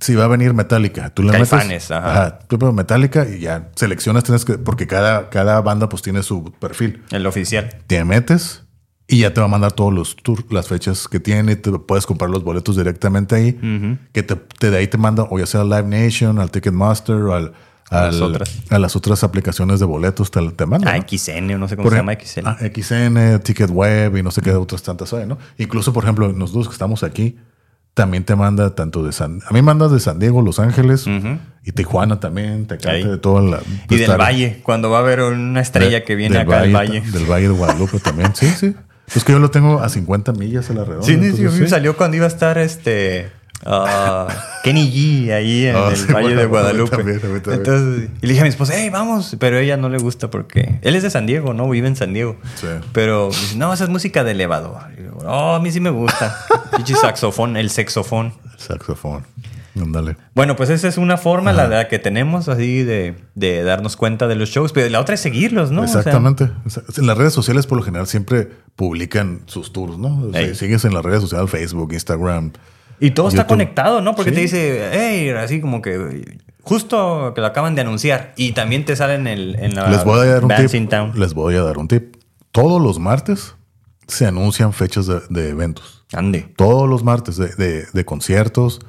[0.00, 1.10] si va a venir Metallica.
[1.10, 1.90] Tú le Caifanes, metes.
[1.90, 2.10] ajá.
[2.12, 6.22] Ajá, tú pones Metallica y ya seleccionas, tienes que, porque cada, cada banda pues tiene
[6.22, 7.02] su perfil.
[7.10, 7.68] El oficial.
[7.86, 8.62] Te metes
[9.06, 12.06] y ya te va a mandar todos los tours, las fechas que tiene, te puedes
[12.06, 15.60] comprar los boletos directamente ahí, que te, te- de ahí te manda o ya sea
[15.60, 17.52] al Live Nation, al Ticketmaster o al,
[17.92, 18.58] A las al- otras.
[18.70, 20.94] a las otras aplicaciones de boletos te, te mandan.
[20.94, 21.04] Ah, ¿no?
[21.08, 22.46] XN, no sé cómo Por se llama XN.
[22.46, 25.38] ah, XN, Ticket Web y no sé qué otras tantas hay, ¿no?
[25.58, 27.38] Incluso, por ejemplo, nosotros que estamos aquí,
[27.94, 29.40] también te manda tanto de San...
[29.46, 31.04] A mí manda de San Diego, Los Ángeles
[31.62, 33.60] y Tijuana también, te canta de toda la...
[33.90, 36.74] y del Valle, cuando va a haber una estrella de- que viene del acá del
[36.74, 37.10] Valle, Valle.
[37.12, 38.74] Del Valle de Guadalupe también, sí, sí.
[39.14, 41.04] Es que yo lo tengo a 50 millas a la redonda.
[41.06, 43.30] Sí, sí, sí, entonces, a mí me salió cuando iba a estar este
[43.64, 44.28] ah,
[44.64, 46.96] Kenny G ahí en Ah, el sí, Valle bueno, de Guadalupe.
[46.96, 47.42] también, también.
[47.46, 50.30] Entonces, y le dije a mi esposa, hey, vamos, pero a ella no le gusta
[50.30, 51.68] porque él es de San Diego, ¿no?
[51.68, 52.36] Vive en San Diego.
[52.56, 52.66] Sí.
[52.92, 54.78] Pero dice, no, esa es música de elevador.
[54.98, 56.36] Y yo, oh, a mí sí me gusta.
[56.76, 58.34] Pichi saxofón, el saxofón.
[58.56, 59.24] Saxofón.
[59.74, 60.18] Ándale.
[60.34, 64.28] Bueno, pues esa es una forma, la, la que tenemos así de, de darnos cuenta
[64.28, 65.82] de los shows, pero la otra es seguirlos, ¿no?
[65.82, 66.50] Exactamente.
[66.66, 70.24] O sea, en las redes sociales, por lo general, siempre publican sus tours, ¿no?
[70.28, 72.52] O sea, sigues en las redes sociales, Facebook, Instagram.
[73.04, 74.14] Y todo está conectado, ¿no?
[74.14, 74.34] Porque Sí.
[74.36, 78.32] te dice, hey, así como que justo que lo acaban de anunciar.
[78.36, 80.88] Y también te sale en, el, en la Les voy a dar un tip.
[80.88, 81.12] Town.
[81.18, 82.16] Les voy a dar un tip.
[82.52, 83.54] Todos los martes
[84.06, 86.04] se anuncian fechas de, de eventos.
[86.12, 86.42] Ande.
[86.56, 88.80] Todos los martes de, de- de conciertos.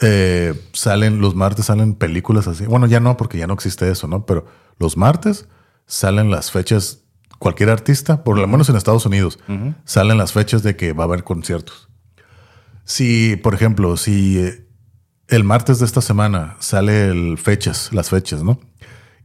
[0.00, 2.64] eh, salen, los martes salen películas así.
[2.66, 4.26] Bueno, ya no, porque ya no existe eso, ¿no?
[4.26, 4.46] Pero
[4.78, 5.46] los martes
[5.86, 7.00] salen las fechas,
[7.38, 9.38] cualquier artista, por lo menos en Estados Unidos,
[9.84, 11.88] salen las fechas de que va a haber conciertos.
[12.84, 14.66] Si, por ejemplo, si eh,
[15.28, 18.58] el martes de esta semana sale el fechas, las fechas, ¿no?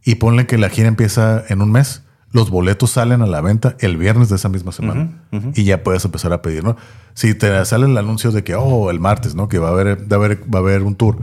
[0.04, 3.76] Y ponle que la gira empieza en un mes, los boletos salen a la venta
[3.80, 6.76] el viernes de esa misma semana y ya puedes empezar a pedir, ¿no?
[7.14, 9.48] Si te sale el anuncio de que, oh, el martes, ¿no?
[9.48, 11.18] Que va a haber, va a haber, va a haber un tour,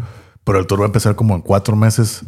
[0.44, 2.24] pero el tour va a empezar como en cuatro meses.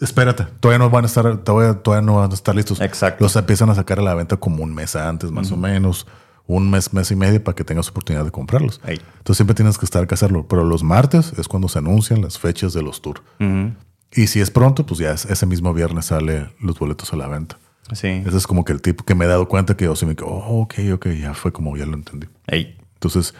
[0.00, 2.80] Espérate, todavía no van a estar, todavía, todavía no van a estar listos.
[2.80, 3.24] Exacto.
[3.24, 6.06] Los empiezan a sacar a la venta como un mes antes, más o menos,
[6.48, 8.80] un mes, mes y medio para que tengas oportunidad de comprarlos.
[8.84, 10.46] Entonces siempre tienes que estar que hacerlo.
[10.48, 13.22] Pero los martes es cuando se anuncian las fechas de los tours.
[14.14, 17.28] Y si es pronto, pues ya es- ese mismo viernes sale los boletos a la
[17.28, 17.58] venta.
[17.92, 18.08] Sí.
[18.26, 20.16] Ese es como que el tipo que me he dado cuenta que yo sí me
[20.16, 22.26] quedo, oh, ok, ok, ya fue como ya lo entendí.
[22.94, 23.34] Entonces,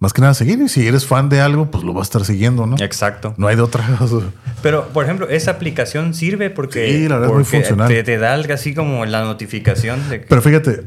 [0.00, 0.60] más que nada seguir.
[0.60, 2.76] Y si eres fan de algo, pues lo vas a estar siguiendo, ¿no?
[2.78, 3.34] Exacto.
[3.36, 3.86] No hay de otra.
[4.62, 7.88] Pero, por ejemplo, esa aplicación sirve porque, Sí, la verdad es muy porque funcional.
[7.88, 10.26] Te, te da algo así como la notificación de que.
[10.26, 10.84] Pero fíjate,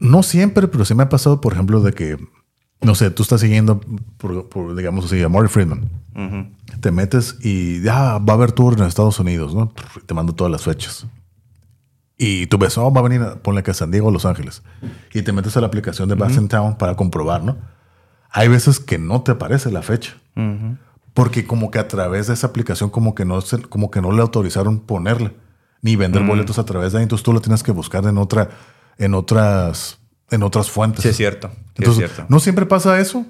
[0.00, 2.18] no siempre, pero sí me ha pasado, por ejemplo, de que,
[2.80, 3.80] no sé, tú estás siguiendo,
[4.16, 5.88] por, por, digamos así, a Marty Friedman.
[6.80, 9.72] Te metes y ya va a haber tour en Estados Unidos, ¿no?
[10.06, 11.06] Te mando todas las fechas.
[12.16, 14.26] Y tú ves, oh, va a venir, a, ponle que a San Diego o Los
[14.26, 14.62] Ángeles.
[15.14, 17.56] Y te metes a la aplicación de Bass in Town para comprobar, ¿no?
[18.30, 20.16] Hay veces que no te aparece la fecha.
[20.36, 20.76] Ujú.
[21.14, 23.38] Porque como que a través de esa aplicación como que no,
[23.68, 25.34] como que no le autorizaron ponerle.
[25.82, 27.04] Ni vender boletos a través de ahí.
[27.04, 28.50] Entonces tú lo tienes que buscar en otra,
[29.00, 29.98] en otras,
[30.30, 31.02] en otras fuentes.
[31.02, 31.48] Sí, es cierto.
[31.52, 32.26] Sí, Entonces, es cierto.
[32.32, 33.26] no siempre pasa eso,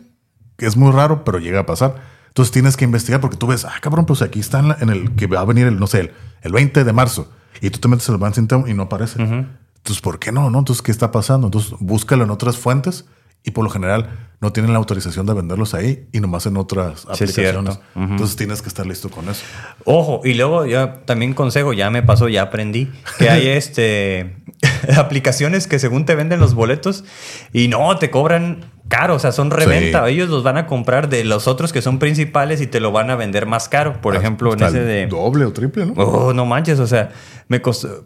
[0.57, 1.95] que es muy raro, pero llega a pasar.
[2.29, 4.89] Entonces tienes que investigar porque tú ves, ah, cabrón, pues aquí está en, la- en
[4.91, 6.13] el que va a venir el, no sé, el,
[6.43, 7.31] el 20 de marzo.
[7.61, 9.21] Y tú te metes al Advanced Town y no aparece.
[9.23, 10.51] Entonces, ¿por qué no?
[10.51, 10.59] no?
[10.61, 11.47] Entonces, ¿qué está pasando?
[11.49, 13.07] Entonces, búscalo en otras fuentes
[13.45, 17.01] y por lo general no tienen la autorización de venderlos ahí y nomás en otras
[17.01, 17.79] Sí, aplicaciones.
[17.95, 19.43] Entonces, tienes que estar listo con eso.
[19.85, 24.37] Ojo, y luego ya también consejo, ya me pasó, ya aprendí que hay este
[24.97, 27.05] aplicaciones que según te venden los boletos
[27.53, 30.05] y no te cobran caro, o sea, son reventa.
[30.07, 30.13] Sí.
[30.13, 33.09] Ellos los van a comprar de los otros que son principales y te lo van
[33.11, 34.03] a vender más caro.
[34.03, 35.93] Por ejemplo, en ese de Doble o triple, ¿no?
[35.97, 37.09] Oh, no manches, o sea,
[37.49, 38.05] me costó.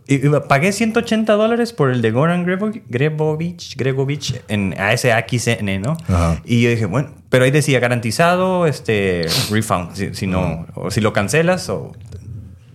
[0.49, 5.97] Pagué 180 dólares por el de Goran Grebo- Grebovich, Gregovich en ASAXN, ¿no?
[6.09, 6.41] Ajá.
[6.45, 11.01] Y yo dije, bueno, pero ahí decía garantizado, este, refund, si, si no, o si
[11.01, 11.93] lo cancelas o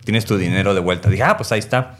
[0.03, 1.09] tienes tu dinero de vuelta.
[1.09, 1.95] Dije, ah, pues ahí está.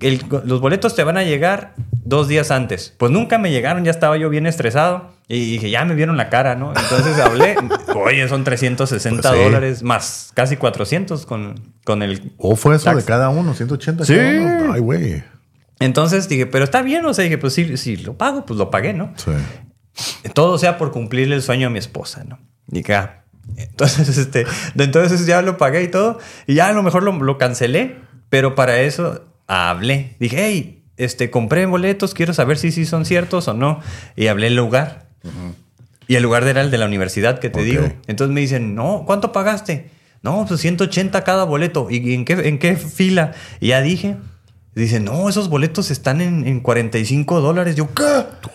[0.00, 1.74] El- los boletos te van a llegar
[2.04, 2.94] dos días antes.
[2.98, 5.14] Pues nunca me llegaron, ya estaba yo bien estresado.
[5.28, 6.68] Y dije, ya me vieron la cara, ¿no?
[6.76, 7.56] Entonces hablé,
[7.96, 9.44] oye, son 360 Pues sí.
[9.44, 12.98] dólares más casi 400 con, con el ¿O fue eso tax.
[12.98, 13.54] de cada uno?
[13.54, 14.14] 180 Sí.
[14.14, 14.30] cada
[14.62, 14.72] uno.
[14.74, 15.24] Ay, güey.
[15.80, 18.70] Entonces dije, pero está bien, o sea, dije, pues sí, sí, lo pago, pues lo
[18.70, 19.12] pagué, ¿no?
[19.16, 19.32] Sí.
[20.34, 22.38] Todo sea por cumplirle el sueño a mi esposa, ¿no?
[22.70, 23.22] Y dije, ah.
[23.56, 24.44] Entonces, este,
[24.76, 27.96] entonces ya lo pagué y todo, y ya a lo mejor lo, lo cancelé,
[28.28, 30.16] pero para eso hablé.
[30.20, 33.80] Dije, hey, este, compré boletos, quiero saber si sí son ciertos o no.
[34.16, 35.06] Y hablé el lugar.
[36.08, 37.64] Y el lugar era el de la universidad que te Ok.
[37.64, 37.92] digo.
[38.06, 39.90] Entonces me dicen, no, ¿cuánto pagaste?
[40.22, 41.88] No, pues 180 cada boleto.
[41.90, 43.32] ¿Y en qué, en qué fila?
[43.60, 44.16] Y ya dije.
[44.74, 47.76] Dicen, no, esos boletos están en, en 45 dólares.
[47.76, 48.04] Yo, ¿qué?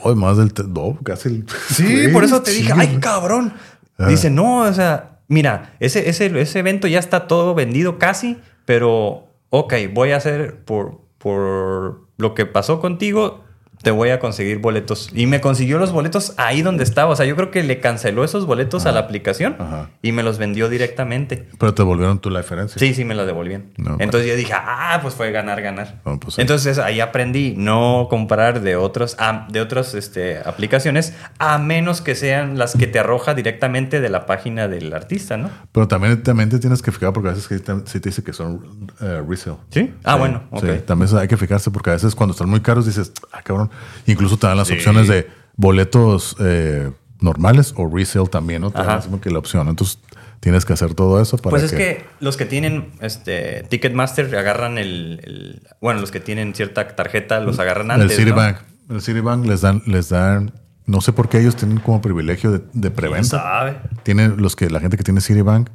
[0.05, 1.45] Ay, más del no, casi el.
[1.71, 3.53] Sí, por eso te dije, ay, cabrón.
[3.97, 4.05] Ah.
[4.07, 9.30] Dice, no, o sea, mira, ese, ese, ese evento ya está todo vendido casi, pero,
[9.51, 13.43] ok, voy a hacer por, por lo que pasó contigo,
[13.81, 15.09] te voy a conseguir boletos.
[15.13, 17.11] Y me consiguió los boletos ahí donde estaba.
[17.11, 19.89] O sea, yo creo que le canceló esos boletos a la aplicación Ajá.
[20.01, 21.47] y me los vendió directamente.
[21.59, 22.77] Pero te volvieron tu la diferencia.
[22.79, 23.65] Sí, sí, me los devolvían.
[23.77, 25.99] No, Entonces yo dije, ah, pues fue ganar, ganar.
[26.05, 26.41] No, pues sí.
[26.41, 29.17] Entonces ahí aprendí no comprar de otros,
[29.49, 34.25] de otras este, aplicaciones, a menos que sean las que te arroja directamente de la
[34.25, 35.49] página del artista, ¿no?
[35.71, 38.23] Pero también, también te tienes que fijar porque a veces que te- sí te dice
[38.23, 39.57] que son eh, resale.
[39.71, 39.91] ¿Sí?
[40.03, 40.63] Ah, bueno, ok.
[40.65, 43.70] Sí, también hay que fijarse porque a veces cuando están muy caros dices, ah, cabrón.
[44.05, 44.73] Incluso te dan las Sí.
[44.75, 48.71] opciones de boletos eh, normales o resale también, ¿no?
[48.71, 49.67] Te dan como que la opción.
[49.69, 49.99] Entonces
[50.39, 54.77] tienes que hacer todo eso para Pues es que los que tienen este Ticketmaster agarran
[54.79, 58.23] el, el- bueno, los que tienen cierta tarjeta los agarran antes, el ¿no?
[58.23, 58.57] Citibank.
[58.89, 60.51] El Citibank les dan, les dan,
[60.87, 63.27] no sé por qué ellos tienen como privilegio de, de ¿Quién preventa.
[63.39, 63.77] sabe?
[64.03, 65.69] Tienen los que la gente que tiene Citibank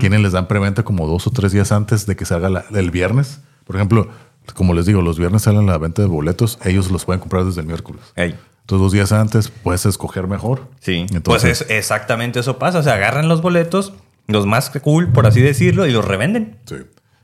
[0.00, 2.90] tienen les dan preventa como dos o tres días antes de que salga la- el
[2.90, 3.40] viernes.
[3.64, 4.08] Por ejemplo,
[4.54, 7.60] como les digo, los viernes salen la venta de boletos, ellos los pueden comprar desde
[7.60, 8.02] el miércoles.
[8.16, 8.34] Ey.
[8.60, 10.68] Entonces, dos días antes puedes escoger mejor.
[10.80, 12.78] Sí, Entonces, pues es, exactamente eso pasa.
[12.80, 13.94] O sea, agarran los boletos,
[14.26, 16.56] los más cool, por así decirlo, y los revenden.
[16.66, 16.76] sí.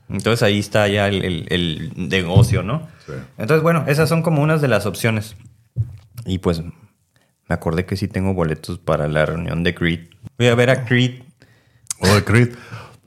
[0.07, 2.87] Entonces ahí está ya el, el- el negocio, ¿no?
[3.07, 3.13] Sí.
[3.39, 5.35] Entonces, bueno, esas son como unas de las opciones.
[6.27, 6.61] Y pues
[7.47, 10.01] Me acordé que sí tengo boletos para la reunión de Creed.
[10.37, 11.21] Voy a ver a Creed
[12.01, 12.49] O de Creed.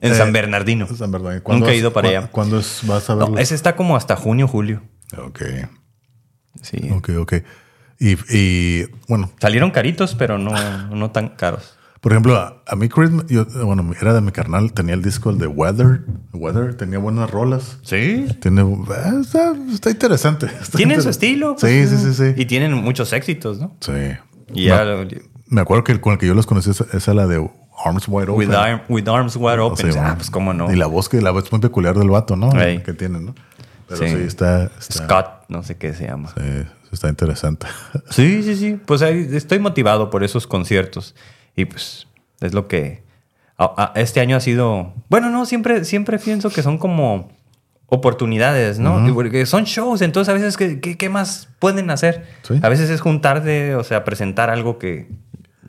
[0.01, 0.87] En Eh, San Bernardino.
[0.87, 1.43] San Bernardino.
[1.43, 2.27] ¿Cuándo Nunca he vas- ido para allá.
[2.31, 3.35] ¿Cuándo es- vas a verlo?
[3.35, 4.81] No, ese está como hasta junio, julio.
[5.17, 5.41] Ok,
[6.61, 6.89] Sí.
[6.91, 7.33] ok, ok.
[7.99, 10.53] Y, y, bueno, Salieron caritos, pero no,
[10.87, 11.75] no tan caros.
[11.99, 15.31] por ejemplo, a, a mí Creed, yo, bueno, era de mi carnal, tenía el disco
[15.31, 16.05] el de Weather.
[16.31, 17.77] Weather tenía buenas rolas.
[17.81, 18.25] Sí.
[18.41, 20.45] Tiene, eh, está, está interesante.
[20.61, 21.55] está Tienen su estilo.
[21.57, 22.33] Sí, pues, sí, sí, sí.
[22.41, 23.75] Y tienen muchos éxitos, ¿no?
[23.81, 23.91] Sí.
[24.53, 24.85] Y ya
[25.47, 27.49] Me, acuerdo que el- con el que yo los conocí esa, esa la de
[27.83, 28.47] Arms Wide Open.
[28.49, 29.91] with, arm- with Arms Wide O Open.
[29.93, 30.71] sea, ah, pues cómo no.
[30.71, 32.51] Y la voz que la voz muy peculiar del vato, ¿no?
[32.59, 32.79] Ey.
[32.83, 33.35] Que tiene, ¿no?
[33.87, 34.09] Pero Sí.
[34.09, 36.29] sí, está, está, Scott, no sé qué se llama.
[36.37, 36.43] sí,
[36.91, 37.67] está interesante.
[38.11, 38.79] Sí, sí, sí.
[38.85, 41.15] Pues ahí estoy motivado por esos conciertos.
[41.55, 42.07] Y pues
[42.41, 43.03] es lo que
[43.57, 44.93] a- a- este año ha sido.
[45.09, 47.31] Bueno, no, siempre, siempre pienso que son como
[47.87, 49.03] oportunidades, ¿no?
[49.15, 52.25] Porque son shows, entonces a veces, ¿qué, qué, qué más pueden hacer?
[52.43, 52.59] Sí.
[52.61, 55.09] A veces es juntarte, o sea, presentar algo que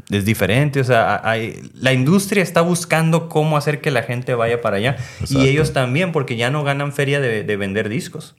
[0.08, 0.80] es diferente.
[0.80, 4.96] O sea, hay- la industria está buscando cómo hacer que la gente vaya para allá.
[5.20, 5.42] Exacto.
[5.44, 8.34] Y ellos también, porque ya no ganan feria de, de vender discos.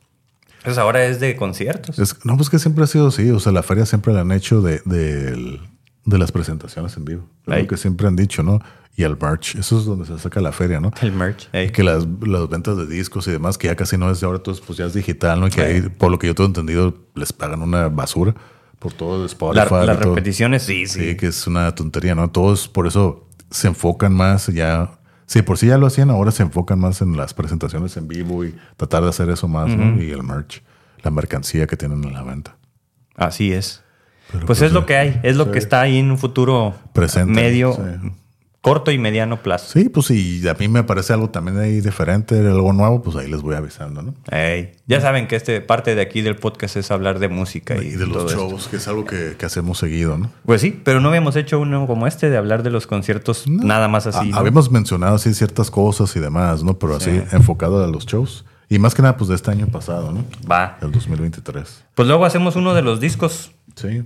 [0.59, 1.97] Entonces ahora es de conciertos.
[1.99, 3.29] Es- no, pues que siempre ha sido así.
[3.31, 4.79] O sea, la feria siempre la han hecho de,
[6.05, 7.27] de las presentaciones en vivo.
[7.47, 7.61] Es.
[7.63, 8.59] Lo que siempre han dicho, ¿no?
[8.95, 9.55] Y el merch.
[9.55, 10.91] Eso es donde se saca la feria, ¿no?
[11.01, 11.47] El merch.
[11.53, 11.71] ey.
[11.71, 14.39] Que las, las ventas de discos y demás, que ya casi no es de ahora,
[14.39, 15.47] todo es, pues ya es digital, ¿no?
[15.47, 18.35] Y que ahí, por lo que yo tengo entendido, les pagan una basura
[18.81, 19.57] por todo de La- Spotify.
[19.85, 20.15] las todo.
[20.15, 21.15] repeticiones, sí, Sí, sí.
[21.15, 22.29] que es una tontería, ¿no?
[22.31, 24.89] Todos por eso se enfocan más ya.
[25.27, 28.43] Sí, por sí ya lo hacían, ahora se enfocan más en las presentaciones en vivo
[28.43, 30.01] y tratar de hacer eso más, ¿no?
[30.01, 30.63] Y el merch,
[31.03, 32.57] la mercancía que tienen en la venta.
[33.15, 33.83] Así es.
[34.31, 36.73] Pero pues, pues, es lo que hay, es lo que está ahí en un futuro
[36.93, 38.11] Presente, medio, sí.
[38.61, 39.67] Corto y mediano plazo.
[39.73, 43.27] Sí, pues si a mí me parece algo también ahí diferente, algo nuevo, pues ahí
[43.29, 44.13] les voy avisando, ¿no?
[44.31, 47.87] Ey, Ya saben que este parte de aquí del podcast es hablar de música y,
[47.87, 48.49] Y de todo los esto.
[48.49, 50.31] shows, que es algo que, que hacemos seguido, ¿no?
[50.45, 53.87] Pues sí, pero no habíamos hecho uno como este de hablar de los conciertos nada
[53.87, 54.19] más así.
[54.21, 54.37] Ah, ¿no?
[54.37, 56.77] Habíamos mencionado así ciertas cosas y demás, ¿no?
[56.77, 58.45] Pero así enfocado a los shows.
[58.69, 60.23] Y más que nada, pues de este año pasado, ¿no?
[60.49, 60.77] Va.
[60.81, 61.83] El 2023.
[61.95, 63.51] Pues luego hacemos uno de los discos.
[63.75, 64.03] Sí.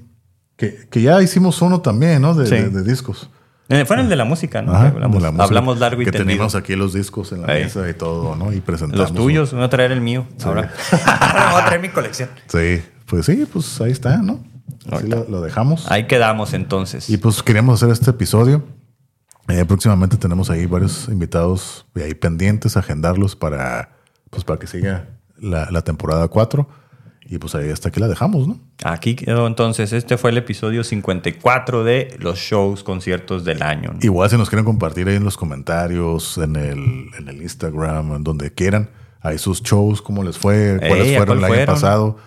[0.56, 2.34] Que, que ya hicimos uno también, ¿no?
[2.34, 2.56] De, Sí.
[2.56, 3.30] de- de discos.
[3.70, 4.74] Eh, Fue en el de la música, ¿no?
[4.74, 5.44] Ajá, hablamos, de la música.
[5.46, 6.28] hablamos largo y Que tendido.
[6.28, 7.64] teníamos aquí los discos en la Ahí.
[7.64, 8.54] mesa y todo, ¿no?
[8.54, 9.10] Y presentamos.
[9.12, 10.28] Los tuyos, voy a traer el mío.
[10.44, 10.72] Ahora.
[10.92, 12.30] Ahora voy a traer mi colección.
[12.48, 12.82] Sí.
[13.08, 14.44] Pues sí, pues ahí está, ¿no?
[14.92, 15.90] Así lo, lo dejamos.
[15.92, 17.10] Ahí quedamos entonces.
[17.10, 18.64] Y pues queríamos hacer este episodio.
[19.48, 23.98] Eh, próximamente tenemos ahí varios invitados de ahí pendientes, agendarlos para,
[24.32, 26.68] pues para que siga la, la temporada 4.
[27.28, 28.60] Y pues ahí hasta aquí la dejamos, ¿no?
[28.84, 29.94] Aquí quedó entonces.
[29.94, 33.94] Este fue el episodio 54 de los shows, conciertos del año.
[33.94, 34.00] ¿no?
[34.02, 38.24] Igual si nos quieren compartir ahí en los comentarios, en el, en el Instagram, en
[38.24, 38.92] donde quieran,
[39.22, 41.76] ahí sus shows, cómo les fue, cuáles Ey, ¿a fueron cuál el año fueron?
[41.76, 42.18] pasado.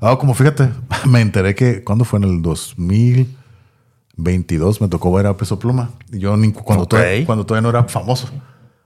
[0.00, 0.68] Ah, como fíjate,
[1.06, 5.92] me enteré que cuando fue en el 2022 me tocó ver a Peso Pluma.
[6.12, 8.28] Y yo cuando, todavía, cuando todavía no era famoso.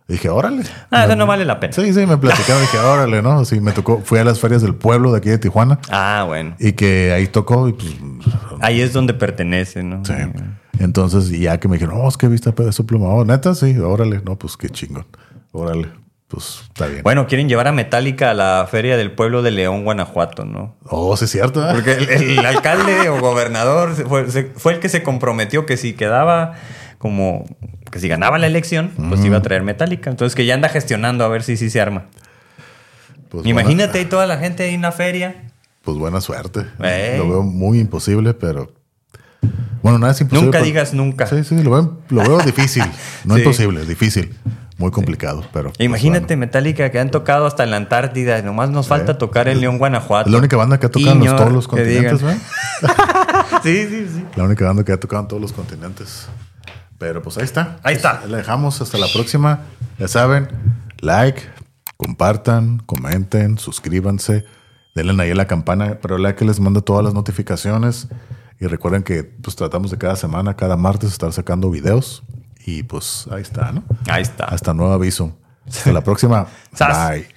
[0.09, 0.62] Dije, órale.
[0.93, 1.73] Ah, eso no vale la pena.
[1.73, 3.45] Sí, sí, me platicaron, dije, órale, ¿no?
[3.45, 6.55] Sí, me tocó, fui a las ferias del pueblo de aquí de Tijuana Ah, bueno.
[6.61, 7.89] y que ahí tocó y pues
[8.61, 10.05] Ahí es donde pertenece, ¿no?
[10.05, 10.15] Sí.
[10.78, 13.09] Entonces, ya que me dijeron, oh, es que viste Peso Pluma.
[13.09, 14.20] Oh, neta, sí, órale.
[14.24, 15.07] No, pues qué chingón.
[15.53, 15.89] Órale.
[16.28, 17.03] Pues está bien.
[17.03, 20.77] Bueno, quieren llevar a Metallica a la feria del pueblo de León, Guanajuato, ¿no?
[20.85, 21.62] Oh, sí, es cierto.
[21.69, 21.73] ¿eh?
[21.73, 23.95] Porque el, el alcalde o gobernador
[24.57, 26.55] fue el que se comprometió que si quedaba
[26.99, 27.45] como
[27.90, 30.10] que si ganaba la elección, pues iba a traer Metallica.
[30.10, 32.04] Entonces que ya anda gestionando a ver si sí se arma.
[33.28, 35.34] Pues buena- Imagínate ahí toda la gente en una feria.
[35.82, 36.66] pues buena suerte.
[36.82, 37.18] Ey.
[37.18, 38.72] Lo veo muy imposible, pero.
[39.82, 40.46] Bueno, nada es imposible.
[40.46, 41.26] Nunca pero- digas nunca.
[41.26, 42.82] Sí, sí, lo veo, lo veo difícil.
[43.24, 43.40] No Sí.
[43.42, 44.34] imposible, difícil.
[44.78, 45.70] Muy complicado, pero.
[45.72, 46.40] pues, Imagínate bueno.
[46.40, 48.42] Metallica que han tocado hasta en la Antártida.
[48.42, 50.28] Nomás nos falta tocar en León, Guanajuato.
[50.28, 52.20] Es la única banda que ha tocado en los- Iñor, todos los continentes.
[52.22, 52.38] ¿verdad?
[53.62, 54.24] Sí, sí, sí.
[54.36, 56.28] La única banda que ha tocado en todos los continentes.
[56.98, 57.78] Pero pues ahí está.
[57.82, 58.24] Ahí está.
[58.27, 58.81] La dejamos.
[58.81, 59.60] Hasta la próxima.
[59.98, 60.48] Ya saben,
[61.01, 61.43] like,
[61.97, 64.44] compartan, comenten, suscríbanse.
[64.94, 68.09] Denle ahí a la campana para la que les manda todas las notificaciones.
[68.59, 72.23] Y recuerden que pues tratamos de cada semana, cada martes estar sacando videos.
[72.64, 73.85] Y pues ahí está, ¿no?
[74.09, 74.47] Ahí está.
[74.47, 75.36] Hasta nuevo aviso.
[75.66, 76.47] Hasta la próxima.
[76.78, 77.28] Bye.